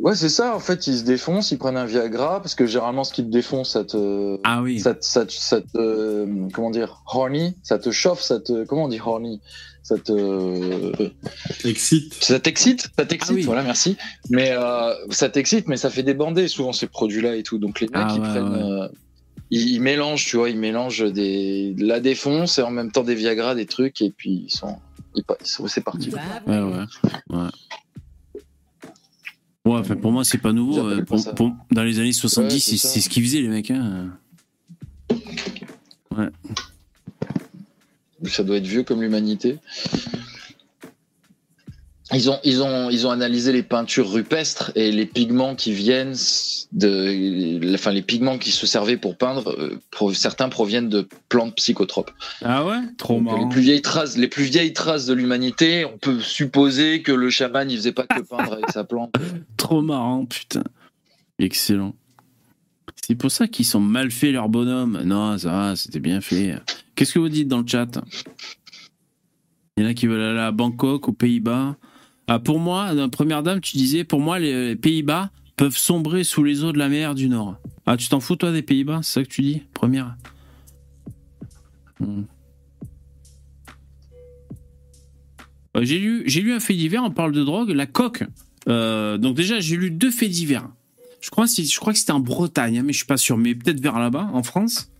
[0.00, 0.54] Ouais, c'est ça.
[0.56, 3.30] En fait, ils se défoncent, ils prennent un Viagra parce que généralement, ce qui te
[3.30, 4.80] défonce, ça te, Ah oui.
[4.80, 8.64] ça, te- ça, te- ça te, euh, comment dire, horny, ça te chauffe, ça te,
[8.64, 9.40] comment on dit horny,
[9.82, 10.92] ça te,
[11.64, 12.14] Excite.
[12.22, 13.42] ça t'excite, ça t'excite, Ah oui.
[13.42, 13.96] voilà, merci.
[14.30, 17.58] Mais euh, ça t'excite, mais ça fait débander souvent ces produits-là et tout.
[17.58, 18.62] Donc les mecs, Ah ils ouais, prennent, ouais.
[18.84, 18.88] euh,
[19.50, 23.04] ils, ils mélangent, tu vois, ils mélangent des, de la défonce et en même temps
[23.04, 24.76] des Viagra, des trucs, et puis ils sont,
[25.66, 26.10] c'est parti.
[26.46, 26.84] Ouais, ouais.
[27.30, 27.48] ouais.
[29.64, 30.78] Ouais, enfin, pour moi, c'est pas nouveau.
[30.78, 33.70] euh, pour- pour- dans les années 70, Ouais, c'est ce qu'ils faisaient, les mecs.
[33.70, 34.10] Hein.
[38.24, 39.58] Ça doit être vieux comme l'humanité.
[42.12, 46.14] Ils ont, ils, ont, ils ont analysé les peintures rupestres et les pigments qui viennent
[46.72, 47.74] de.
[47.74, 52.10] Enfin, les pigments qui se servaient pour peindre, euh, pour, certains proviennent de plantes psychotropes.
[52.42, 52.78] Ah ouais?
[52.96, 53.44] Trop marrant.
[53.44, 57.28] les, plus vieilles traces, les plus vieilles traces de l'humanité, on peut supposer que le
[57.28, 59.12] chaman, il faisait pas que peindre avec sa plante.
[59.58, 60.64] Trop marrant, putain.
[61.38, 61.94] Excellent.
[63.06, 65.02] C'est pour ça qu'ils sont mal faits, leurs bonhommes.
[65.04, 66.56] Non, ça va, c'était bien fait.
[66.94, 67.86] Qu'est-ce que vous dites dans le chat?
[69.76, 71.76] Il y en a qui veulent aller à Bangkok, aux Pays-Bas.
[72.30, 76.62] Ah, pour moi, Première Dame, tu disais, pour moi, les Pays-Bas peuvent sombrer sous les
[76.62, 77.56] eaux de la mer du Nord.
[77.86, 79.00] Ah, tu t'en fous, toi, des Pays-Bas?
[79.02, 80.14] C'est ça que tu dis Première?
[82.00, 82.22] Hmm.
[85.76, 88.24] Euh, J'ai lu, un fait divers, on parle de drogue, la coque.
[88.68, 90.68] Euh, donc déjà, j'ai lu deux faits divers.
[91.22, 93.54] je crois, je crois que c'était en Bretagne, hein, mais je suis pas sûr, mais
[93.54, 94.90] peut-être vers là-bas, en France.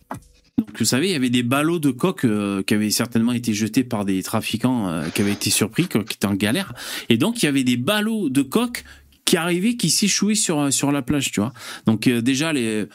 [0.78, 3.84] Vous savez, il y avait des ballots de coque euh, qui avaient certainement été jetés
[3.84, 6.72] par des trafiquants euh, qui avaient été surpris, qui étaient en galère.
[7.08, 8.84] Et donc, il y avait des ballots de coque
[9.24, 11.52] qui arrivaient, qui s'échouaient sur, euh, sur la plage, tu vois.
[11.86, 12.86] Donc, déjà, les,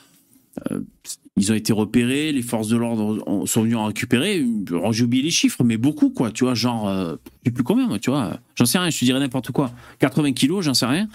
[1.37, 4.45] ils ont été repérés, les forces de l'ordre ont- sont venus en récupérer.
[4.91, 7.97] J'ai oublié les chiffres, mais beaucoup, quoi, tu vois, genre, je sais plus combien, moi,
[7.99, 8.39] tu vois.
[8.55, 9.71] J'en sais rien, je te dirais n'importe quoi.
[9.99, 11.07] 80 kilos, j'en sais rien.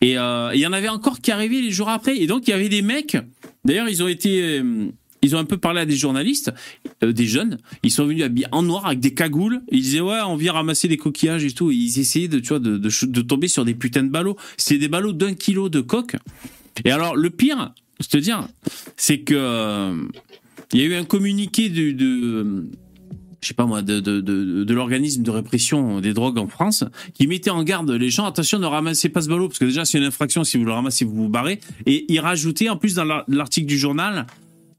[0.00, 2.16] Et il y en avait encore qui arrivaient les jours après.
[2.16, 3.18] Et donc, il y avait des mecs.
[3.66, 4.62] D'ailleurs, ils ont été.
[5.22, 6.52] Ils ont un peu parlé à des journalistes,
[7.02, 7.58] euh, des jeunes.
[7.82, 9.60] Ils sont venus habillés en noir avec des cagoules.
[9.70, 11.70] Ils disaient ouais, on vient ramasser des coquillages et tout.
[11.70, 14.36] Ils essayaient de, tu vois, de, tomber sur des putains de ballots.
[14.56, 16.16] C'était des ballots d'un kilo de coque.
[16.84, 18.46] Et alors, le pire, je te dire,
[18.96, 19.94] c'est que euh,
[20.72, 22.64] il y a eu un communiqué de,
[23.40, 27.26] je sais pas moi, de, de, de, l'organisme de répression des drogues en France, qui
[27.26, 29.98] mettait en garde les gens, attention, ne ramassez pas ce ballot, parce que déjà c'est
[29.98, 31.60] une infraction, si vous le ramassez, vous vous barrez.
[31.86, 34.26] Et il rajoutait, en plus, dans l'ar- l'article du journal,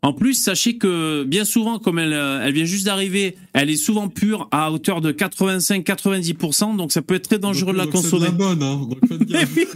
[0.03, 3.75] en plus, sachez que bien souvent, comme elle, euh, elle vient juste d'arriver, elle est
[3.75, 7.93] souvent pure à hauteur de 85-90%, donc ça peut être très dangereux de la Donc,
[7.97, 8.25] c'est consommer.
[8.25, 8.87] la bonne, hein.
[9.09, 9.67] Donc Mais oui,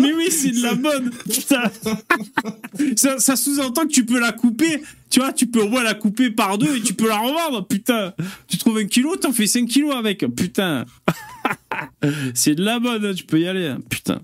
[0.00, 1.10] mais oui, c'est de la bonne.
[1.30, 1.62] Putain.
[2.96, 4.82] Ça, ça sous-entend que tu peux la couper.
[5.10, 7.66] Tu vois, tu peux au moins la couper par deux et tu peux la revendre.
[7.66, 8.14] Putain.
[8.48, 10.24] Tu trouves un kilo, t'en fais 5 kilos avec.
[10.34, 10.86] Putain.
[12.34, 13.66] c'est de la bonne, tu peux y aller.
[13.66, 13.78] hein.
[13.90, 14.20] Putain.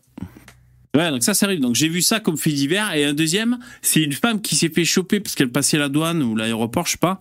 [0.99, 1.61] Ouais, donc ça, ça arrive.
[1.61, 2.93] Donc j'ai vu ça comme fait divers.
[2.95, 6.25] Et un deuxième, c'est une femme qui s'est fait choper parce qu'elle passait la douane
[6.25, 7.21] ou l'aéroport, je sais pas.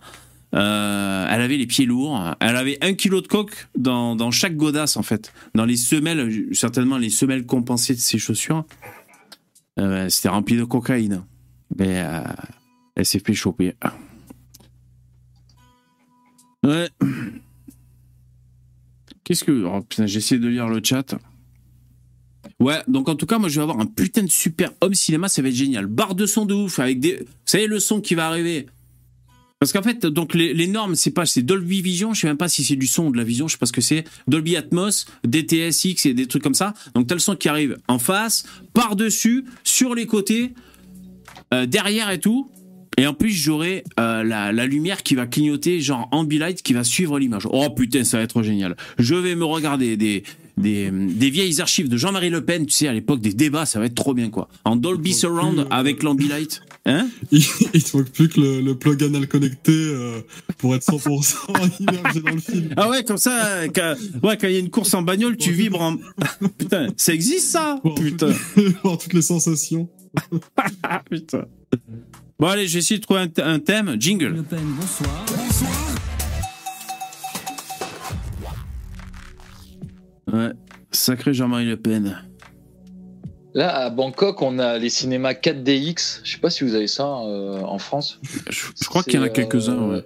[0.52, 2.34] Euh, elle avait les pieds lourds.
[2.40, 5.32] Elle avait un kilo de coke dans, dans chaque godasse, en fait.
[5.54, 8.64] Dans les semelles, certainement les semelles compensées de ses chaussures.
[9.78, 11.22] Euh, C'était rempli de cocaïne.
[11.78, 12.24] Mais euh,
[12.96, 13.74] elle s'est fait choper.
[16.64, 16.88] Ouais.
[19.22, 19.64] Qu'est-ce que.
[19.66, 21.14] Oh putain, j'essaie de lire le chat.
[22.60, 25.28] Ouais, donc en tout cas, moi je vais avoir un putain de super home cinéma,
[25.28, 25.86] ça va être génial.
[25.86, 27.16] Barre de son de ouf, avec des.
[27.18, 28.66] Vous savez, le son qui va arriver.
[29.60, 32.48] Parce qu'en fait, donc les, normes, c'est pas, c'est Dolby Vision, je sais même pas
[32.48, 34.04] si c'est du son ou de la vision, je sais pas ce que c'est.
[34.28, 36.74] Dolby Atmos, DTSX et des trucs comme ça.
[36.94, 40.52] Donc t'as le son qui arrive en face, par-dessus, sur les côtés,
[41.52, 42.52] euh, derrière et tout.
[42.98, 46.84] Et en plus, j'aurai euh, la, la lumière qui va clignoter, genre ambilight, qui va
[46.84, 47.48] suivre l'image.
[47.50, 48.76] Oh putain, ça va être génial.
[48.98, 50.22] Je vais me regarder des,
[50.58, 53.78] des, des vieilles archives de Jean-Marie Le Pen, tu sais, à l'époque des débats, ça
[53.78, 54.48] va être trop bien, quoi.
[54.64, 56.62] En Dolby Surround euh, avec l'ambilight.
[56.86, 60.20] Hein Il, te manque plus que le, le plug anal connecté euh,
[60.58, 61.34] pour être 100%
[61.80, 62.70] immergé dans le film.
[62.76, 65.36] Ah ouais, comme ça, euh, quand, ouais, quand il y a une course en bagnole,
[65.36, 65.96] tu vibres en.
[66.58, 68.32] Putain, ça existe ça Voir Putain.
[68.82, 69.88] voir toutes les sensations.
[71.10, 71.44] Putain.
[72.38, 73.96] Bon, allez, je vais essayer de trouver un, th- un thème.
[73.98, 74.26] Jingle.
[74.28, 75.24] Le Pen, bonsoir.
[80.32, 80.50] Ouais,
[80.90, 82.22] sacré Jean-Marie Le Pen.
[83.54, 86.20] Là, à Bangkok, on a les cinémas 4DX.
[86.22, 88.20] Je sais pas si vous avez ça euh, en France.
[88.50, 90.04] Je, je crois qu'il y en a quelques-uns, euh, ouais.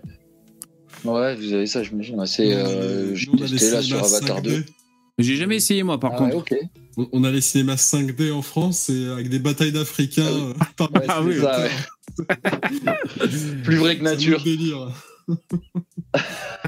[1.05, 2.25] Ouais, vous avez ça, j'imagine.
[2.27, 4.43] C'est, euh, Nous, on a les j'étais là sur cinémas Avatar 5D.
[4.43, 4.64] 2.
[5.18, 6.37] J'ai jamais essayé, moi, par Ah contre.
[6.37, 6.68] ouais, ok.
[6.97, 10.23] On- On a les cinémas 5D en France et avec des batailles d'Africains.
[10.23, 11.70] euh, par- Ouais, Ah oui, ça, ouais.
[13.64, 14.93] Plus vrai que C'est un nature.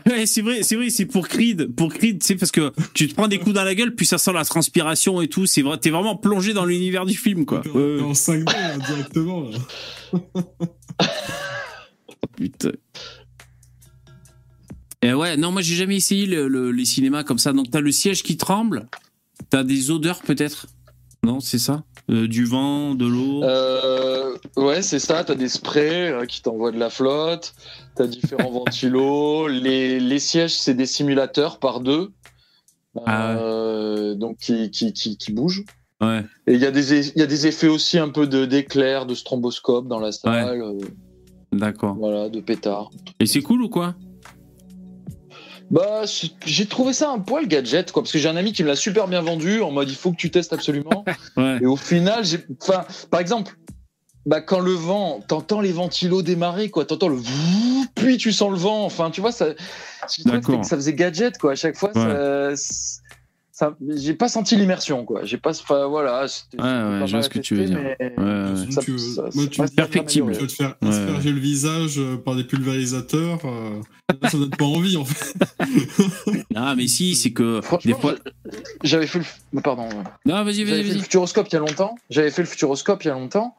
[0.06, 1.74] Ouais, c'est vrai, c'est vrai, c'est pour Creed.
[1.74, 4.18] Pour Creed, c'est parce que tu te prends des coups dans la gueule, puis ça
[4.18, 5.46] sent la transpiration et tout.
[5.46, 7.62] C'est vrai, t'es vraiment plongé dans l'univers du film, quoi.
[7.74, 9.48] En- en 5D là, directement.
[9.50, 9.58] Là.
[12.36, 12.72] Putain.
[15.02, 17.52] Et ouais, non, moi j'ai jamais essayé le- le- les cinémas comme ça.
[17.52, 18.86] Donc t'as le siège qui tremble,
[19.50, 20.66] t'as des odeurs peut-être.
[21.22, 21.84] Non, c'est ça?
[22.10, 23.42] Euh, Du vent, de l'eau?
[23.44, 25.24] Euh, ouais, c'est ça.
[25.24, 27.54] T'as des sprays euh, qui t'envoient de la flotte.
[27.96, 29.48] T'as différents ventilos.
[29.48, 32.12] Les, les sièges, c'est des simulateurs par deux.
[33.06, 33.34] Ah
[34.14, 35.64] donc qui, qui, qui, qui bougent.
[36.00, 36.24] Ouais.
[36.46, 39.14] Et il y, a des y a des effets aussi un peu de d'éclairs, de
[39.14, 40.62] stromboscope dans la salle,
[41.52, 41.94] D'accord.
[41.94, 42.90] voilà, de pétards.
[43.18, 43.94] Et c'est cool ou quoi?
[45.70, 46.02] Bah,
[46.44, 48.76] j'ai trouvé ça un poil gadget, quoi, parce que j'ai un ami qui me l'a
[48.76, 51.04] super bien vendu en mode il faut que tu testes absolument.
[51.36, 51.58] Ouais.
[51.60, 53.56] Et au final, j'ai, enfin, par exemple,
[54.26, 57.18] bah, quand le vent, t'entends les ventilos démarrer, quoi, t'entends le
[57.94, 59.48] puis tu sens le vent, enfin, tu vois, ça,
[60.06, 62.50] ça faisait gadget, quoi, à chaque fois, ça,
[63.56, 66.22] ça- j'ai pas senti l'immersion, quoi, j'ai pas, enfin, voilà.
[66.24, 66.28] Ouais,
[66.58, 67.78] ouais, pas je vois ce que tu veux dire.
[67.80, 68.56] mais Ouais, ouais.
[68.56, 69.60] Sinon, ça- tu veux- ça- moi, tu-.
[69.60, 70.88] Tu te faire Ouais.
[70.88, 73.38] asperger le visage euh, par des pulvérisateurs.
[73.44, 73.80] euh,
[74.30, 75.34] ça donne pas envie en fait.
[76.56, 78.14] Ah, mais si, c'est que des fois.
[78.82, 79.20] j'avais fait
[79.52, 79.88] le, pardon.
[80.24, 81.00] Non, vas-y, J'avais vas-y, fait le vas-y.
[81.02, 81.94] Futuroscope il y a longtemps.
[82.10, 83.54] J'avais fait le Futuroscope il y a longtemps.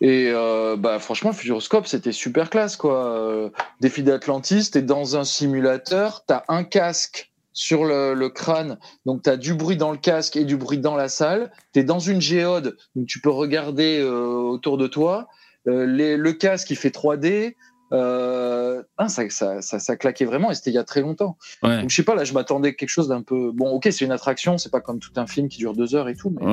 [0.00, 2.76] Et euh, bah, franchement, le Futuroscope, c'était super classe.
[2.76, 3.06] quoi.
[3.18, 8.78] Euh, Défi d'Atlantis, t'es dans un simulateur, t'as un casque sur le, le crâne.
[9.06, 11.50] Donc, tu as du bruit dans le casque et du bruit dans la salle.
[11.72, 15.28] Tu es dans une géode, donc tu peux regarder euh, autour de toi.
[15.66, 17.56] Euh, les- le casque, il fait 3D.
[17.92, 21.36] Euh, ah, ça, ça, ça, ça claquait vraiment et c'était il y a très longtemps.
[21.62, 21.80] Ouais.
[21.82, 23.52] Donc, je sais pas, là, je m'attendais à quelque chose d'un peu.
[23.52, 26.08] Bon, ok, c'est une attraction, c'est pas comme tout un film qui dure deux heures
[26.08, 26.50] et tout, mais Ouais,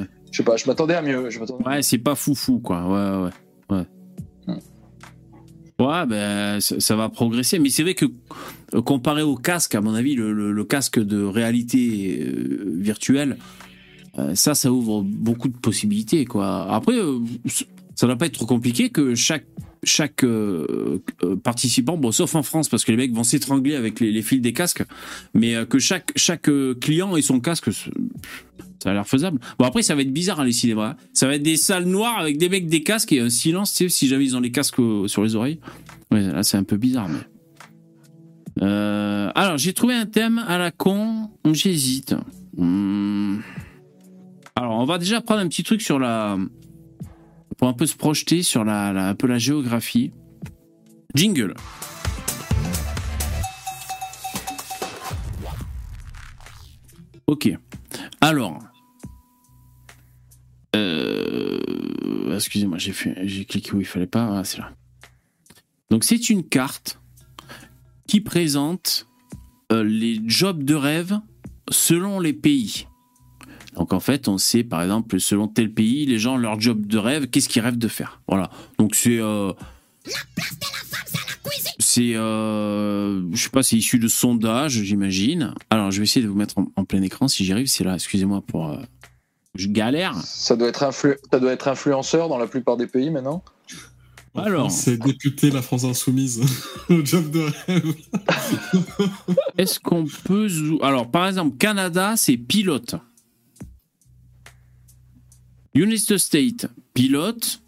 [0.00, 0.06] ouais.
[0.32, 1.30] je sais pas, je m'attendais à mieux.
[1.30, 2.82] Je Ouais, c'est pas foufou, quoi.
[2.88, 3.24] Ouais,
[3.70, 3.76] ouais.
[3.76, 3.86] Ouais.
[4.48, 4.58] Hmm.
[5.84, 7.58] Ouais, ben, ça, ça va progresser.
[7.60, 8.06] Mais c'est vrai que,
[8.80, 13.36] comparé au casque, à mon avis, le, casque de réalité euh, virtuelle,
[14.18, 16.72] euh, ça, ça ouvre beaucoup de possibilités, quoi.
[16.72, 17.18] Après, euh,
[17.94, 19.46] ça ne va pas être trop compliqué que chaque
[19.84, 20.24] chaque
[21.42, 24.52] participant, bon, sauf en France, parce que les mecs vont s'étrangler avec les, fils des
[24.52, 24.84] casques,
[25.34, 26.48] mais que chaque, chaque
[26.80, 29.40] client ait son casque, ça a l'air faisable.
[29.58, 30.94] Bon, après, ça va être bizarre à les cinémas.
[31.12, 33.84] Ça va être des salles noires avec des mecs des casques et un silence, tu
[33.84, 35.58] sais, si jamais ils ont les casques sur les oreilles.
[36.12, 37.18] Ouais, là, c'est un peu bizarre, mais.
[38.60, 41.30] Euh, alors, j'ai trouvé un thème à la con.
[41.50, 42.14] J'hésite.
[42.56, 43.38] Hmm.
[44.56, 46.36] Alors, on va déjà prendre un petit truc sur la.
[47.56, 50.12] Pour un peu se projeter sur la, un géographie.
[51.14, 51.54] Jingle.
[57.26, 57.50] Ok.
[58.20, 58.58] Alors.
[60.74, 61.60] Euh,
[62.34, 64.38] Excusez-moi, j'ai cliqué où il fallait pas.
[64.38, 64.72] Ah, c'est là.
[65.90, 67.01] Donc c'est une carte
[68.12, 69.06] qui présente
[69.72, 71.18] euh, les jobs de rêve
[71.70, 72.86] selon les pays.
[73.74, 76.98] Donc en fait, on sait par exemple selon tel pays, les gens leur job de
[76.98, 78.20] rêve, qu'est-ce qu'ils rêvent de faire.
[78.28, 78.50] Voilà.
[78.76, 79.54] Donc c'est euh,
[81.78, 85.54] c'est euh, je sais pas, c'est issu de sondages, j'imagine.
[85.70, 87.68] Alors je vais essayer de vous mettre en, en plein écran si j'y arrive.
[87.68, 87.94] C'est là.
[87.94, 88.76] Excusez-moi pour euh,
[89.54, 90.14] je galère.
[90.22, 93.42] Ça doit, être influ- ça doit être influenceur dans la plupart des pays maintenant.
[94.34, 94.70] Alors.
[94.70, 96.40] C'est député la France Insoumise.
[96.88, 97.94] Le job de rêve.
[99.58, 100.48] Est-ce qu'on peut
[100.82, 102.94] Alors, par exemple, Canada, c'est pilote.
[105.74, 107.62] United States, pilote.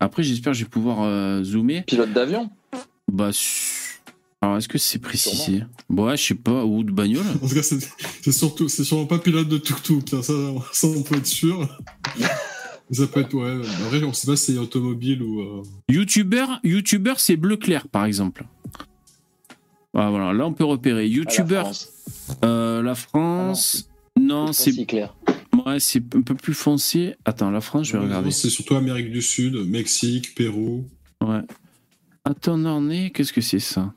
[0.00, 1.84] Après, j'espère que je vais pouvoir euh, zoomer.
[1.86, 2.50] Pilote d'avion
[3.10, 4.00] Bah, su-
[4.42, 5.62] alors, est-ce que c'est précisé?
[5.88, 7.24] Bon, ouais, je sais pas, ou de bagnole.
[7.42, 7.78] En tout cas, c'est
[8.22, 10.12] c'est surtout, c'est sûrement pas pilote de tuk-tuk.
[10.12, 10.34] hein, Ça,
[10.72, 11.66] ça, on peut être sûr.
[12.90, 13.66] Ça peut être, ouais.
[13.84, 15.40] Après, on sait pas si c'est automobile ou.
[15.40, 18.44] euh, YouTuber, YouTuber, c'est bleu clair, par exemple.
[19.94, 21.00] Ah, voilà, là, on peut repérer.
[21.00, 21.88] à la YouTuber, France.
[22.44, 23.88] euh, la France.
[24.16, 25.16] non, C'est clair.
[25.66, 27.16] ouais, c'est un peu plus foncé.
[27.24, 28.30] Attends, la France, je vais regarder.
[28.30, 30.84] C'est surtout Amérique du Sud, Mexique, Pérou.
[31.22, 31.40] Ouais.
[32.24, 33.92] Attorney, qu'est-ce que c'est ça?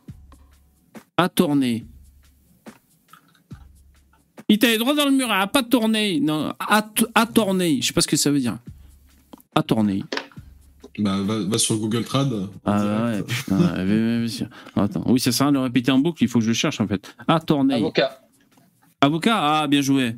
[1.18, 1.86] Attorney.
[4.48, 6.20] Il t'a droit dans le mur, à pas tourner.
[6.20, 7.82] Non, at attorney.
[7.82, 8.58] Je sais pas ce que ça veut dire.
[9.60, 10.04] Attorney.
[10.98, 12.50] Bah, va, va sur Google Trad.
[12.66, 13.58] Ah ouais, putain.
[13.58, 15.04] ouais, ouais, ouais, Attends.
[15.06, 16.56] Oui, ça sert à rien de le répéter en boucle, il faut que je le
[16.56, 17.16] cherche en fait.
[17.28, 17.76] Attorney.
[17.76, 18.22] Avocat.
[19.02, 19.38] Avocat?
[19.38, 20.16] Ah, bien joué.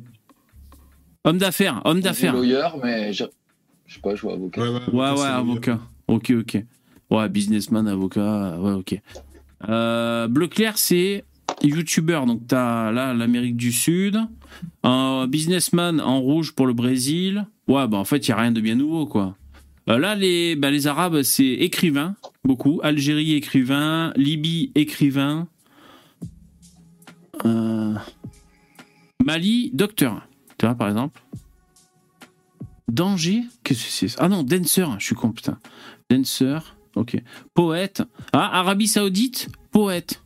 [1.24, 2.34] Homme d'affaires, homme d'affaires.
[2.34, 3.24] Lawyer, mais je
[3.86, 4.60] je sais pas, je vois avocat.
[4.62, 5.78] Ouais, ouais, Ouais, ouais, c'est avocat.
[6.08, 6.64] Ok, ok.
[7.10, 8.58] Ouais, businessman, avocat.
[8.58, 9.00] Ouais, ok.
[9.68, 11.24] Euh, bleu clair, c'est
[11.62, 12.22] YouTuber.
[12.26, 14.18] Donc, t'as là l'Amérique du Sud.
[14.82, 17.46] Un businessman en rouge pour le Brésil.
[17.68, 19.36] Ouais, bah en fait, il n'y a rien de bien nouveau, quoi.
[19.88, 22.80] Euh, là, les, bah, les Arabes, c'est écrivain, beaucoup.
[22.82, 24.12] Algérie, écrivain.
[24.16, 25.48] Libye, écrivain.
[27.44, 27.94] Euh,
[29.24, 30.26] Mali, docteur.
[30.58, 31.20] Tu vois, par exemple.
[32.88, 35.58] Danger Qu'est-ce que c'est Ah non, dancer, je suis con, putain.
[36.10, 36.58] Dancer,
[36.94, 37.16] ok.
[37.54, 38.02] Poète.
[38.32, 40.22] Ah, Arabie Saoudite, poète.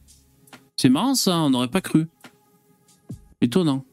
[0.77, 2.07] C'est marrant ça, on n'aurait pas cru.
[3.41, 3.85] Étonnant.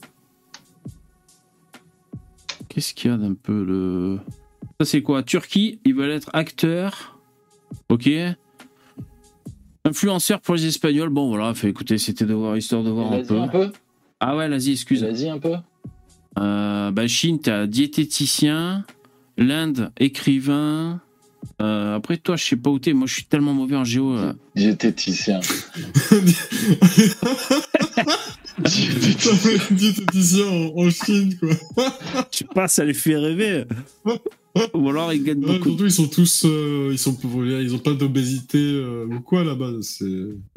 [2.74, 4.19] Qu'est-ce qu'il y a d'un peu le.
[4.80, 5.21] Ça c'est quoi?
[5.24, 7.19] Turquie, ils veulent être acteurs.
[7.89, 8.09] Ok.
[9.86, 11.09] Influenceur pour les Espagnols.
[11.09, 13.39] Bon voilà, fait écoutez, c'était de voir, histoire de voir un L'Asie peu.
[13.39, 13.71] un peu
[14.19, 15.03] Ah ouais, l'Asie, excuse.
[15.03, 15.53] L'Asie un peu
[16.39, 18.86] Euh, bah, Chine, t'as diététicien.
[19.38, 21.01] L'Inde, écrivain.
[21.61, 22.93] Euh, après, toi, je sais pas où t'es.
[22.93, 24.13] Moi, je suis tellement mauvais en géo.
[24.15, 24.34] euh.
[24.55, 25.41] Diététicien.
[29.72, 31.49] Diététicien en, en Chine, quoi.
[32.32, 33.66] Je sais pas, ça les fait rêver.
[34.76, 35.70] Ou alors, ils gagnent Ouais, beaucoup.
[35.70, 36.45] surtout, ils sont tous.
[36.45, 39.72] euh, ils, sont, ils ont pas d'obésité euh, ou quoi là-bas.
[39.82, 40.05] C'est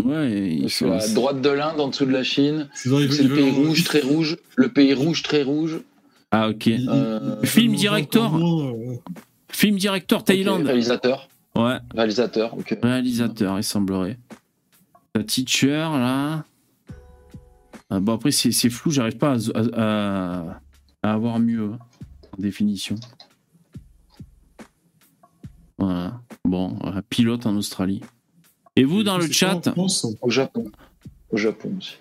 [0.04, 0.88] Ouais, ils sont.
[0.90, 2.68] la droite de l'Inde, en dessous de la Chine.
[2.74, 4.36] c'est le pays veulent- rouge, très rouge.
[4.56, 5.80] Le pays rouge, très rouge.
[6.30, 6.68] Ah, ok.
[6.68, 8.96] Euh, Film euh,
[9.48, 10.66] Film directeur Thaïlande.
[10.66, 11.28] réalisateur.
[11.54, 12.76] Ouais, Réalisateur, ok.
[12.82, 14.18] réalisateur, il semblerait.
[15.14, 16.44] La teacher, là.
[17.90, 20.60] Ah, bon, après, c'est c'est flou, j'arrive pas à, à-
[21.02, 21.78] à avoir mieux hein,
[22.36, 22.96] en définition.
[25.78, 26.20] Voilà.
[26.44, 28.00] Bon, voilà, pilote en Australie.
[28.76, 30.64] Et vous, dans le chat, en France, Au Japon?
[31.30, 31.96] Au Japon aussi.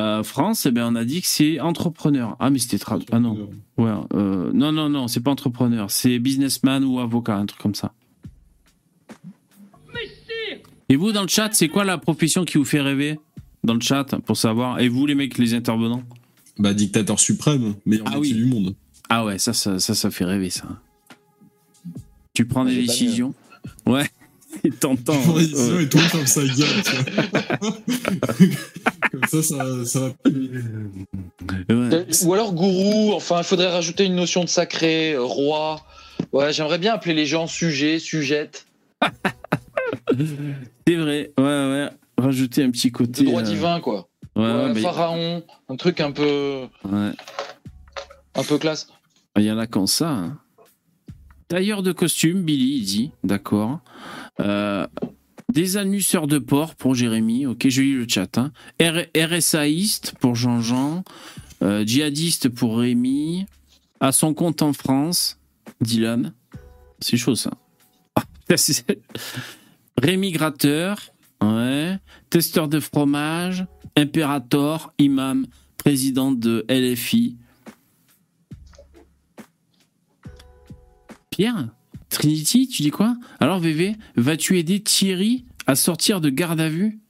[0.00, 2.36] Euh, France, eh ben, on a dit que c'est entrepreneur.
[2.40, 3.06] Ah, mais c'était traduit.
[3.12, 3.50] Ah non.
[3.76, 5.90] Ouais, euh, non, non, non, c'est pas entrepreneur.
[5.90, 7.92] C'est businessman ou avocat, un truc comme ça.
[10.88, 13.18] Et vous, dans le chat, c'est quoi la profession qui vous fait rêver?
[13.64, 14.80] Dans le chat, pour savoir.
[14.80, 16.02] Et vous, les mecs, les intervenants?
[16.58, 18.38] Bah, dictateur suprême, meilleur Ah métier oui.
[18.40, 18.74] du monde.
[19.08, 20.64] Ah ouais, ça, ça, ça, ça fait rêver, ça.
[22.34, 23.34] Tu prends des décisions?
[23.86, 24.06] Ouais,
[24.62, 25.14] c'est tentant.
[25.28, 25.44] Ouais, Ouais.
[25.44, 26.82] sinon, et monde ferme sa gueule.
[29.12, 30.06] Comme ça, ça, ça va.
[30.26, 31.64] Ouais.
[31.70, 35.84] Euh, Ou alors gourou, enfin, il faudrait rajouter une notion de sacré, euh, roi.
[36.32, 38.66] Ouais, j'aimerais bien appeler les gens sujet, sujette,
[40.86, 41.88] C'est vrai, ouais, ouais.
[42.22, 43.24] Rajouter un petit côté.
[43.24, 44.08] droit euh, divin, quoi.
[44.36, 47.10] Ouais, pharaon, un truc un peu, ouais.
[48.34, 48.88] un peu classe.
[49.36, 50.08] Il y en a comme ça.
[50.10, 50.38] hein.
[51.48, 53.80] Tailleur de costume, Billy, il dit, d'accord.
[54.40, 54.86] Euh,
[55.52, 58.38] des annusseurs de porc pour Jérémy, ok, je lis le chat.
[58.38, 58.52] Hein.
[58.80, 61.04] RSAiste pour Jean-Jean.
[61.62, 63.46] Euh, djihadiste pour Rémi.
[64.00, 65.38] À son compte en France,
[65.80, 66.32] Dylan.
[67.00, 67.50] C'est chaud ça.
[68.16, 68.22] Ah,
[69.98, 70.98] Rémi Gratteur,
[71.42, 71.98] ouais.
[72.30, 73.66] Testeur de fromage,
[73.96, 77.36] Impérator, imam, président de LFI.
[81.30, 81.68] Pierre
[82.08, 83.16] Trinity, tu dis quoi?
[83.40, 87.00] Alors VV, vas-tu aider Thierry à sortir de garde à vue?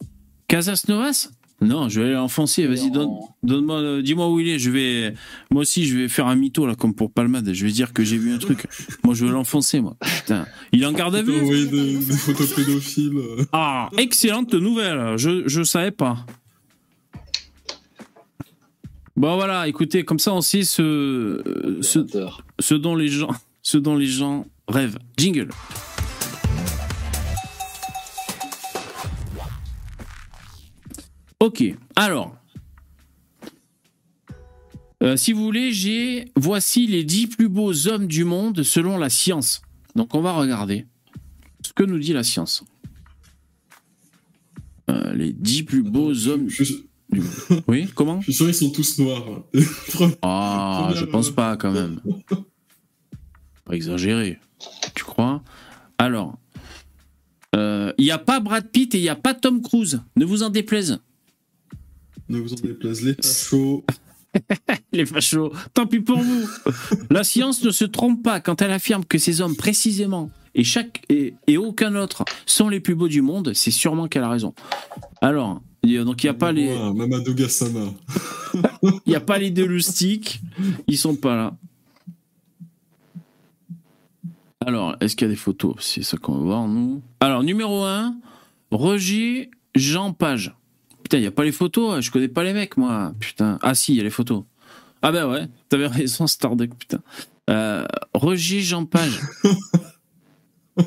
[0.49, 1.31] Casas Novas?
[1.63, 2.67] Non, je vais aller l'enfoncer.
[2.67, 4.59] Vas-y, donne-moi, euh, dis-moi où il est.
[4.59, 5.15] Je vais,
[5.51, 7.53] moi aussi, je vais faire un mytho là, comme pour Palmade.
[7.53, 8.67] Je vais dire que j'ai vu un truc.
[9.05, 9.97] moi, je vais l'enfoncer, moi.
[10.01, 11.41] Putain, il est en garde à vue?
[11.41, 13.19] envoyé des, des photos pédophiles.
[13.53, 15.17] Ah, excellente nouvelle.
[15.17, 16.27] Je, je savais pas.
[19.15, 22.07] Bon voilà, écoutez, comme ça on sait ce, ce,
[22.59, 23.31] ce dont les gens,
[23.63, 24.99] ce dont les gens rêvent.
[25.19, 25.51] Jingle.
[31.43, 31.65] Ok,
[31.97, 32.37] alors.
[35.03, 36.27] Euh, si vous voulez, j'ai.
[36.37, 39.61] Voici les 10 plus beaux hommes du monde selon la science.
[39.97, 40.87] Donc on va regarder
[41.67, 42.63] ce que nous dit la science.
[44.89, 46.49] Euh, les 10 plus beaux hommes.
[46.49, 46.87] Je, suis-
[47.67, 49.25] Oui, comment je suis sûr qu'ils sont tous noirs.
[50.23, 52.01] Ah, je pense pas quand même.
[53.65, 54.39] Pas exagéré.
[54.95, 55.43] Tu crois?
[55.99, 56.39] Alors,
[57.57, 60.01] euh, il n'y a pas Brad Pitt et il n'y a pas Tom Cruise.
[60.15, 61.01] Ne vous en déplaise.
[62.33, 63.85] Ne vous en déplaise, les fachos.
[64.93, 66.49] Les fachos, tant pis pour vous.
[67.11, 71.03] La science ne se trompe pas quand elle affirme que ces hommes précisément et chaque
[71.09, 73.53] et, et aucun autre sont les plus beaux du monde.
[73.55, 74.55] C'est sûrement qu'elle a raison.
[75.21, 76.75] Alors, donc il n'y a pas les,
[79.07, 80.41] il y a pas les deux loustiques.
[80.87, 81.57] Ils sont pas là.
[84.65, 85.75] Alors, est-ce qu'il y a des photos?
[85.81, 87.03] C'est ça qu'on va voir, nous.
[87.21, 88.15] Alors, numéro 1,
[88.71, 90.55] Roger Jean Page.
[91.13, 93.13] Putain, il n'y a pas les photos, je connais pas les mecs, moi.
[93.21, 93.59] Putain.
[93.61, 94.45] Ah si, il y a les photos.
[95.03, 97.01] Ah ben ouais, t'avais raison, Starduck, putain.
[97.51, 97.85] Euh,
[98.15, 99.21] Roger Jean Page.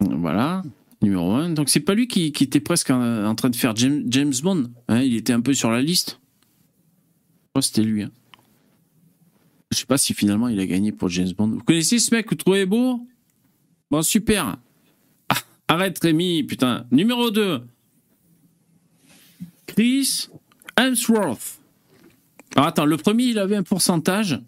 [0.00, 0.62] voilà,
[1.02, 1.50] numéro 1.
[1.50, 4.32] Donc c'est pas lui qui, qui était presque en, en train de faire James, James
[4.44, 4.70] Bond.
[4.86, 6.20] hein, il était un peu sur la liste.
[6.20, 8.04] Je crois que c'était lui.
[8.04, 8.12] hein.
[9.72, 11.48] Je sais pas si finalement il a gagné pour James Bond.
[11.48, 13.00] Vous connaissez ce mec, vous trouvez beau?
[13.90, 14.56] Bon, super.
[15.30, 15.34] Ah,
[15.66, 16.86] arrête Rémi, putain.
[16.92, 17.62] Numéro 2.
[19.76, 20.28] Chris
[20.78, 21.60] Hemsworth.
[22.54, 24.40] Alors attends, le premier, il avait un pourcentage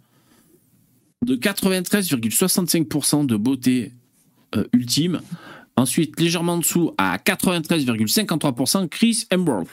[1.25, 3.93] de 93,65% de beauté
[4.55, 5.21] euh, ultime.
[5.77, 9.69] Ensuite, légèrement en dessous, à 93,53%, Chris Hemsworth.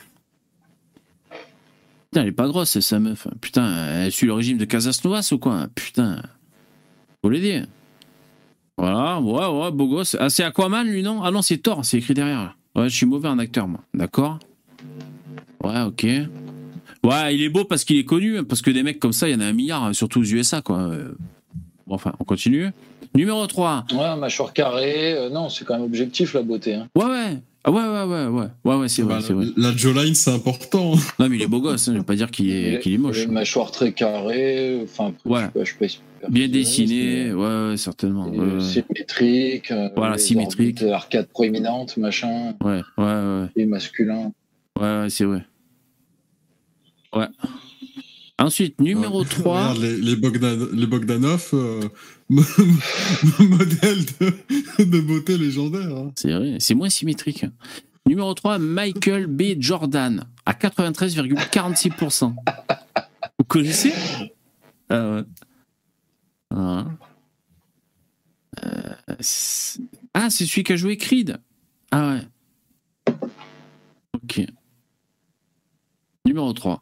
[1.31, 3.27] Putain, elle est pas grosse, sa meuf.
[3.39, 5.67] Putain, elle suit le régime de Casas Novas ou quoi?
[5.73, 6.21] Putain.
[7.21, 7.63] Faut l'aider.
[8.77, 10.17] Voilà, ouais, ouais, beau gosse.
[10.19, 11.23] Ah, c'est Aquaman, lui, non?
[11.23, 12.57] Ah non, c'est Thor, c'est écrit derrière.
[12.75, 13.79] Ouais, je suis mauvais en acteur, moi.
[13.93, 14.39] D'accord?
[15.63, 16.03] Ouais, ok.
[17.03, 19.33] Ouais, il est beau parce qu'il est connu, parce que des mecs comme ça, il
[19.33, 20.79] y en a un milliard, hein, surtout aux USA, quoi.
[20.79, 21.13] Euh,
[21.87, 22.71] Bon, enfin, on continue.
[23.13, 23.85] Numéro 3.
[23.93, 25.13] Ouais, mâchoire carrée.
[25.13, 26.73] euh, non, c'est quand même objectif la beauté.
[26.73, 26.87] Hein.
[26.95, 27.37] Ouais, ouais.
[27.63, 28.47] Ah ouais, ouais, ouais, ouais.
[28.63, 29.45] Ouais, ouais, c'est vrai, Bah, c'est vrai.
[29.55, 30.93] la jawline, c'est important.
[31.19, 32.97] Non, mais il est beau gosse, hein, je vais pas dire qu'il est, qu'il est
[32.97, 33.23] moche.
[33.23, 34.79] Une mâchoire très carrée.
[34.83, 35.41] Enfin, Ouais.
[35.41, 38.29] je sais pas, je sais pas Bien dessiné, ouais, ouais, certainement.
[38.29, 38.61] Ouais, euh, ouais.
[38.63, 39.71] Symétrique.
[39.95, 40.81] Voilà, symétrique.
[40.81, 42.55] Arcade proéminente, machin.
[42.63, 43.45] Ouais, ouais, ouais.
[43.57, 44.31] Et masculin.
[44.80, 45.45] Ouais, ouais, c'est vrai.
[47.13, 47.28] Ouais.
[48.38, 49.61] Ensuite, numéro 3.
[49.69, 51.88] Regarde, les, les, Bogdan- les Bogdanov, euh,
[52.30, 55.95] modèle de, de beauté légendaire.
[55.95, 56.11] hein.
[56.17, 57.45] C'est vrai, c'est moins symétrique.
[58.05, 59.55] Numéro 3, Michael B.
[59.59, 62.36] Jordan, à 93,46%.
[63.39, 63.93] Vous connaissez?
[64.89, 65.21] Ah.
[66.53, 66.86] Ah.
[68.65, 68.71] Euh,
[69.21, 69.80] c'est-
[70.13, 71.38] ah, c'est celui qui a joué Creed.
[71.91, 73.15] Ah ouais.
[74.13, 74.41] Ok.
[76.26, 76.82] Numéro 3.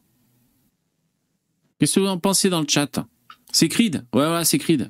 [1.80, 3.06] Qu'est-ce que vous en pensez dans le chat?
[3.52, 4.06] C'est Creed?
[4.14, 4.90] Ouais, ouais, c'est Creed.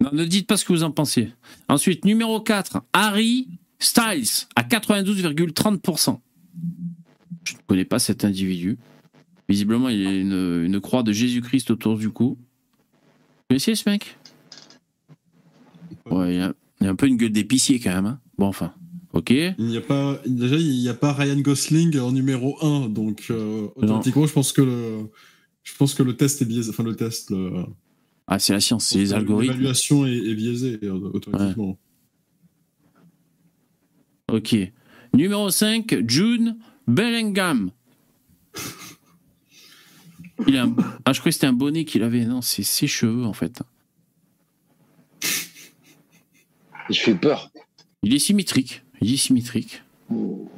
[0.00, 1.32] Non, ne dites pas ce que vous en pensez.
[1.68, 3.48] Ensuite, numéro 4, Harry
[3.78, 6.18] Styles à 92,30%.
[7.44, 8.78] Je ne connais pas cet individu.
[9.48, 12.38] Visiblement, il y a une, une croix de Jésus-Christ autour du cou.
[12.38, 14.16] Vous connaissez ce mec?
[16.06, 18.06] Ouais, il y, a, il a un peu une gueule d'épicier quand même.
[18.06, 18.20] hein.
[18.38, 18.72] Bon, enfin,
[19.12, 19.30] ok.
[19.30, 23.26] Il n'y a pas, déjà, il n'y a pas Ryan Gosling en numéro 1, donc
[23.30, 25.10] euh, automatiquement, je pense que le,
[25.62, 26.70] je pense que le test est biaisé.
[26.70, 27.64] Enfin, le test, le-
[28.26, 29.52] Ah, c'est la science, c'est les algorithmes.
[29.52, 31.78] L'évaluation est, est biaisée euh, automatiquement.
[34.30, 34.56] Ok.
[35.14, 36.56] Numéro 5, June
[36.86, 37.70] Bellingham.
[40.46, 42.24] Il a un- Ah, je croyais que c'était un bonnet qu'il avait.
[42.24, 43.62] Non, c'est ses cheveux en fait.
[46.90, 47.50] Il fait peur.
[48.02, 48.82] Il est symétrique.
[49.02, 49.82] Il est symétrique.
[50.14, 50.48] Oh,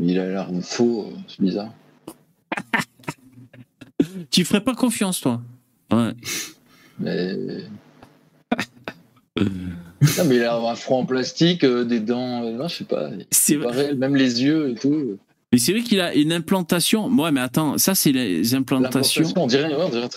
[0.00, 1.72] Il a l'air faux, c'est bizarre.
[4.30, 5.40] Tu ferais pas confiance, toi
[5.92, 6.12] Ouais.
[6.98, 7.34] Mais.
[10.16, 12.84] Non, mais il a un front en plastique, euh, des dents, euh, non, je sais
[12.84, 13.10] pas.
[13.30, 15.18] C'est pas réel, même les yeux et tout.
[15.52, 17.06] Mais c'est vrai qu'il a une implantation.
[17.08, 19.24] Ouais, mais attends, ça, c'est les implantations.
[19.36, 20.08] On dirait, ouais, on dirait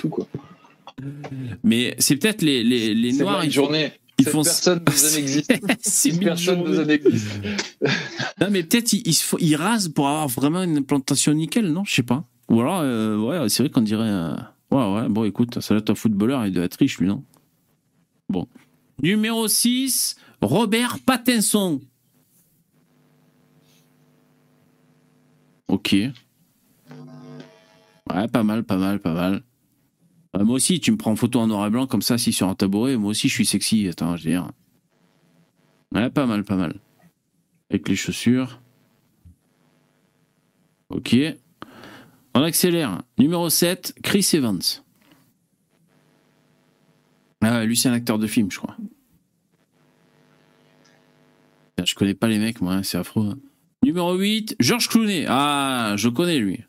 [0.00, 0.26] tout quoi.
[1.62, 3.42] Mais c'est peut-être les, les, noirs.
[3.42, 3.92] une journée.
[4.18, 5.52] Ils font- personne nous en existe.
[5.80, 7.28] Cette personne nous existe.
[8.40, 11.84] Non, mais peut-être ils, ils rasent pour avoir vraiment une implantation nickel, non?
[11.84, 12.24] Je sais pas.
[12.48, 14.08] Ou alors, euh, ouais, c'est vrai qu'on dirait.
[14.08, 14.34] euh,
[14.70, 17.22] Ouais, ouais, bon, écoute, ça doit être un footballeur, il doit être riche, lui, non?
[18.28, 18.46] Bon.
[19.02, 21.80] Numéro 6, Robert Pattinson.
[25.68, 25.92] Ok.
[28.12, 29.42] Ouais, pas mal, pas mal, pas mal.
[30.36, 32.32] Euh, moi aussi, tu me prends en photo en noir et blanc comme ça, assis
[32.32, 32.96] sur un tabouret.
[32.96, 33.88] Moi aussi, je suis sexy.
[33.88, 34.50] Attends, je veux dire.
[35.94, 36.80] Ouais, pas mal, pas mal.
[37.70, 38.60] Avec les chaussures.
[40.88, 41.16] Ok.
[42.34, 43.02] On accélère.
[43.18, 44.60] Numéro 7, Chris Evans.
[47.40, 48.76] Ah lui, c'est un acteur de film, je crois.
[51.84, 53.38] Je connais pas les mecs, moi, hein, c'est affreux.
[53.82, 55.26] Numéro 8, George Clooney.
[55.28, 56.64] Ah, je connais lui.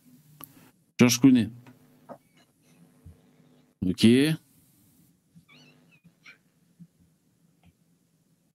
[0.99, 1.49] George Clooney.
[3.87, 4.07] Ok.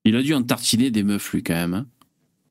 [0.04, 1.74] Il a dû en tartiner des meufs, lui, quand même.
[1.74, 1.86] hein.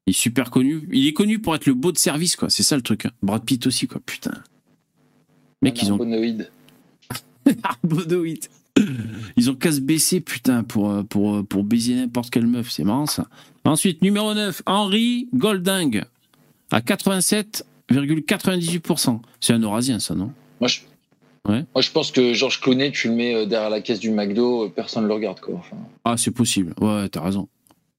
[0.06, 0.88] Il est super connu.
[0.92, 2.50] Il est connu pour être le beau de service, quoi.
[2.50, 3.06] C'est ça le truc.
[3.06, 3.12] hein.
[3.22, 4.02] Brad Pitt aussi, quoi.
[4.06, 4.32] Putain.
[5.62, 5.96] Mec, ils ont.
[5.96, 6.50] Arbonoïde.
[7.64, 8.46] Arbonoïde.
[9.36, 12.72] Ils ont qu'à se baisser, putain, pour, euh, pour, euh, pour baiser n'importe quelle meuf.
[12.72, 13.28] C'est marrant, ça.
[13.66, 16.04] Ensuite, numéro 9, Henry Golding.
[16.72, 19.20] À 87,98%.
[19.42, 20.32] C'est un Eurasien, ça, non?
[20.62, 20.80] Moi je...
[21.50, 21.66] Ouais.
[21.74, 24.66] Moi, je pense que Georges Clooney, tu le mets euh, derrière la caisse du McDo,
[24.66, 25.40] euh, personne ne le regarde.
[25.40, 25.56] Quoi.
[25.56, 26.76] Enfin, Ah, c'est possible.
[26.80, 27.50] Ouais, t'as raison.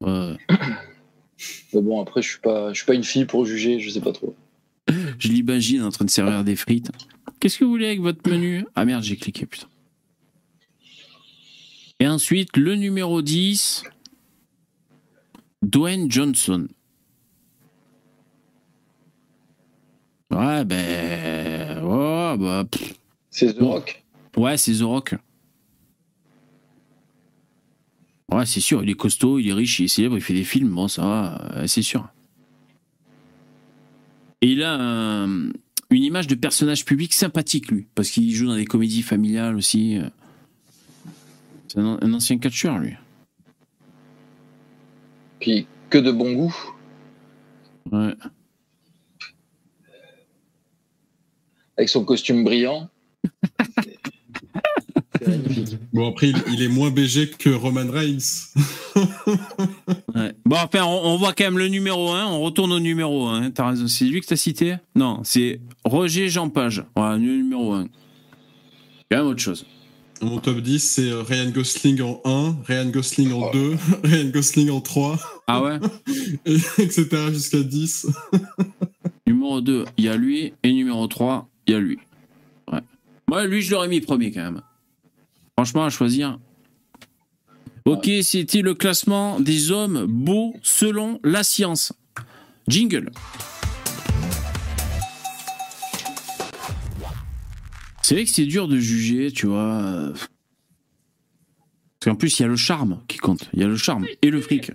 [0.01, 0.37] Ouais.
[1.75, 4.01] mais bon, après, je suis pas, je suis pas une fille pour juger, je sais
[4.01, 4.37] pas trop.
[5.19, 6.93] Je l'imagine en train de servir des frites.
[7.41, 8.65] Qu'est-ce que vous voulez avec votre menu?
[8.77, 9.67] Ah merde, j'ai cliqué, putain.
[11.99, 13.83] Et ensuite, le numéro 10,
[15.63, 16.69] Dwayne Johnson.
[20.31, 21.83] Ouais, ben.
[21.83, 22.65] Ouais, bah.
[22.71, 23.00] pff.
[23.31, 23.61] C'est The.
[23.61, 24.05] Rock.
[24.37, 25.15] Ouais, c'est The Rock.
[28.33, 30.45] Ouais, c'est sûr, il est costaud, il est riche, il est célèbre, il fait des
[30.45, 32.09] films, bon, ça va, euh, c'est sûr.
[34.41, 35.49] Et il a un-
[35.91, 39.99] une image de personnage public sympathique, lui, parce qu'il joue dans des comédies familiales aussi.
[39.99, 40.09] euh.
[41.67, 42.95] C'est un, un ancien catcheur, lui.
[45.41, 46.57] Puis que de bon goût.
[47.91, 48.15] Ouais.
[51.77, 52.89] Avec son costume brillant.
[55.93, 58.19] Bon, après, il, il est moins BG que Roman Reigns.
[60.15, 60.35] Ouais.
[60.45, 63.53] Bon, enfin, on, on voit quand même le numéro 1, on retourne au numéro 1.
[63.53, 64.77] T'as raison, c'est lui que t'as cité?
[64.97, 66.85] Non, c'est Roger Jean Page.
[66.97, 67.85] Voilà, le numéro 1.
[69.11, 69.65] Quand même autre chose.
[70.21, 74.71] Mon top 10, c'est euh, Ryan Gosling en 1, Ryan Gosling en 2, Ryan Gosling
[74.71, 75.79] en 3, Ah ouais?
[76.47, 77.07] Et- etc.
[77.33, 78.09] jusqu'à 10.
[79.27, 80.53] Numéro 2, il y a lui.
[80.65, 81.99] Et numéro 3, il y a lui.
[83.31, 84.61] Moi, lui, je l'aurais mis premier quand même.
[85.57, 86.41] Franchement, à choisir.
[87.85, 91.93] Ok, c'était le classement des hommes beaux selon la science.
[92.67, 93.13] Jingle.
[98.03, 100.13] C'est vrai que c'est dur de juger, tu vois.
[100.13, 100.29] Parce
[102.03, 103.49] qu'en plus, il y a le charme qui compte.
[103.53, 104.73] Il y a le charme et le fric.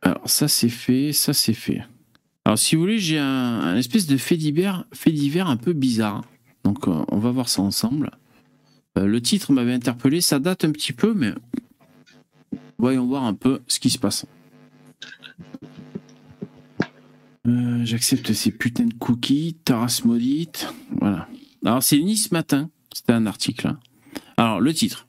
[0.00, 1.82] Alors ça c'est fait, ça c'est fait.
[2.48, 4.86] Alors si vous voulez, j'ai un, espèce de fait divers,
[5.50, 6.24] un peu bizarre.
[6.64, 8.10] Donc euh, on va voir ça ensemble.
[8.96, 11.34] Euh, le titre m'avait interpellé, ça date un petit peu, mais
[12.78, 14.24] voyons voir un peu ce qui se passe.
[17.46, 20.72] Euh, J'accepte ces putains de cookies, Taras maudite.
[21.02, 21.28] Voilà.
[21.66, 22.70] Alors, c'est Nice Matin.
[22.94, 23.66] C'était un article.
[23.68, 23.78] hein.
[24.38, 25.06] Alors, le titre.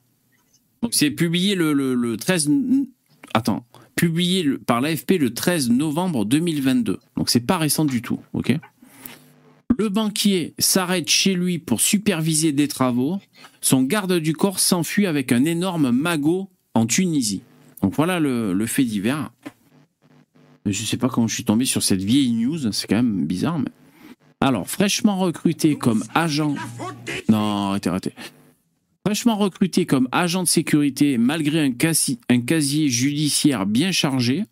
[0.82, 2.48] Donc, c'est publié le, le- le 13.
[2.48, 2.86] n-
[3.32, 3.64] Attends.
[4.00, 7.00] Publié par l'AFP le 13 novembre 2022.
[7.18, 8.18] Donc, c'est pas récent du tout.
[8.32, 8.50] OK?
[9.76, 13.20] Le banquier s'arrête chez lui pour superviser des travaux.
[13.60, 17.42] Son garde du corps s'enfuit avec un énorme magot en Tunisie.
[17.82, 19.30] Donc, voilà le, fait divers.
[20.64, 23.60] Je sais pas comment je suis tombé sur cette vieille news, c'est quand même bizarre.
[24.40, 26.54] Alors, fraîchement recruté comme agent.
[27.28, 28.14] Non, arrêtez, arrêtez.
[29.06, 34.44] Fraîchement recruté comme agent de sécurité, malgré un, casi- un casier judiciaire bien chargé,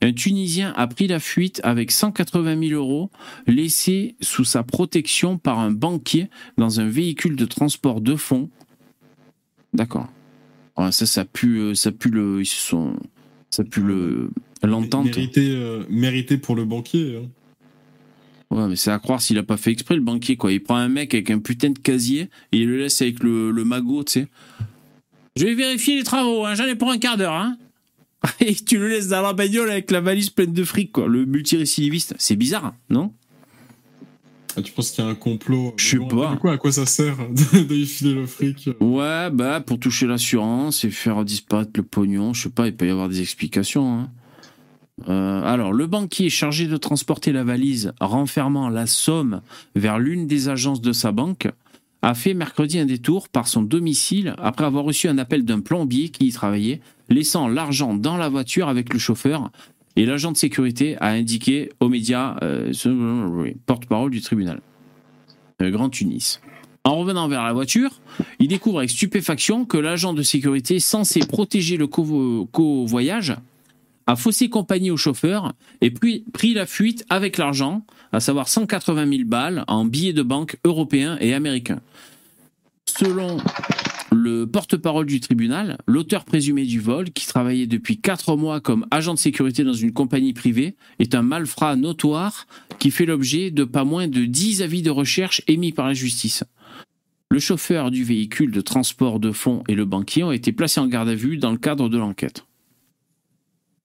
[0.00, 3.10] un Tunisien a pris la fuite avec 180 000 euros
[3.48, 8.48] laissés sous sa protection par un banquier dans un véhicule de transport de fonds.
[9.74, 10.08] D'accord.
[10.90, 12.94] Ça, ça pue, euh, ça pue le, ils se sont,
[13.50, 14.30] ça pue le,
[14.62, 15.06] l'entente.
[15.06, 17.16] Mérité, euh, mérité pour le banquier.
[17.16, 17.28] hein.
[18.50, 20.52] Ouais, mais c'est à croire s'il a pas fait exprès le banquier, quoi.
[20.52, 23.50] Il prend un mec avec un putain de casier et il le laisse avec le,
[23.50, 24.28] le magot, tu sais.
[25.36, 27.56] Je vais vérifier les travaux, hein, j'en ai pour un quart d'heure, hein.
[28.40, 31.06] Et tu le laisses dans la bagnole avec la valise pleine de fric, quoi.
[31.08, 32.14] Le multirécidiviste.
[32.18, 33.12] C'est bizarre, non?
[34.56, 36.32] Ah, tu penses qu'il y a un complot Je sais Bon, pas.
[36.32, 37.16] Du coup, à quoi ça sert
[37.68, 42.44] lui filer le fric Ouais, bah, pour toucher l'assurance et faire disparaître le pognon, je
[42.44, 44.10] sais pas, il peut y avoir des explications, hein.
[45.08, 49.42] Euh, alors, le banquier chargé de transporter la valise renfermant la somme
[49.74, 51.48] vers l'une des agences de sa banque
[52.02, 56.08] a fait mercredi un détour par son domicile après avoir reçu un appel d'un plombier
[56.08, 59.50] qui y travaillait, laissant l'argent dans la voiture avec le chauffeur.
[59.96, 62.72] Et l'agent de sécurité a indiqué aux médias, euh,
[63.66, 64.60] porte-parole du tribunal.
[65.62, 66.40] Euh, Grand Tunis.
[66.84, 68.00] En revenant vers la voiture,
[68.38, 73.34] il découvre avec stupéfaction que l'agent de sécurité censé protéger le covo- covoyage
[74.06, 79.22] a faussé compagnie au chauffeur et pris la fuite avec l'argent, à savoir 180 000
[79.24, 81.80] balles en billets de banque européens et américains.
[82.86, 83.38] Selon
[84.12, 89.14] le porte-parole du tribunal, l'auteur présumé du vol, qui travaillait depuis 4 mois comme agent
[89.14, 92.46] de sécurité dans une compagnie privée, est un malfrat notoire
[92.78, 96.44] qui fait l'objet de pas moins de 10 avis de recherche émis par la justice.
[97.30, 100.86] Le chauffeur du véhicule de transport de fonds et le banquier ont été placés en
[100.86, 102.46] garde à vue dans le cadre de l'enquête.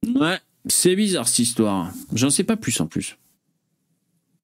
[0.07, 1.91] Ouais, c'est bizarre cette histoire.
[2.13, 3.17] J'en sais pas plus en plus.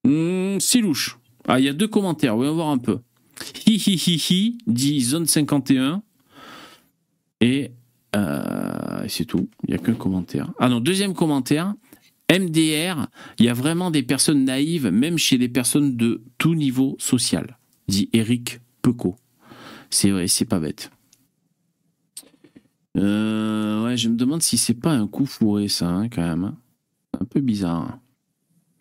[0.04, 1.18] Hmm, c'est louche.
[1.48, 3.00] Ah, il y a deux commentaires, voyons voir un peu.
[3.66, 6.04] Hi hi hi hi, dit Zone 51.
[7.42, 7.72] Et
[8.16, 10.52] euh, c'est tout, il n'y a qu'un commentaire.
[10.60, 11.74] Ah non, deuxième commentaire.
[12.32, 13.08] MDR,
[13.40, 17.58] il y a vraiment des personnes naïves, même chez des personnes de tout niveau social,
[17.88, 19.16] dit Eric Pecot.
[19.90, 20.92] C'est vrai, c'est pas bête.
[22.98, 26.44] Euh, ouais, je me demande si c'est pas un coup fourré, ça, hein, quand même.
[26.46, 26.58] hein.
[27.20, 28.00] Un peu bizarre.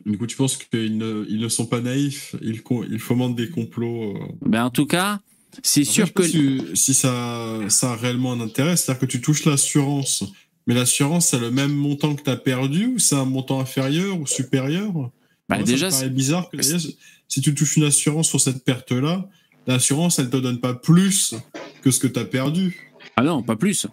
[0.04, 3.50] Du coup, tu penses qu'ils ne, ils ne sont pas naïfs Ils, ils fomentent des
[3.50, 4.20] complots euh.
[4.42, 5.20] Ben, en tout cas,
[5.62, 6.22] c'est sûr que.
[6.22, 10.24] Si, si ça, ça a réellement un intérêt, c'est-à-dire que tu touches l'assurance,
[10.66, 14.20] mais l'assurance, c'est le même montant que tu as perdu ou c'est un montant inférieur
[14.20, 14.92] ou supérieur?
[15.48, 19.28] Moi, déjà, ça me paraît bizarre que si tu touches une assurance sur cette perte-là,
[19.66, 21.34] l'assurance, elle te donne pas plus
[21.82, 22.92] que ce que tu as perdu.
[23.16, 23.86] Ah non, pas plus.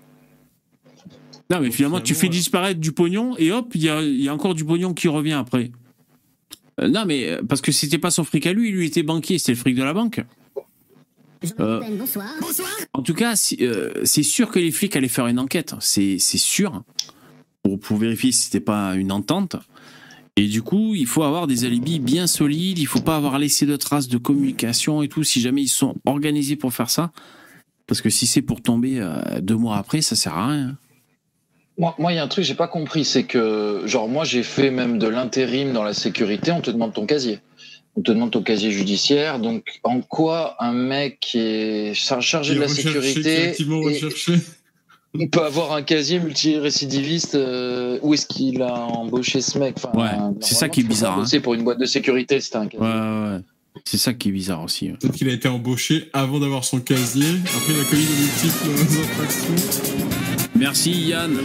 [1.50, 4.22] Non, mais Donc, finalement, tu fais disparaître du pognon et hop, il y a, il
[4.22, 5.72] y a encore du pognon qui revient après.
[6.82, 9.38] Euh, non, mais euh, parce que c'était pas son fric à lui, lui était banquier,
[9.38, 10.22] c'était le fric de la banque.
[11.60, 11.82] Euh,
[12.40, 12.68] Bonsoir.
[12.94, 16.18] En tout cas, si- euh, c'est sûr que les flics allaient faire une enquête, c'est
[16.18, 16.84] c'est sûr,
[17.64, 19.58] pour, pour vérifier si c'était pas une entente.
[20.38, 23.66] Et du coup, il faut avoir des alibis bien solides, il faut pas avoir laissé
[23.66, 27.12] de traces de communication et tout, si jamais ils sont organisés pour faire ça.
[27.86, 30.78] Parce que si c'est pour tomber euh, deux mois après, ça sert à rien.
[31.78, 34.24] Moi, moi, il y a un truc que j'ai pas compris, c'est que, genre, moi,
[34.26, 37.40] j'ai fait même de l'intérim dans la sécurité, on te demande ton casier.
[37.96, 39.40] On te demande ton casier judiciaire.
[39.40, 45.74] Donc, en quoi un mec qui est char- chargé de la sécurité et- peut avoir
[45.74, 49.76] un casier multirécidiviste euh, Où est-ce qu'il a embauché ce mec?
[49.78, 51.22] Enfin, Ouais, normalement, c'est ça qui est bizarre, hein.
[51.22, 52.80] bosser pour une boîte de sécurité, c'est un casier.
[52.80, 53.40] Ouais, ouais, ouais.
[53.86, 54.88] C'est ça qui est bizarre aussi.
[54.92, 54.98] ouais.
[55.00, 57.26] Peut-être qu'il a été embauché avant d'avoir son casier.
[57.46, 60.43] Après, il a commis de multiples infractions.
[60.56, 61.38] Merci Yann,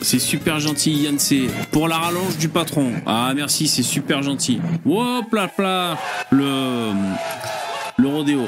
[0.00, 1.48] c'est super gentil Yann C.
[1.70, 2.92] Pour la rallonge du patron.
[3.06, 4.58] Ah merci, c'est super gentil.
[4.84, 5.98] Hop là là,
[6.30, 6.92] le,
[7.96, 8.46] le rodéo.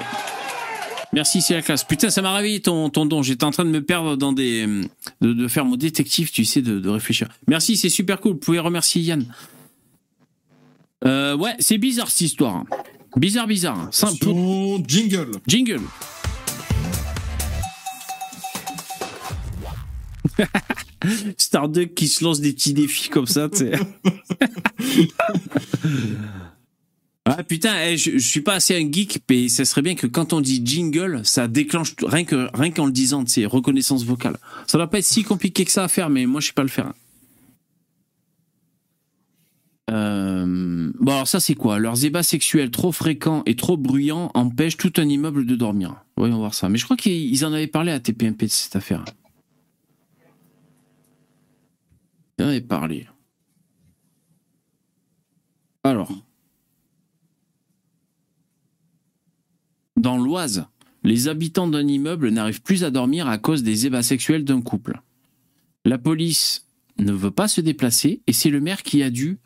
[1.13, 1.85] Merci, c'est la classe.
[1.85, 3.23] Putain, ça m'a réveillé ton, ton don.
[3.23, 4.67] J'étais en train de me perdre dans des.
[5.21, 7.29] de, de faire mon détective, tu sais, de, de réfléchir.
[7.47, 8.33] Merci, c'est super cool.
[8.33, 9.25] Vous pouvez remercier Yann.
[11.07, 12.65] Euh, ouais, c'est bizarre cette histoire.
[13.17, 13.89] Bizarre, bizarre.
[13.91, 14.27] Simple.
[14.87, 15.31] Jingle.
[15.47, 15.81] Jingle.
[21.37, 23.73] Starduck qui se lance des petits défis comme ça, tu sais.
[27.31, 30.07] Ah putain, eh, je, je suis pas assez un geek, mais ça serait bien que
[30.07, 34.39] quand on dit jingle, ça déclenche rien que rien qu'en le disant, c'est reconnaissance vocale.
[34.67, 36.63] Ça doit pas être si compliqué que ça à faire, mais moi je sais pas
[36.63, 36.95] le faire.
[39.91, 41.79] Euh, Bon alors ça c'est quoi?
[41.79, 45.95] Leurs ébats sexuels trop fréquents et trop bruyants empêchent tout un immeuble de dormir.
[46.17, 46.69] Voyons voir ça.
[46.69, 49.05] Mais je crois qu'ils ils en avaient parlé à TPMP de cette affaire.
[52.39, 53.07] Avaient parlé.
[55.85, 56.13] Alors.
[59.97, 60.67] Dans l'Oise,
[61.03, 65.01] les habitants d'un immeuble n'arrivent plus à dormir à cause des ébats sexuels d'un couple.
[65.85, 66.67] La police
[66.99, 69.39] ne veut pas se déplacer et c'est le maire qui a dû.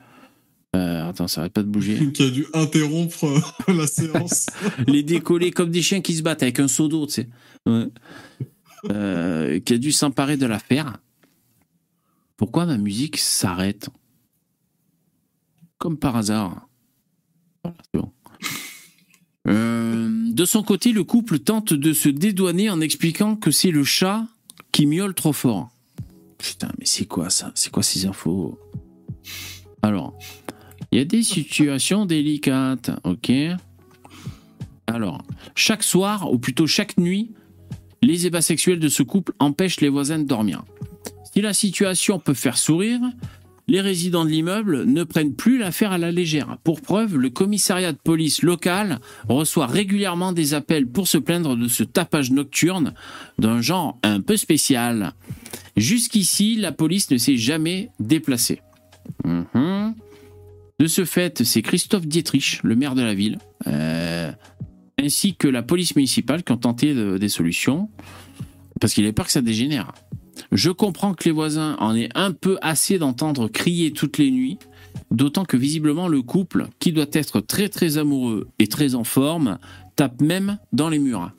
[0.74, 2.12] Euh, attends, ça arrête pas de bouger.
[2.14, 4.46] Qui a dû interrompre euh, la séance.
[4.86, 7.28] les décoller comme des chiens qui se battent avec un seau d'eau, tu sais.
[7.66, 7.88] Ouais.
[8.90, 11.01] Euh, qui a dû s'emparer de l'affaire.
[12.42, 13.88] Pourquoi ma musique s'arrête
[15.78, 16.68] Comme par hasard.
[17.62, 18.10] Voilà, c'est bon.
[19.48, 23.82] Euh, de son côté, le couple tente de se dédouaner en expliquant que c'est le
[23.82, 24.26] chat
[24.70, 25.70] qui miaule trop fort.
[26.38, 27.52] Putain, mais c'est quoi ça?
[27.56, 28.58] C'est quoi ces infos?
[29.82, 30.16] Alors,
[30.90, 33.32] il y a des situations délicates, ok?
[34.88, 35.22] Alors,
[35.56, 37.34] chaque soir, ou plutôt chaque nuit,
[38.00, 40.64] les ébats sexuels de ce couple empêchent les voisins de dormir.
[41.34, 43.00] Si la situation peut faire sourire,
[43.68, 46.58] les résidents de l'immeuble ne prennent plus l'affaire à la légère.
[46.64, 51.68] Pour preuve, le commissariat de police local reçoit régulièrement des appels pour se plaindre de
[51.68, 52.92] ce tapage nocturne
[53.38, 55.12] d'un genre un peu spécial.
[55.76, 58.60] Jusqu'ici, la police ne s'est jamais déplacée.
[59.24, 59.94] Mhm.
[60.78, 64.32] De ce fait, c'est Christophe Dietrich, le maire de la ville, euh,
[65.00, 67.88] ainsi que la police municipale qui ont tenté de- des solutions,
[68.80, 69.92] parce qu'il avait peur que ça dégénère.
[70.50, 74.58] Je comprends que les voisins en aient un peu assez d'entendre crier toutes les nuits,
[75.10, 79.58] d'autant que visiblement le couple, qui doit être très très amoureux et très en forme,
[79.96, 81.32] tape même dans les murs.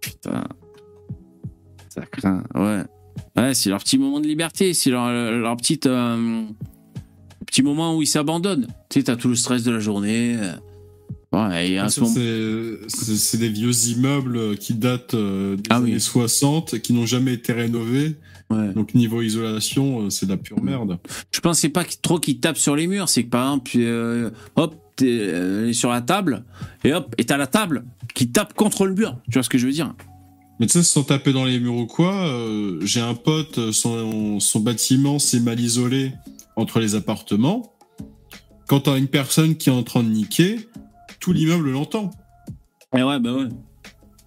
[0.00, 0.44] Putain.
[1.88, 2.82] Ça craint, ouais.
[3.36, 6.44] Ouais, c'est leur petit moment de liberté, c'est leur, leur petite, euh,
[7.46, 8.66] petit moment où ils s'abandonnent.
[8.88, 10.36] Tu sais, t'as tout le stress de la journée.
[11.32, 15.90] Euh, Ouais, c'est- des vieux immeubles qui datent euh, des Ah oui.
[15.90, 18.16] années 60, qui n'ont jamais été rénovés.
[18.50, 18.72] ouais.
[18.74, 20.98] Donc niveau isolation, euh, c'est de la pure merde.
[21.30, 23.08] Je pensais pas trop qu'ils tapent sur les murs.
[23.08, 26.44] C'est que par exemple, euh, hop, t'es euh, sur la table,
[26.84, 29.16] et hop, et t'as la table qui tape contre le mur.
[29.30, 29.94] Tu vois ce que je veux dire?
[30.58, 34.40] Mais tu sais, sans taper dans les murs ou quoi, euh, j'ai un pote, son,
[34.40, 36.12] son bâtiment s'est mal isolé
[36.56, 37.72] entre les appartements.
[38.66, 40.68] Quand t'as une personne qui est en train de niquer,
[41.20, 42.10] tout l'immeuble l'entend.
[42.96, 43.48] Eh ouais, bah ouais.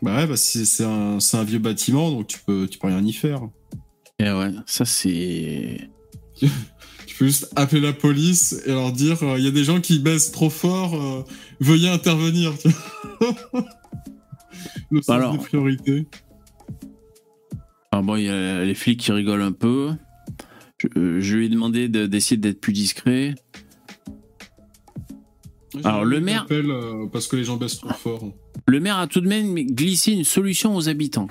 [0.02, 3.42] Bah ouais, bah c'est un, vieux bâtiment, donc tu peux, tu peux rien y faire.
[4.20, 5.90] Eh ouais, ça c'est.
[7.06, 9.80] Tu peux juste appeler la police et leur dire euh, il y a des gens
[9.80, 11.24] qui baissent trop fort, euh,
[11.60, 12.54] veuillez intervenir.
[14.90, 15.34] Le sens Alors.
[15.34, 16.08] des priorités.
[17.92, 19.92] Alors bon, il y a les flics qui rigolent un peu.
[20.80, 23.36] Je, euh, je lui ai demandé de- d'essayer d'être plus discret.
[25.84, 28.24] Alors, le maire- euh, parce que les gens baissent trop fort.
[28.68, 31.28] Le maire a tout de même glissé une solution aux habitants.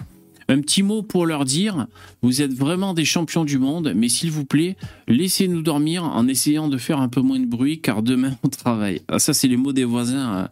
[0.49, 1.87] Un petit mot pour leur dire
[2.23, 4.77] Vous êtes vraiment des champions du monde, mais s'il vous plaît,
[5.09, 9.01] laissez-nous dormir en essayant de faire un peu moins de bruit, car demain on travaille.
[9.09, 10.47] Ah, ça, c'est les mots des voisins euh,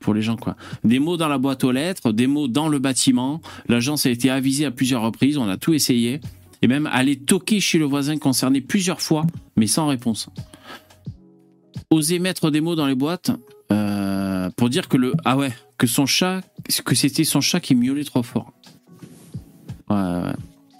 [0.00, 0.56] pour les gens, quoi.
[0.84, 3.40] Des mots dans la boîte aux lettres, des mots dans le bâtiment.
[3.68, 6.20] L'agence a été avisée à plusieurs reprises, on a tout essayé.
[6.64, 9.26] Et même aller toquer chez le voisin concerné plusieurs fois,
[9.56, 10.28] mais sans réponse.
[11.92, 13.30] Oser mettre des mots dans les boîtes
[13.70, 15.12] euh, pour dire que le.
[15.24, 16.40] Ah ouais, que son chat.
[16.84, 18.52] Que c'était son chat qui miaulait trop fort.
[19.90, 20.32] Ouais, ouais.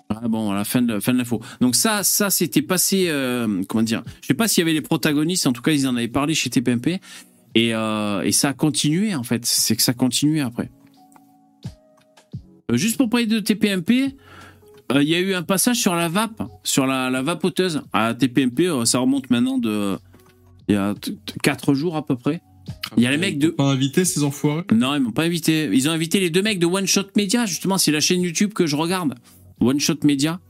[0.09, 1.40] Ah bon, à la fin de, fin de l'info.
[1.60, 4.82] Donc ça, ça c'était passé, euh, comment dire, je sais pas s'il y avait les
[4.82, 7.01] protagonistes, en tout cas ils en avaient parlé chez TPMP,
[7.55, 10.70] et, euh, et ça a continué en fait, c'est que ça continuait après.
[12.70, 14.14] Euh, juste pour parler de TPMP,
[14.94, 17.82] il y a eu un passage sur la vape, sur la, la vapoteuse.
[17.93, 19.98] À TPMP, euh, ça remonte maintenant de...
[20.73, 20.94] Il y a
[21.43, 22.40] 4 jours à peu près.
[22.97, 24.65] Il y a les mecs de- Pas invité ces enfoirés?
[24.73, 25.69] Non, ils m'ont pas invité.
[25.73, 28.53] Ils ont invité les deux mecs de One Shot Media, justement, c'est la chaîne YouTube
[28.55, 29.15] que je regarde.
[29.61, 30.40] One Shot Media.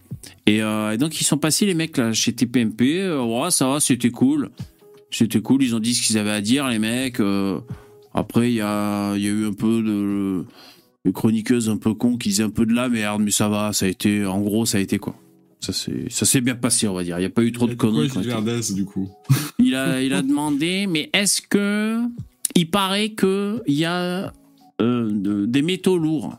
[0.46, 3.00] Et, euh, et donc, ils sont passés, les mecs, là, chez TPMP.
[3.00, 4.50] Euh, ouais, ça va, c'était cool.
[5.10, 7.18] C'était cool, ils ont dit ce qu'ils avaient à dire, les mecs.
[7.20, 7.58] Euh,
[8.14, 10.44] après, il y a, il y a eu un peu de.
[11.04, 13.72] de chroniqueuses un peu cons qui disaient un peu de la merde, mais ça va,
[13.72, 14.24] ça a été.
[14.26, 15.16] En gros, ça a été quoi.
[16.10, 17.16] Ça s'est bien passé, on va dire.
[17.18, 18.08] Il n'y a pas eu trop de conneries.
[18.74, 19.08] du coup
[19.58, 22.00] il a, il a demandé, mais est-ce que
[22.54, 24.32] il paraît que il y a
[24.80, 26.36] euh, de- des métaux lourds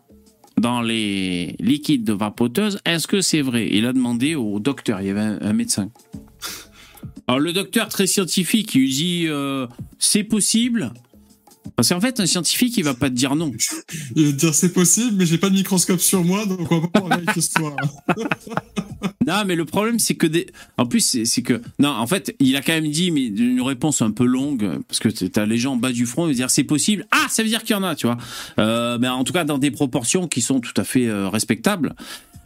[0.60, 3.68] dans les liquides de vapoteuse Est-ce que c'est vrai?
[3.72, 5.02] Il a demandé au docteur.
[5.02, 5.90] Il y avait un, un médecin.
[7.28, 9.68] Alors le docteur très scientifique, il lui dit euh,
[10.00, 10.94] c'est possible.
[11.76, 13.52] Parce qu'en fait, un scientifique, il va pas te dire non.
[14.16, 16.80] Il va te dire c'est possible, mais j'ai pas de microscope sur moi, donc on
[16.80, 17.76] va pas vérifier ce soir.
[19.26, 20.48] Non, mais le problème, c'est que des...
[20.78, 21.62] En plus, c'est c'est que...
[21.80, 25.00] Non, en fait, il a quand même dit, mais une réponse un peu longue, parce
[25.00, 27.06] que t'as les gens en bas du front, ils vont dire c'est possible.
[27.12, 28.18] Ah, ça veut dire qu'il y en a, tu vois.
[28.60, 31.96] Euh, mais en tout cas, dans des proportions qui sont tout à fait euh, respectables.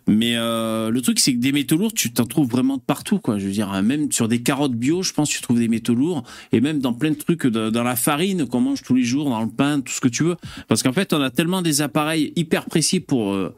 [0.07, 3.37] Mais euh, le truc, c'est que des métaux lourds, tu t'en trouves vraiment partout, quoi.
[3.37, 6.23] Je veux dire, même sur des carottes bio, je pense, tu trouves des métaux lourds,
[6.53, 9.41] et même dans plein de trucs, dans la farine qu'on mange tous les jours, dans
[9.41, 10.37] le pain, tout ce que tu veux.
[10.69, 13.53] Parce qu'en fait, on a tellement des appareils hyper précis pour euh,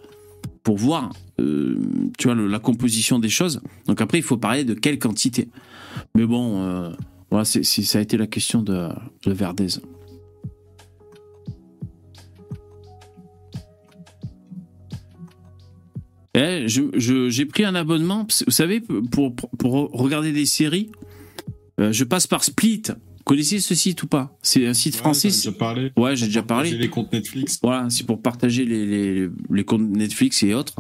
[0.64, 1.78] pour voir, euh,
[2.18, 3.62] tu vois, la composition des choses.
[3.88, 5.48] Donc après, il faut parler de quelle quantité.
[6.16, 6.94] Mais bon,
[7.30, 8.90] voilà, ça a été la question de,
[9.26, 9.34] de.
[16.36, 20.92] Eh, j'ai pris un abonnement, vous savez, pour, pour, pour regarder des séries,
[21.80, 22.84] euh, je passe par Split.
[22.90, 24.38] Vous connaissez ce site ou pas?
[24.42, 25.28] C'est un site Ouais, français.
[25.28, 25.92] as déjà parlé.
[25.98, 26.70] Ouais, j'ai déjà parlé.
[26.72, 27.60] J'ai les comptes Netflix.
[27.62, 30.76] Voilà, c'est pour partager les, les, les comptes Netflix et autres.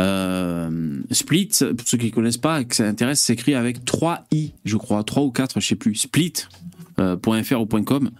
[0.00, 3.84] Euh, Split, pour ceux qui ne connaissent pas et que ça intéresse, c'est écrit avec
[3.84, 5.94] 3 i, je crois, 3 ou 4, je sais plus.
[5.94, 8.10] Split.fr ou .com.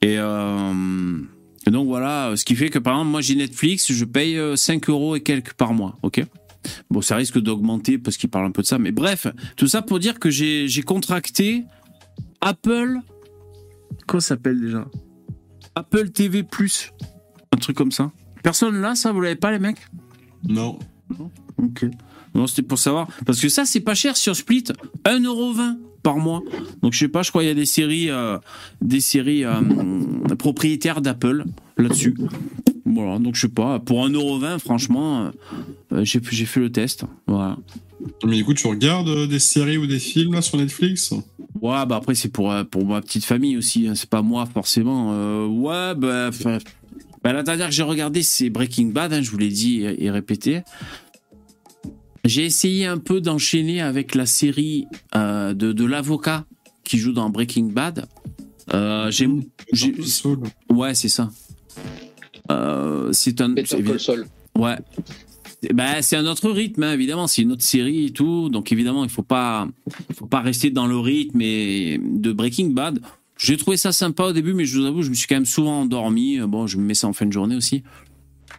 [0.00, 4.04] Et, euh, et donc voilà, ce qui fait que par exemple, moi j'ai Netflix, je
[4.04, 6.24] paye euh, 5 euros et quelques par mois, ok?
[6.90, 9.26] Bon, ça risque d'augmenter parce qu'il parle un peu de ça, mais bref,
[9.56, 11.64] tout ça pour dire que j'ai contracté
[12.40, 12.98] Apple.
[14.06, 14.86] Comment ça s'appelle déjà?
[15.74, 16.92] Apple TV Plus.
[17.52, 18.10] Un truc comme ça.
[18.42, 19.78] Personne là, ça, vous l'avez pas, les mecs?
[20.48, 20.78] Non.
[21.58, 21.86] Ok.
[22.34, 23.08] Non, c'était pour savoir.
[23.24, 24.64] Parce que ça, c'est pas cher sur Split.
[25.04, 26.42] 1,20€ par mois.
[26.82, 28.38] Donc, je sais pas, je crois qu'il y a des séries, euh,
[28.80, 29.52] des séries euh,
[30.38, 31.44] propriétaires d'Apple
[31.76, 32.14] là-dessus.
[32.84, 33.78] Voilà, donc je sais pas.
[33.78, 35.30] Pour 1,20€, franchement,
[35.92, 37.04] euh, j'ai j'ai fait le test.
[37.26, 37.56] Voilà.
[38.24, 41.12] Mais du coup, tu regardes des séries ou des films là sur Netflix?
[41.60, 43.86] Ouais, bah après, c'est pour, pour ma petite famille aussi.
[43.86, 43.94] hein.
[43.94, 45.46] C'est pas moi, forcément.
[45.46, 46.30] Ouais, bah.
[47.22, 50.04] bah, la dernière que j'ai regardé, c'est Breaking Bad, hein, je vous l'ai dit et,
[50.04, 50.62] et répété.
[52.24, 56.44] J'ai essayé un peu d'enchaîner avec la série euh, de, de l'avocat
[56.84, 58.06] qui joue dans Breaking Bad.
[58.72, 59.28] Euh, j'ai,
[60.04, 60.38] Saul.
[60.70, 61.30] ouais, c'est ça.
[62.50, 63.54] Euh, c'est un.
[64.56, 64.76] Ouais.
[65.72, 67.26] Bah, c'est un autre rythme, hein, évidemment.
[67.26, 68.48] C'est une autre série et tout.
[68.48, 69.68] Donc, évidemment, il faut pas,
[70.10, 73.00] il faut pas rester dans le rythme et de Breaking Bad.
[73.38, 75.46] J'ai trouvé ça sympa au début, mais je vous avoue, je me suis quand même
[75.46, 76.38] souvent endormi.
[76.40, 77.82] Bon, je me mets ça en fin de journée aussi.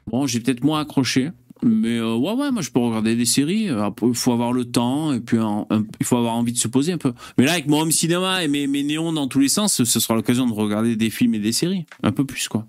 [0.07, 1.31] Bon, j'ai peut-être moins accroché.
[1.65, 3.69] Mais euh, ouais, ouais, moi je peux regarder des séries.
[3.69, 6.57] Euh, Il faut avoir le temps et puis un- un- il faut avoir envie de
[6.57, 7.13] se poser un peu.
[7.37, 9.99] Mais là, avec mon home cinéma et mes, mes néons dans tous les sens, ce
[9.99, 11.85] sera l'occasion de regarder des films et des séries.
[12.03, 12.67] Un peu plus, quoi.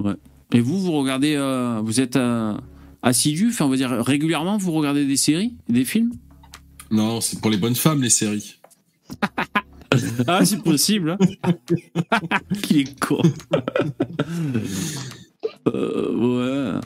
[0.00, 0.14] Ouais.
[0.54, 2.54] Et vous, vous regardez, euh, vous êtes euh,
[3.02, 6.12] assidu, enfin on va dire régulièrement, vous regardez des séries, des films?
[6.90, 8.54] Non, c'est pour les bonnes femmes, les séries.
[10.26, 11.16] Ah, c'est possible.
[11.42, 11.52] Hein
[12.62, 13.22] Qu'il est con.
[15.66, 16.80] Euh, ouais.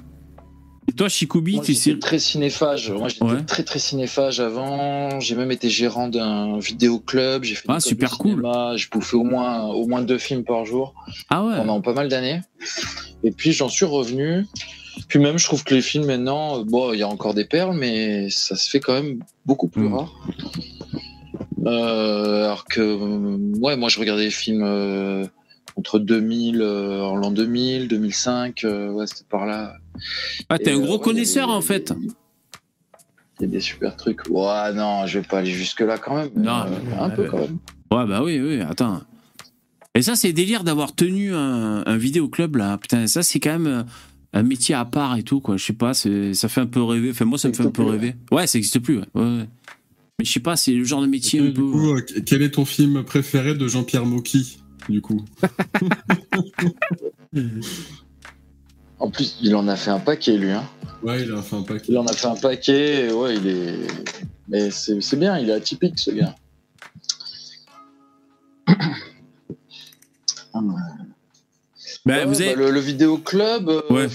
[0.97, 2.90] Toi, Shikubi, tu sais très cinéphage.
[2.90, 3.43] Moi, j'étais Ouais.
[3.44, 5.20] très très cinéphage avant.
[5.20, 7.44] J'ai même été gérant d'un vidéoclub.
[7.44, 8.43] J'ai fait Ah, super cool.
[8.77, 10.94] Je bouffais au moins au moins deux films par jour
[11.31, 11.56] Ah ouais.
[11.56, 12.40] pendant pas mal d'années.
[13.24, 14.47] Et puis j'en suis revenu.
[15.09, 17.74] Puis même, je trouve que les films maintenant, bon, il y a encore des perles,
[17.77, 19.94] mais ça se fait quand même beaucoup plus Mm.
[19.94, 20.12] rare.
[21.66, 25.24] Euh, alors que, ouais, moi, je regardais les films euh,
[25.77, 29.74] entre 2000, euh, en l'an 2000, 2005, euh, ouais, c'était par là.
[30.48, 31.93] Ah, t'es un euh, gros ouais, connaisseur en fait.
[33.40, 34.20] Il y a des super trucs.
[34.28, 36.31] Ouais, non, je vais pas aller jusque là quand même.
[36.36, 37.59] Non, euh, un peu quand même.
[37.90, 39.02] Ouais, bah oui, oui, attends.
[39.94, 42.78] Et ça, c'est délire d'avoir tenu un, un vidéoclub là.
[42.78, 43.82] Putain, ça, c'est quand même euh,
[44.32, 45.56] un métier à part et tout, quoi.
[45.59, 47.10] Je sais pas, c'est- ça fait un peu rêver.
[47.10, 48.14] Enfin, moi, ça me fait un peu plus, rêver.
[48.31, 49.05] Ouais, ça existe plus, ouais.
[49.14, 49.48] ouais, ouais.
[50.19, 51.62] Mais je sais pas, c'est le genre de métier Et un du peu.
[51.70, 54.59] coup, euh, quel est ton film préféré de Jean-Pierre Mocky
[54.89, 55.24] Du coup,
[59.03, 60.53] En plus, il en a fait un paquet, lui.
[60.53, 60.62] Hein.
[61.03, 61.87] ouais, il a fait un paquet.
[61.89, 63.07] Il en a fait un paquet.
[63.09, 63.77] et Ouais, il est.
[64.49, 66.35] Mais c'est c'est bien, il est atypique, ce gars.
[70.55, 70.61] Ah.
[72.05, 72.55] Ben, Ouais, vous bah, avez.
[72.55, 73.69] le, le vidéoclub.
[73.69, 74.07] euh, Ouais.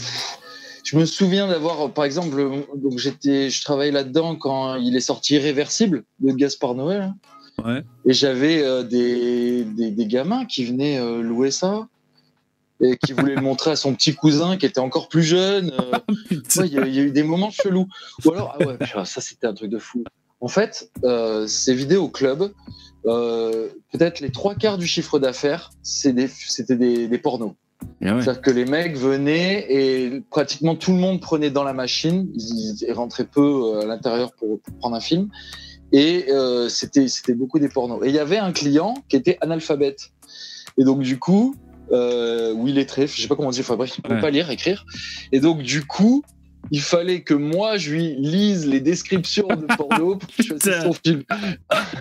[0.83, 2.37] Je me souviens d'avoir, par exemple,
[2.75, 7.01] donc j'étais, je travaillais là-dedans quand il est sorti Irréversible de Gaspard Noël.
[7.01, 7.15] hein.
[7.65, 7.83] Ouais.
[8.05, 11.87] Et j'avais euh, des, des, des gamins qui venaient euh, louer ça
[12.81, 15.71] et qui voulaient le montrer à son petit cousin qui était encore plus jeune.
[15.79, 15.97] euh.
[16.57, 17.87] Ouais, Il y, a- il y a eu des moments chelous.
[18.25, 20.03] Ou alors, ah ouais, ça c'était un truc de fou.
[20.39, 22.51] En fait, euh, ces vidéoclubs,
[23.07, 27.53] euh, peut-être les trois quarts du chiffre d'affaires, c'était des, des pornos.
[28.03, 28.21] Ah ouais.
[28.21, 32.27] C'est-à-dire que les mecs venaient et pratiquement tout le monde prenait dans la machine.
[32.35, 35.29] Ils, ils rentraient peu à l'intérieur pour, pour prendre un film.
[35.91, 38.03] et euh, c'était beaucoup des pornos.
[38.03, 40.09] Et il y avait un client qui était analphabète.
[40.79, 41.55] Et donc du coup,
[41.91, 44.21] euh, ou illettré, je sais pas comment dire, enfin bref, il Ouais.
[44.21, 44.85] pas lire, écrire.
[45.31, 46.23] Et donc du coup,
[46.71, 51.23] il fallait que moi je lui lise les descriptions de porno pour choisir son film.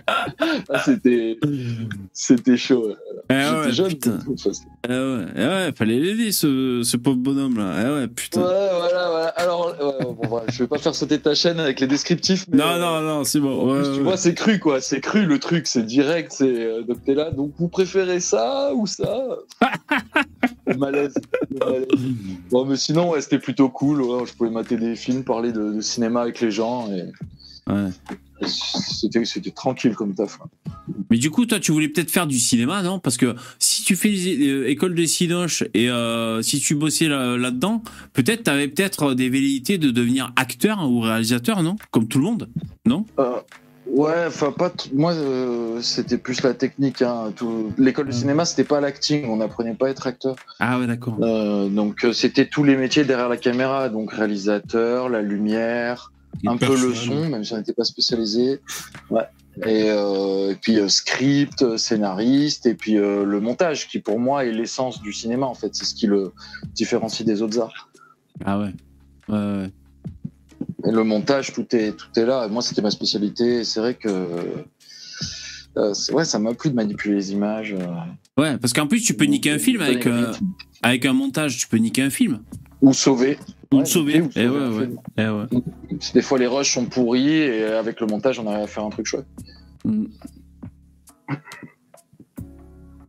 [0.08, 1.38] Ah, c'était
[2.12, 2.94] c'était chaud.
[3.30, 3.88] J'étais ouais, jeune.
[3.88, 4.18] putain.
[4.88, 7.74] Eh ouais, eh ouais, fallait l'aider, ce, ce pauvre bonhomme là.
[7.84, 8.40] Eh ouais, putain.
[8.40, 9.26] Ouais, voilà, voilà.
[9.36, 12.46] Alors, ouais, bon, voilà, je vais pas faire sauter ta chaîne avec les descriptifs.
[12.50, 13.60] Mais, Non, euh, non, non, c'est bon.
[13.60, 14.80] En Ouais, plus, tu vois, c'est cru, quoi.
[14.80, 15.66] C'est cru, le truc.
[15.66, 16.32] C'est direct.
[16.36, 17.30] C'est euh, donc t'es là.
[17.30, 19.26] Donc vous préférez ça ou ça?
[20.68, 21.14] Le malaise.
[21.50, 21.86] le malaise.
[22.50, 24.02] Bon, mais sinon, ouais, c'était plutôt cool.
[24.26, 26.90] Je pouvais mater des films, parler de, de cinéma avec les gens.
[26.92, 27.04] Et,
[27.68, 27.90] Ouais.
[28.46, 30.38] c'était, c'était tranquille comme taf.
[31.10, 33.00] Mais du coup, toi, tu voulais peut-être faire du cinéma, non?
[33.00, 37.36] Parce que si tu fais euh, écoles de Cinoche et euh, si tu bossais là-
[37.36, 41.74] là-dedans, peut-être t'avais peut-être des velléités de devenir acteur ou réalisateur, non?
[41.90, 42.48] Comme tout le monde,
[42.86, 43.04] non?
[43.18, 43.32] Euh,
[43.86, 44.72] ouais, enfin, pas.
[44.92, 47.02] Moi, euh, c'était plus la technique.
[47.02, 47.32] Hein.
[47.34, 47.72] Tout...
[47.78, 49.28] L'école de cinéma, c'était pas l'acting.
[49.28, 50.36] On n'apprenait pas à être acteur.
[50.60, 51.16] Ah ouais, d'accord.
[51.20, 56.12] Euh, donc euh, c'était tous les métiers derrière la caméra, donc réalisateur, la lumière,
[56.46, 58.60] un peu le son, même si on n'était pas spécialisé.
[59.10, 59.24] Ouais.
[59.64, 65.14] Et, et puis script, scénariste, et puis le montage, qui pour moi est l'essence du
[65.14, 66.32] cinéma en fait, c'est ce qui le
[66.74, 67.88] différencie des autres arts.
[68.44, 68.74] Ah ouais.
[69.28, 69.70] Ouais, ouais.
[70.86, 72.46] Et le montage, tout est tout est là.
[72.46, 73.60] Et moi, c'était ma spécialité.
[73.60, 74.08] Et c'est vrai que
[75.76, 77.74] euh, ouais, ça m'a plu de manipuler les images.
[77.78, 80.32] euh, Ouais, parce qu'en plus, tu peux niquer un film avec, euh,
[80.82, 82.40] avec un montage, tu peux niquer un film.
[82.80, 83.38] ou sauver.
[83.72, 84.20] Ou Ouais, sauver.
[84.22, 84.86] ou Eh sauver ouais, un ouais.
[84.86, 84.98] film.
[85.18, 85.62] Eh ouais.
[86.14, 88.90] Des fois, les rushs sont pourris et avec le montage, on arrive à faire un
[88.90, 89.26] truc chouette.
[89.84, 90.04] Mm.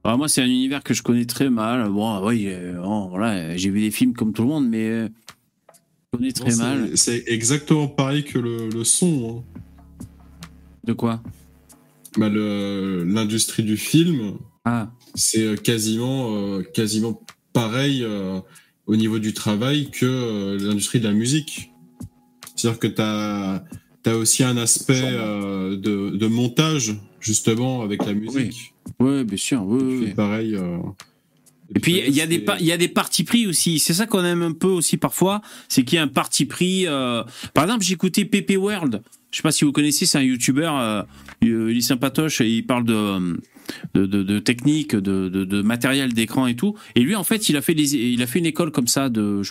[0.03, 1.89] Alors moi, c'est un univers que je connais très mal.
[1.89, 5.09] Bon, oui, euh, bon, voilà, j'ai vu des films comme tout le monde, mais
[6.11, 6.97] très Non, c'est- mal.
[6.97, 9.43] C'est exactement pareil que le, le son.
[9.45, 9.59] hein.
[10.83, 11.21] De quoi?
[12.17, 17.21] Bah, L'industrie du film, Ah, c'est euh, quasiment, euh, quasiment
[17.53, 18.39] pareil euh,
[18.85, 21.71] au niveau du travail que euh, l'industrie de la musique.
[22.55, 23.63] C'est-à-dire que tu as,
[24.17, 25.75] aussi un aspect de,
[26.15, 28.73] de montage, justement, avec la musique.
[29.01, 29.63] ouais, bien sûr.
[29.67, 30.13] oui, oui, oui.
[30.13, 30.57] pareil.
[31.69, 33.79] Euh, Et puis il y a des il y a des partis pris aussi.
[33.79, 36.85] C'est ça qu'on aime un peu aussi parfois, c'est qu'il y a un parti pris.
[36.87, 37.23] euh,
[37.53, 39.01] Par exemple, j'ai écouté Pepe World.
[39.31, 40.69] Je sais pas si vous connaissez, c'est un YouTuber.
[40.73, 41.03] euh,
[41.41, 43.37] il est sympatoche et il parle de
[43.93, 46.75] de, de, de technique, de, de, de matériel d'écran et tout.
[46.95, 49.09] Et lui, en fait, il a fait des, il a fait une école comme ça
[49.09, 49.41] de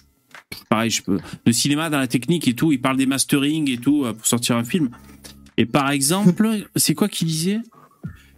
[0.71, 2.73] pareil, je peux, de cinéma dans la technique et tout.
[2.73, 4.89] Il parle des mastering et tout euh, pour sortir un film.
[5.59, 7.61] Et par exemple, c'est quoi qu'il disait?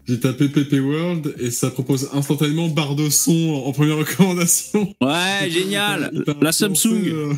[0.08, 4.94] J'ai tapé PP World et ça propose instantanément barre de son en première recommandation.
[5.02, 6.10] Ouais, génial.
[6.40, 7.08] La Samsung.
[7.08, 7.34] euh,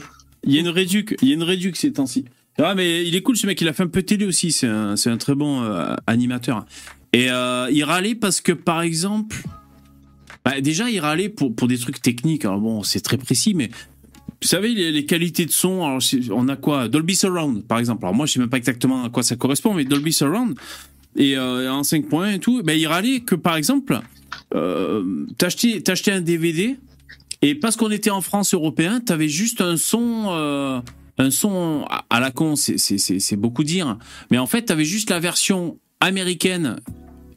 [0.46, 2.26] Il y a une réduc, il y a une réduc ces temps-ci.
[2.62, 4.52] Ah, mais il est cool ce mec, il a fait un peu de télé aussi,
[4.52, 6.64] c'est un, un très bon euh, animateur.
[7.12, 9.36] Et euh, il râlait parce que par exemple,
[10.44, 13.68] bah, déjà il râlait pour, pour des trucs techniques, alors bon c'est très précis, mais
[14.42, 16.00] vous savez les, les qualités de son, alors
[16.32, 16.88] on a quoi?
[16.88, 19.74] Dolby Surround par exemple, alors moi je sais même pas exactement à quoi ça correspond,
[19.74, 20.54] mais Dolby Surround,
[21.16, 24.00] et euh, en 5 points et tout, bah, il râlait que par exemple,
[24.54, 26.76] euh, t'achetais un DVD,
[27.42, 30.80] et parce qu'on était en France européen, t'avais juste un son, euh,
[31.18, 33.96] un son à, la con, c'est- beaucoup dire.
[34.30, 36.76] Mais en fait, t'avais juste la version américaine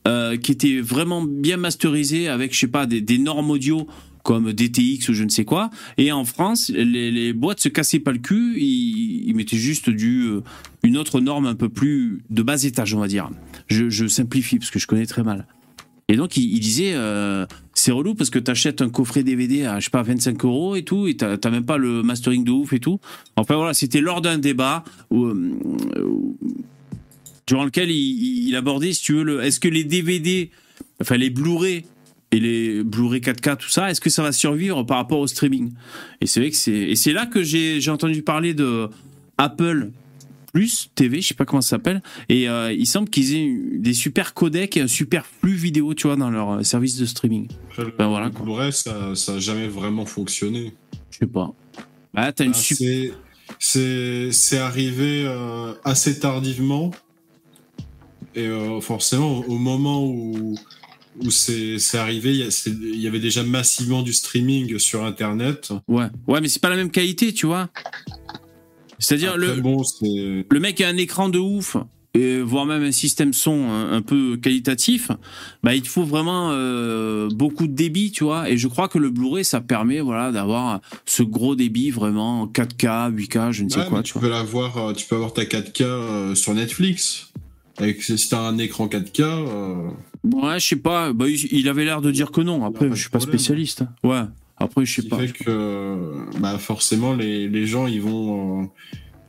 [0.07, 3.87] euh, qui était vraiment bien masterisée avec, je sais pas, des, des normes audio
[4.23, 5.69] comme DTX ou je ne sais quoi.
[5.97, 9.89] Et en France, les, les boîtes se cassaient pas le cul, ils, ils mettaient juste
[9.89, 10.29] du
[10.83, 13.29] une autre norme un peu plus de bas étage, on va dire.
[13.73, 15.45] Je, simplifie parce que je connais très mal.
[16.09, 19.85] Et donc il, disait euh, c'est relou parce que t'achètes un coffret DVD à je
[19.85, 22.79] sais pas 25 euros et tout et t'as même pas le mastering de ouf et
[22.79, 22.99] tout.
[23.35, 24.83] Enfin voilà, c'était lors d'un débat
[25.13, 25.51] euh,
[27.47, 30.51] durant lequel il, il abordait si tu veux est-ce que les DVD
[31.01, 31.85] enfin les Blu-ray
[32.31, 35.71] et les Blu-ray 4K tout ça est-ce que ça va survivre par rapport au streaming?
[36.19, 38.89] Et c'est vrai que c'est et c'est là que j'ai j'ai entendu parler de
[39.37, 39.91] Apple
[40.53, 43.93] plus TV, je sais pas comment ça s'appelle, et euh, il semble qu'ils aient des
[43.95, 47.47] super codecs et un super flux vidéo, tu vois, dans leur euh, service de streaming.
[47.69, 48.31] après, le- Ben voilà, le.
[48.31, 50.73] Blu-ray, ça, ça a jamais vraiment fonctionné.
[51.09, 51.51] Je sais pas.
[52.13, 53.13] Bah, t'as une Ah, super.
[53.59, 56.91] c'est- arrivé euh, assez tardivement.
[58.35, 60.55] Et euh, forcément, au moment où,
[61.19, 65.71] où c'est arrivé, il y avait déjà massivement du streaming sur Internet.
[65.87, 67.69] Ouais, ouais, mais c'est pas la même qualité, tu vois.
[69.03, 71.77] C'est-à-dire, le, bon, le mec a un écran de ouf,
[72.15, 75.09] et voire même un système son un, un peu qualitatif,
[75.63, 78.49] bah, il te faut vraiment euh, beaucoup de débit, tu vois.
[78.51, 83.11] Et je crois que le Blu-ray, ça permet voilà, d'avoir ce gros débit vraiment 4K,
[83.15, 85.43] 8K, je ne sais Ouais, quoi, tu tu peux l'avoir, euh, tu peux avoir ta
[85.43, 87.31] 4K euh, sur Netflix.
[87.77, 89.21] avec si t'as un écran 4K.
[89.21, 89.89] euh,
[90.23, 91.11] Ouais, je sais pas.
[91.13, 92.63] Bah, il avait l'air de dire que non.
[92.63, 93.37] Après, je suis pas problème.
[93.39, 93.81] spécialiste.
[93.81, 93.89] hein.
[94.07, 94.21] Ouais.
[94.63, 95.17] Après, je sais pas.
[95.17, 95.97] fait que
[96.39, 98.65] bah, forcément les, les gens ils vont euh,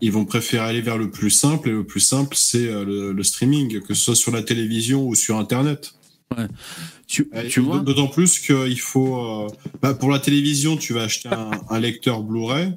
[0.00, 1.68] ils vont préférer aller vers le plus simple.
[1.68, 5.06] Et le plus simple c'est euh, le, le streaming que ce soit sur la télévision
[5.06, 5.94] ou sur internet.
[7.06, 9.48] Tu, Et tu vois d'autant plus qu'il faut euh,
[9.82, 12.72] bah, pour la télévision tu vas acheter un, un lecteur Blu-ray.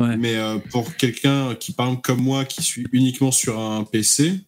[0.00, 0.16] Ouais.
[0.16, 0.38] mais
[0.70, 4.40] pour quelqu'un qui par exemple comme moi qui suis uniquement sur un PC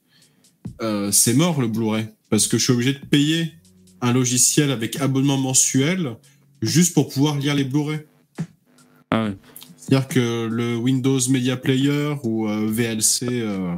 [1.10, 2.06] c'est mort le Blu-ray.
[2.30, 3.52] Parce que je suis obligé de payer
[4.00, 6.16] un logiciel avec abonnement mensuel
[6.62, 8.00] juste pour pouvoir lire les Blu-ray
[9.10, 9.36] Ah ouais.
[9.76, 13.74] c'est-à-dire que le Windows Media Player ou euh, VLC, euh,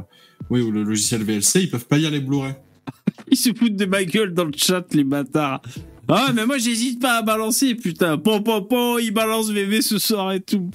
[0.49, 2.53] oui, ou le logiciel VLC, ils peuvent pas lire les Blu-ray.
[3.31, 5.61] Ils se foutent de ma gueule dans le chat, les bâtards.
[6.07, 8.17] Ah, mais moi, j'hésite pas à balancer, putain.
[8.19, 10.69] Pom, pom, pom, il balance bébé ce soir et tout.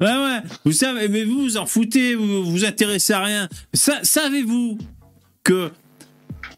[0.00, 0.38] Ouais, ouais.
[0.64, 3.48] Vous savez, mais vous vous en foutez, vous vous intéressez à rien.
[3.74, 4.78] Sa- Savez-vous
[5.44, 5.70] que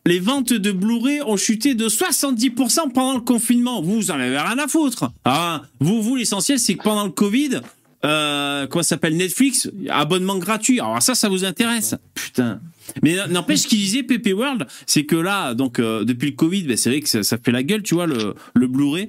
[0.05, 4.39] les ventes de Blu-ray ont chuté de 70% pendant le confinement Vous, vous en avez
[4.39, 5.11] rien à foutre.
[5.25, 7.61] Ah, vous, vous, l'essentiel, c'est que pendant le Covid,
[8.05, 10.81] euh, comment s'appelle Netflix, abonnement gratuit.
[10.81, 12.61] Alors ça, ça vous intéresse Putain.
[13.03, 16.65] Mais n'empêche ce qu'il disait PP World, c'est que là, donc euh, depuis le Covid,
[16.65, 19.09] ben, c'est vrai que ça, fait la gueule, tu vois, le, Blu-ray.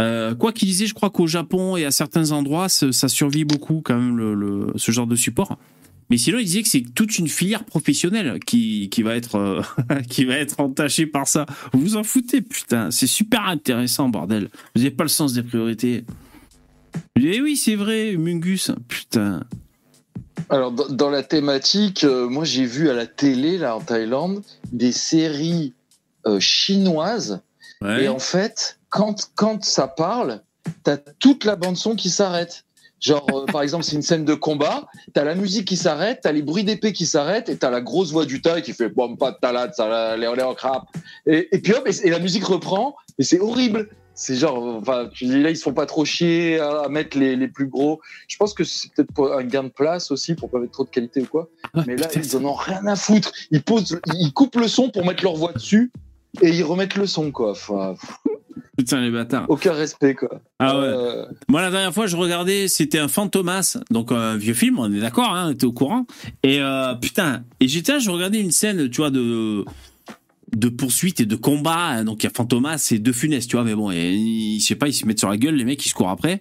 [0.00, 3.82] Euh, quoi qu'il disait, je crois qu'au Japon et à certains endroits, ça, survit beaucoup
[3.84, 5.56] quand même ce genre de support.
[6.10, 9.62] Mais sinon, il disait que c'est toute une filière professionnelle qui, qui va être euh,
[10.08, 11.46] qui va être entachée par ça.
[11.72, 12.90] Vous vous en foutez, putain.
[12.90, 14.48] C'est super intéressant, bordel.
[14.74, 16.04] Vous n'avez pas le sens des priorités.
[17.16, 18.70] Eh oui, c'est vrai, Mungus.
[18.88, 19.44] Putain.
[20.50, 24.42] Alors, dans, dans la thématique, euh, moi j'ai vu à la télé, là en Thaïlande,
[24.72, 25.74] des séries
[26.26, 27.42] euh, chinoises.
[27.82, 28.04] Ouais.
[28.04, 30.40] Et en fait, quand, quand ça parle,
[30.84, 32.64] t'as toute la bande-son qui s'arrête.
[33.00, 36.32] Genre, euh, par exemple, c'est une scène de combat, t'as la musique qui s'arrête, t'as
[36.32, 39.16] les bruits d'épée qui s'arrêtent, et t'as la grosse voix du Thaï qui fait bon,
[39.16, 40.84] pas de talade, ça, léo, léo, crap.
[41.26, 43.88] Et, et puis hop, et, et la musique reprend, et c'est horrible.
[44.20, 47.16] C'est genre, enfin, tu dis là, ils se font pas trop chier à, à mettre
[47.16, 48.00] les, les plus gros.
[48.26, 50.90] Je pense que c'est peut-être un gain de place aussi, pour pas mettre trop de
[50.90, 51.48] qualité ou quoi.
[51.86, 53.30] Mais là, ils en ont rien à foutre.
[53.52, 55.92] Ils posent, ils coupent le son pour mettre leur voix dessus,
[56.42, 57.52] et ils remettent le son, quoi.
[57.52, 57.94] Enfin,
[58.84, 59.46] Putain, les bâtards.
[59.48, 60.40] aucun respect, quoi.
[60.60, 60.84] Ah ouais.
[60.86, 64.92] Euh, Moi, la dernière fois, je regardais, c'était un Fantomas, donc un vieux film, on
[64.92, 66.06] est d'accord, hein, on était au courant.
[66.44, 69.64] Et euh, putain, et j'étais là, je regardais une scène, tu vois, de
[70.56, 71.76] de poursuite et de combat.
[71.88, 74.76] hein, Donc il y a Fantomas et De Funès, tu vois, mais bon, je sais
[74.76, 76.40] pas, ils se mettent sur la gueule, les mecs, ils se courent après.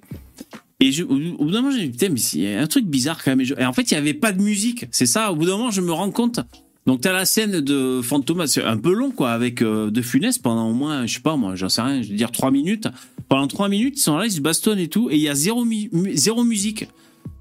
[0.80, 2.68] Et je, au au bout d'un moment, j'ai dit, putain, mais il y a un
[2.68, 3.42] truc bizarre quand même.
[3.42, 4.86] Et, je- et en fait, il y avait pas de musique.
[4.92, 6.40] C'est ça, au bout d'un moment, je me rends compte.
[6.88, 10.40] Donc t'as la scène de Fantomas, c'est un peu long, quoi, avec euh, De Funès
[10.40, 12.88] pendant au moins, je sais pas, moi, j'en sais rien, je vais dire trois minutes.
[13.28, 15.36] Pendant trois minutes, ils sont là, ils se bastonnent et tout, et il y a
[15.36, 15.66] zéro,
[16.14, 16.88] zéro musique.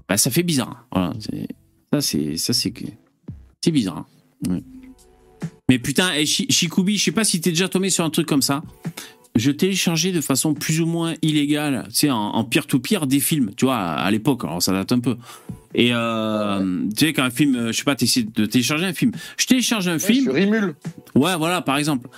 [0.09, 0.85] Bah, ça fait bizarre.
[0.91, 1.47] Voilà, c'est-
[1.93, 2.73] ça, c'est, ça, c'est,
[3.63, 4.05] c'est bizarre.
[4.49, 4.61] Ouais.
[5.69, 8.27] Mais putain, et Chi- Shikubi, je sais pas si t'es déjà tombé sur un truc
[8.27, 8.63] comme ça.
[9.35, 13.63] Je téléchargeais de façon plus ou moins illégale, tu sais, en, peer-to-peer des films, tu
[13.65, 15.15] vois, à l'époque, alors ça date un peu.
[15.75, 18.93] Et euh, tu sais, quand un film, euh, je sais pas, t'essaies de télécharger un
[18.93, 19.11] film.
[19.37, 20.75] Je télécharge un ouais, film, sur Rimul.
[21.15, 22.09] ouais, voilà, par exemple.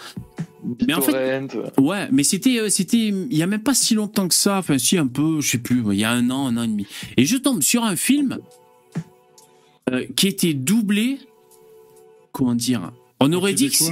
[0.86, 1.52] Mais en fait-.
[1.78, 4.58] Ouais, mais c'était, euh, c'était, il y a même pas si longtemps que ça.
[4.58, 5.84] Enfin, si un peu, je sais plus.
[5.92, 6.86] Il y a un an, un an et demi.
[7.18, 8.40] Et je tombe sur un film
[9.90, 11.18] euh, qui était doublé.
[12.32, 12.92] Comment dire?
[13.20, 13.84] On aurait dit que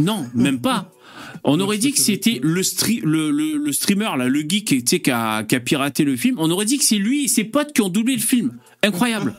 [0.00, 0.92] non, même pas.
[1.44, 2.62] On aurait dit que c'était le,
[3.02, 6.16] le, le, le streamer là, le geek, tu sais, qui a, qui a piraté le
[6.16, 6.36] film.
[6.38, 8.58] On aurait dit que c'est lui et ses potes qui ont doublé le film.
[8.84, 9.34] Incroyable.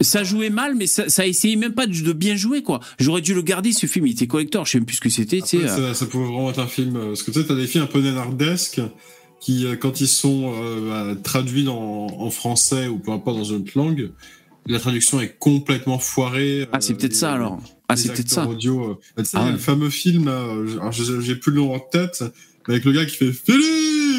[0.00, 2.80] ça jouait mal, mais ça, ça essayait même pas de, de bien jouer quoi.
[2.98, 4.06] J'aurais dû le garder ce film.
[4.06, 4.64] Il était collector.
[4.64, 5.40] Je sais même plus ce que c'était.
[5.54, 5.66] Euh.
[5.68, 6.96] ça, ça pouvait vraiment être un film.
[6.96, 8.80] euh, Parce que tu sais, t'as des films un peu nanardesques
[9.40, 13.44] qui, euh, quand ils sont euh, bah, traduits en, en français ou peu importe dans
[13.44, 14.10] une autre langue,
[14.66, 16.66] la traduction est complètement foirée.
[16.72, 17.60] Ah, c'est peut-être ça alors.
[17.88, 18.46] Ah, c'est peut-être ça.
[18.48, 19.52] Audio, bah, tu sais, Ah ouais.
[19.52, 20.30] le fameux film,
[21.20, 22.24] j'ai plus le nom en tête,
[22.66, 23.62] mais avec le gars qui fait Philippe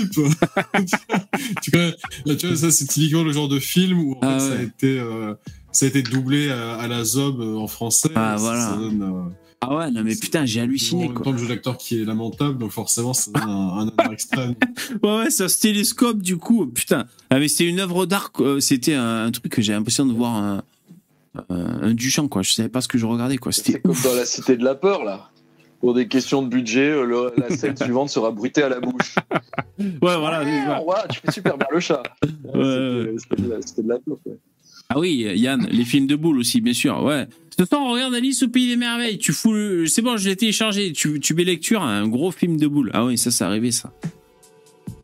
[1.61, 1.71] tu,
[2.25, 4.59] là, tu vois, ça c'est typiquement le genre de film où en Ah fait, ça,
[4.59, 5.33] a été, euh,
[5.71, 8.09] ça a été doublé à, à la Zob euh, en français.
[8.15, 8.69] Ah, voilà.
[8.71, 9.29] Ça donne, euh,
[9.61, 11.25] Ah ouais, non mais putain, j'ai en halluciné même quoi.
[11.25, 14.55] temps le jeu d'acteur qui est lamentable, donc forcément ça donne un, un extrême.
[15.03, 17.05] Ouais, ouais, ça se télescope du coup, putain.
[17.29, 20.35] Ah mais c'était une œuvre d'art, c'était un, un truc que j'ai l'impression de voir
[20.35, 20.63] un,
[21.49, 22.41] un, un Duchamp quoi.
[22.41, 23.51] Je savais pas ce que je regardais quoi.
[23.51, 25.29] C'était C'est comme dans la Cité de la Peur, là.
[25.79, 29.15] Pour des questions de budget, euh, le- la scène suivante sera bruitée à la bouche.
[29.79, 30.43] Ouais, voilà.
[30.43, 30.83] c'est ça.
[30.83, 32.03] Ouais, tu fais super bien le chat.
[32.23, 33.13] ouais.
[33.17, 34.17] C'était- C'était de la- c'était de la peur.
[34.25, 34.37] ouais.
[34.89, 37.03] Ah oui, Yann, les films de boules aussi, bien sûr.
[37.03, 37.27] Ouais.
[37.59, 39.17] Ce soir, on regarde Alice au pays des merveilles.
[39.17, 39.85] Tu fous, le...
[39.87, 40.93] c'est bon, je l'ai téléchargé.
[40.93, 42.91] Tu, tu mets lecture, un gros film de boules.
[42.93, 43.91] Ah oui, ça, ça arrivait ça.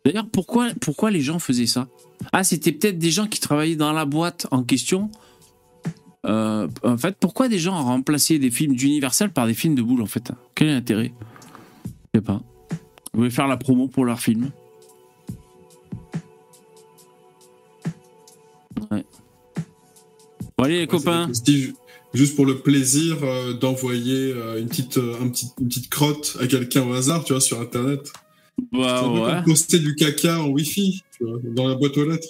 [0.05, 1.87] D'ailleurs, pourquoi, pourquoi les gens faisaient ça?
[2.31, 5.09] Ah, c'était peut-être des gens qui travaillaient dans la boîte en question
[6.25, 9.81] Euh, en fait, pourquoi des gens ont remplacé des films d'Universal par des films de
[9.81, 10.31] boules en fait?
[10.55, 11.13] Quel est l'intérêt?
[12.13, 12.41] Je sais pas.
[13.13, 14.51] Vous voulez faire la promo pour leur film?
[18.91, 19.03] Ouais.
[20.57, 21.29] Bon, allez les Ouais, copains.
[22.13, 26.45] Juste pour le plaisir euh, d'envoyer euh, une, petite, un petit- une petite crotte à
[26.47, 28.13] quelqu'un au hasard, tu vois, sur Internet.
[28.71, 29.43] Bah ouais.
[29.43, 32.27] poster du caca en Wi-Fi, tu vois, dans la boîte aux lettres.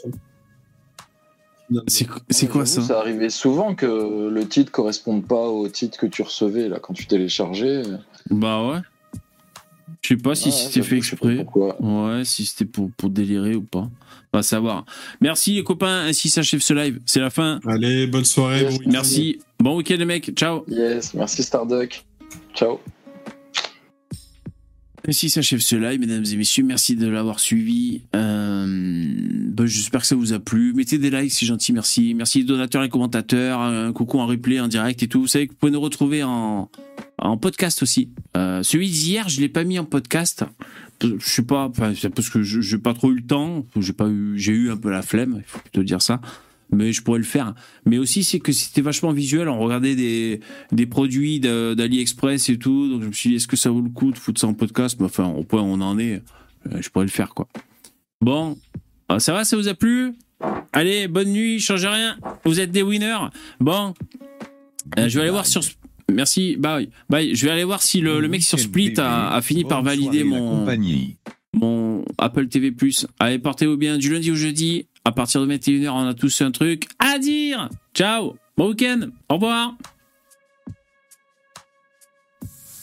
[1.88, 6.22] C'est quoi ça Ça arrivait souvent que le titre corresponde pas au titre que tu
[6.22, 7.84] recevais là quand tu téléchargeais.
[8.30, 8.80] Bah ouais.
[10.02, 11.44] Je sais pas si Ouais, c'était fait je sais pas exprès.
[11.45, 11.81] pourquoi.
[11.81, 13.90] Ouais, si c'était pour, pour délirer ou pas.
[14.31, 14.84] Pas savoir.
[15.22, 16.99] Merci les copains, ainsi s'achève ce live.
[17.06, 17.60] C'est la fin.
[17.65, 18.64] Allez, bonne soirée.
[18.64, 18.91] Yes, bon week-end.
[18.91, 19.40] Merci.
[19.60, 20.31] Bon week-end les mecs.
[20.35, 20.65] Ciao.
[20.68, 22.03] Yes, merci Starduck.
[22.53, 22.80] Ciao.
[25.05, 26.63] Ainsi s'achève ce live, mesdames et messieurs.
[26.63, 28.03] Merci de l'avoir suivi.
[28.15, 30.73] Euh, ben, J'espère que ça vous a plu.
[30.73, 31.73] Mettez des likes, c'est gentil.
[31.73, 32.13] Merci.
[32.13, 33.59] Merci les donateurs et commentateurs.
[33.59, 35.21] Un coucou en replay, en direct et tout.
[35.21, 36.69] Vous savez que vous pouvez nous retrouver en,
[37.17, 38.09] en podcast aussi.
[38.38, 40.45] Euh, celui d'hier, je l'ai pas mis en podcast.
[41.01, 41.69] Je sais pas,
[42.15, 43.65] parce que j'ai pas trop eu le temps.
[43.77, 45.35] J'ai eu, j'ai eu un peu la flemme.
[45.39, 46.21] Il faut plutôt dire ça.
[46.73, 47.53] Mais je pourrais le faire.
[47.85, 49.47] Mais aussi, c'est que c'était vachement visuel.
[49.47, 50.39] On regardait des,
[50.71, 52.89] des produits d'AliExpress et tout.
[52.89, 54.53] Donc je me suis dit, est-ce que ça vaut le coup de foutre ça en
[54.53, 54.97] podcast?
[54.99, 56.21] Mais enfin, au point où on en est,
[56.71, 57.47] euh, je pourrais le faire, quoi.
[58.21, 58.57] Bon,
[59.09, 60.13] Ah, ça va, ça vous a plu?
[60.71, 62.17] Allez, bonne nuit, changez rien.
[62.45, 63.27] Vous êtes des winners.
[63.59, 63.93] Bon,
[64.97, 65.61] euh, je vais aller voir sur.
[66.11, 66.89] Merci, bye.
[67.09, 67.35] Bye.
[67.35, 70.23] Je vais aller voir si le, le mec sur Split a, a fini par valider
[70.23, 71.17] mon, compagnie.
[71.53, 72.73] Mon Apple TV+.
[73.19, 74.88] Allez, portez-vous bien du lundi au jeudi.
[75.05, 77.69] À partir de 21h, on a tous un truc à dire.
[77.93, 78.35] Ciao.
[78.57, 79.09] Bon week-end.
[79.30, 79.75] Au revoir.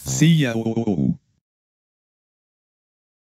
[0.05, 0.53] See ya.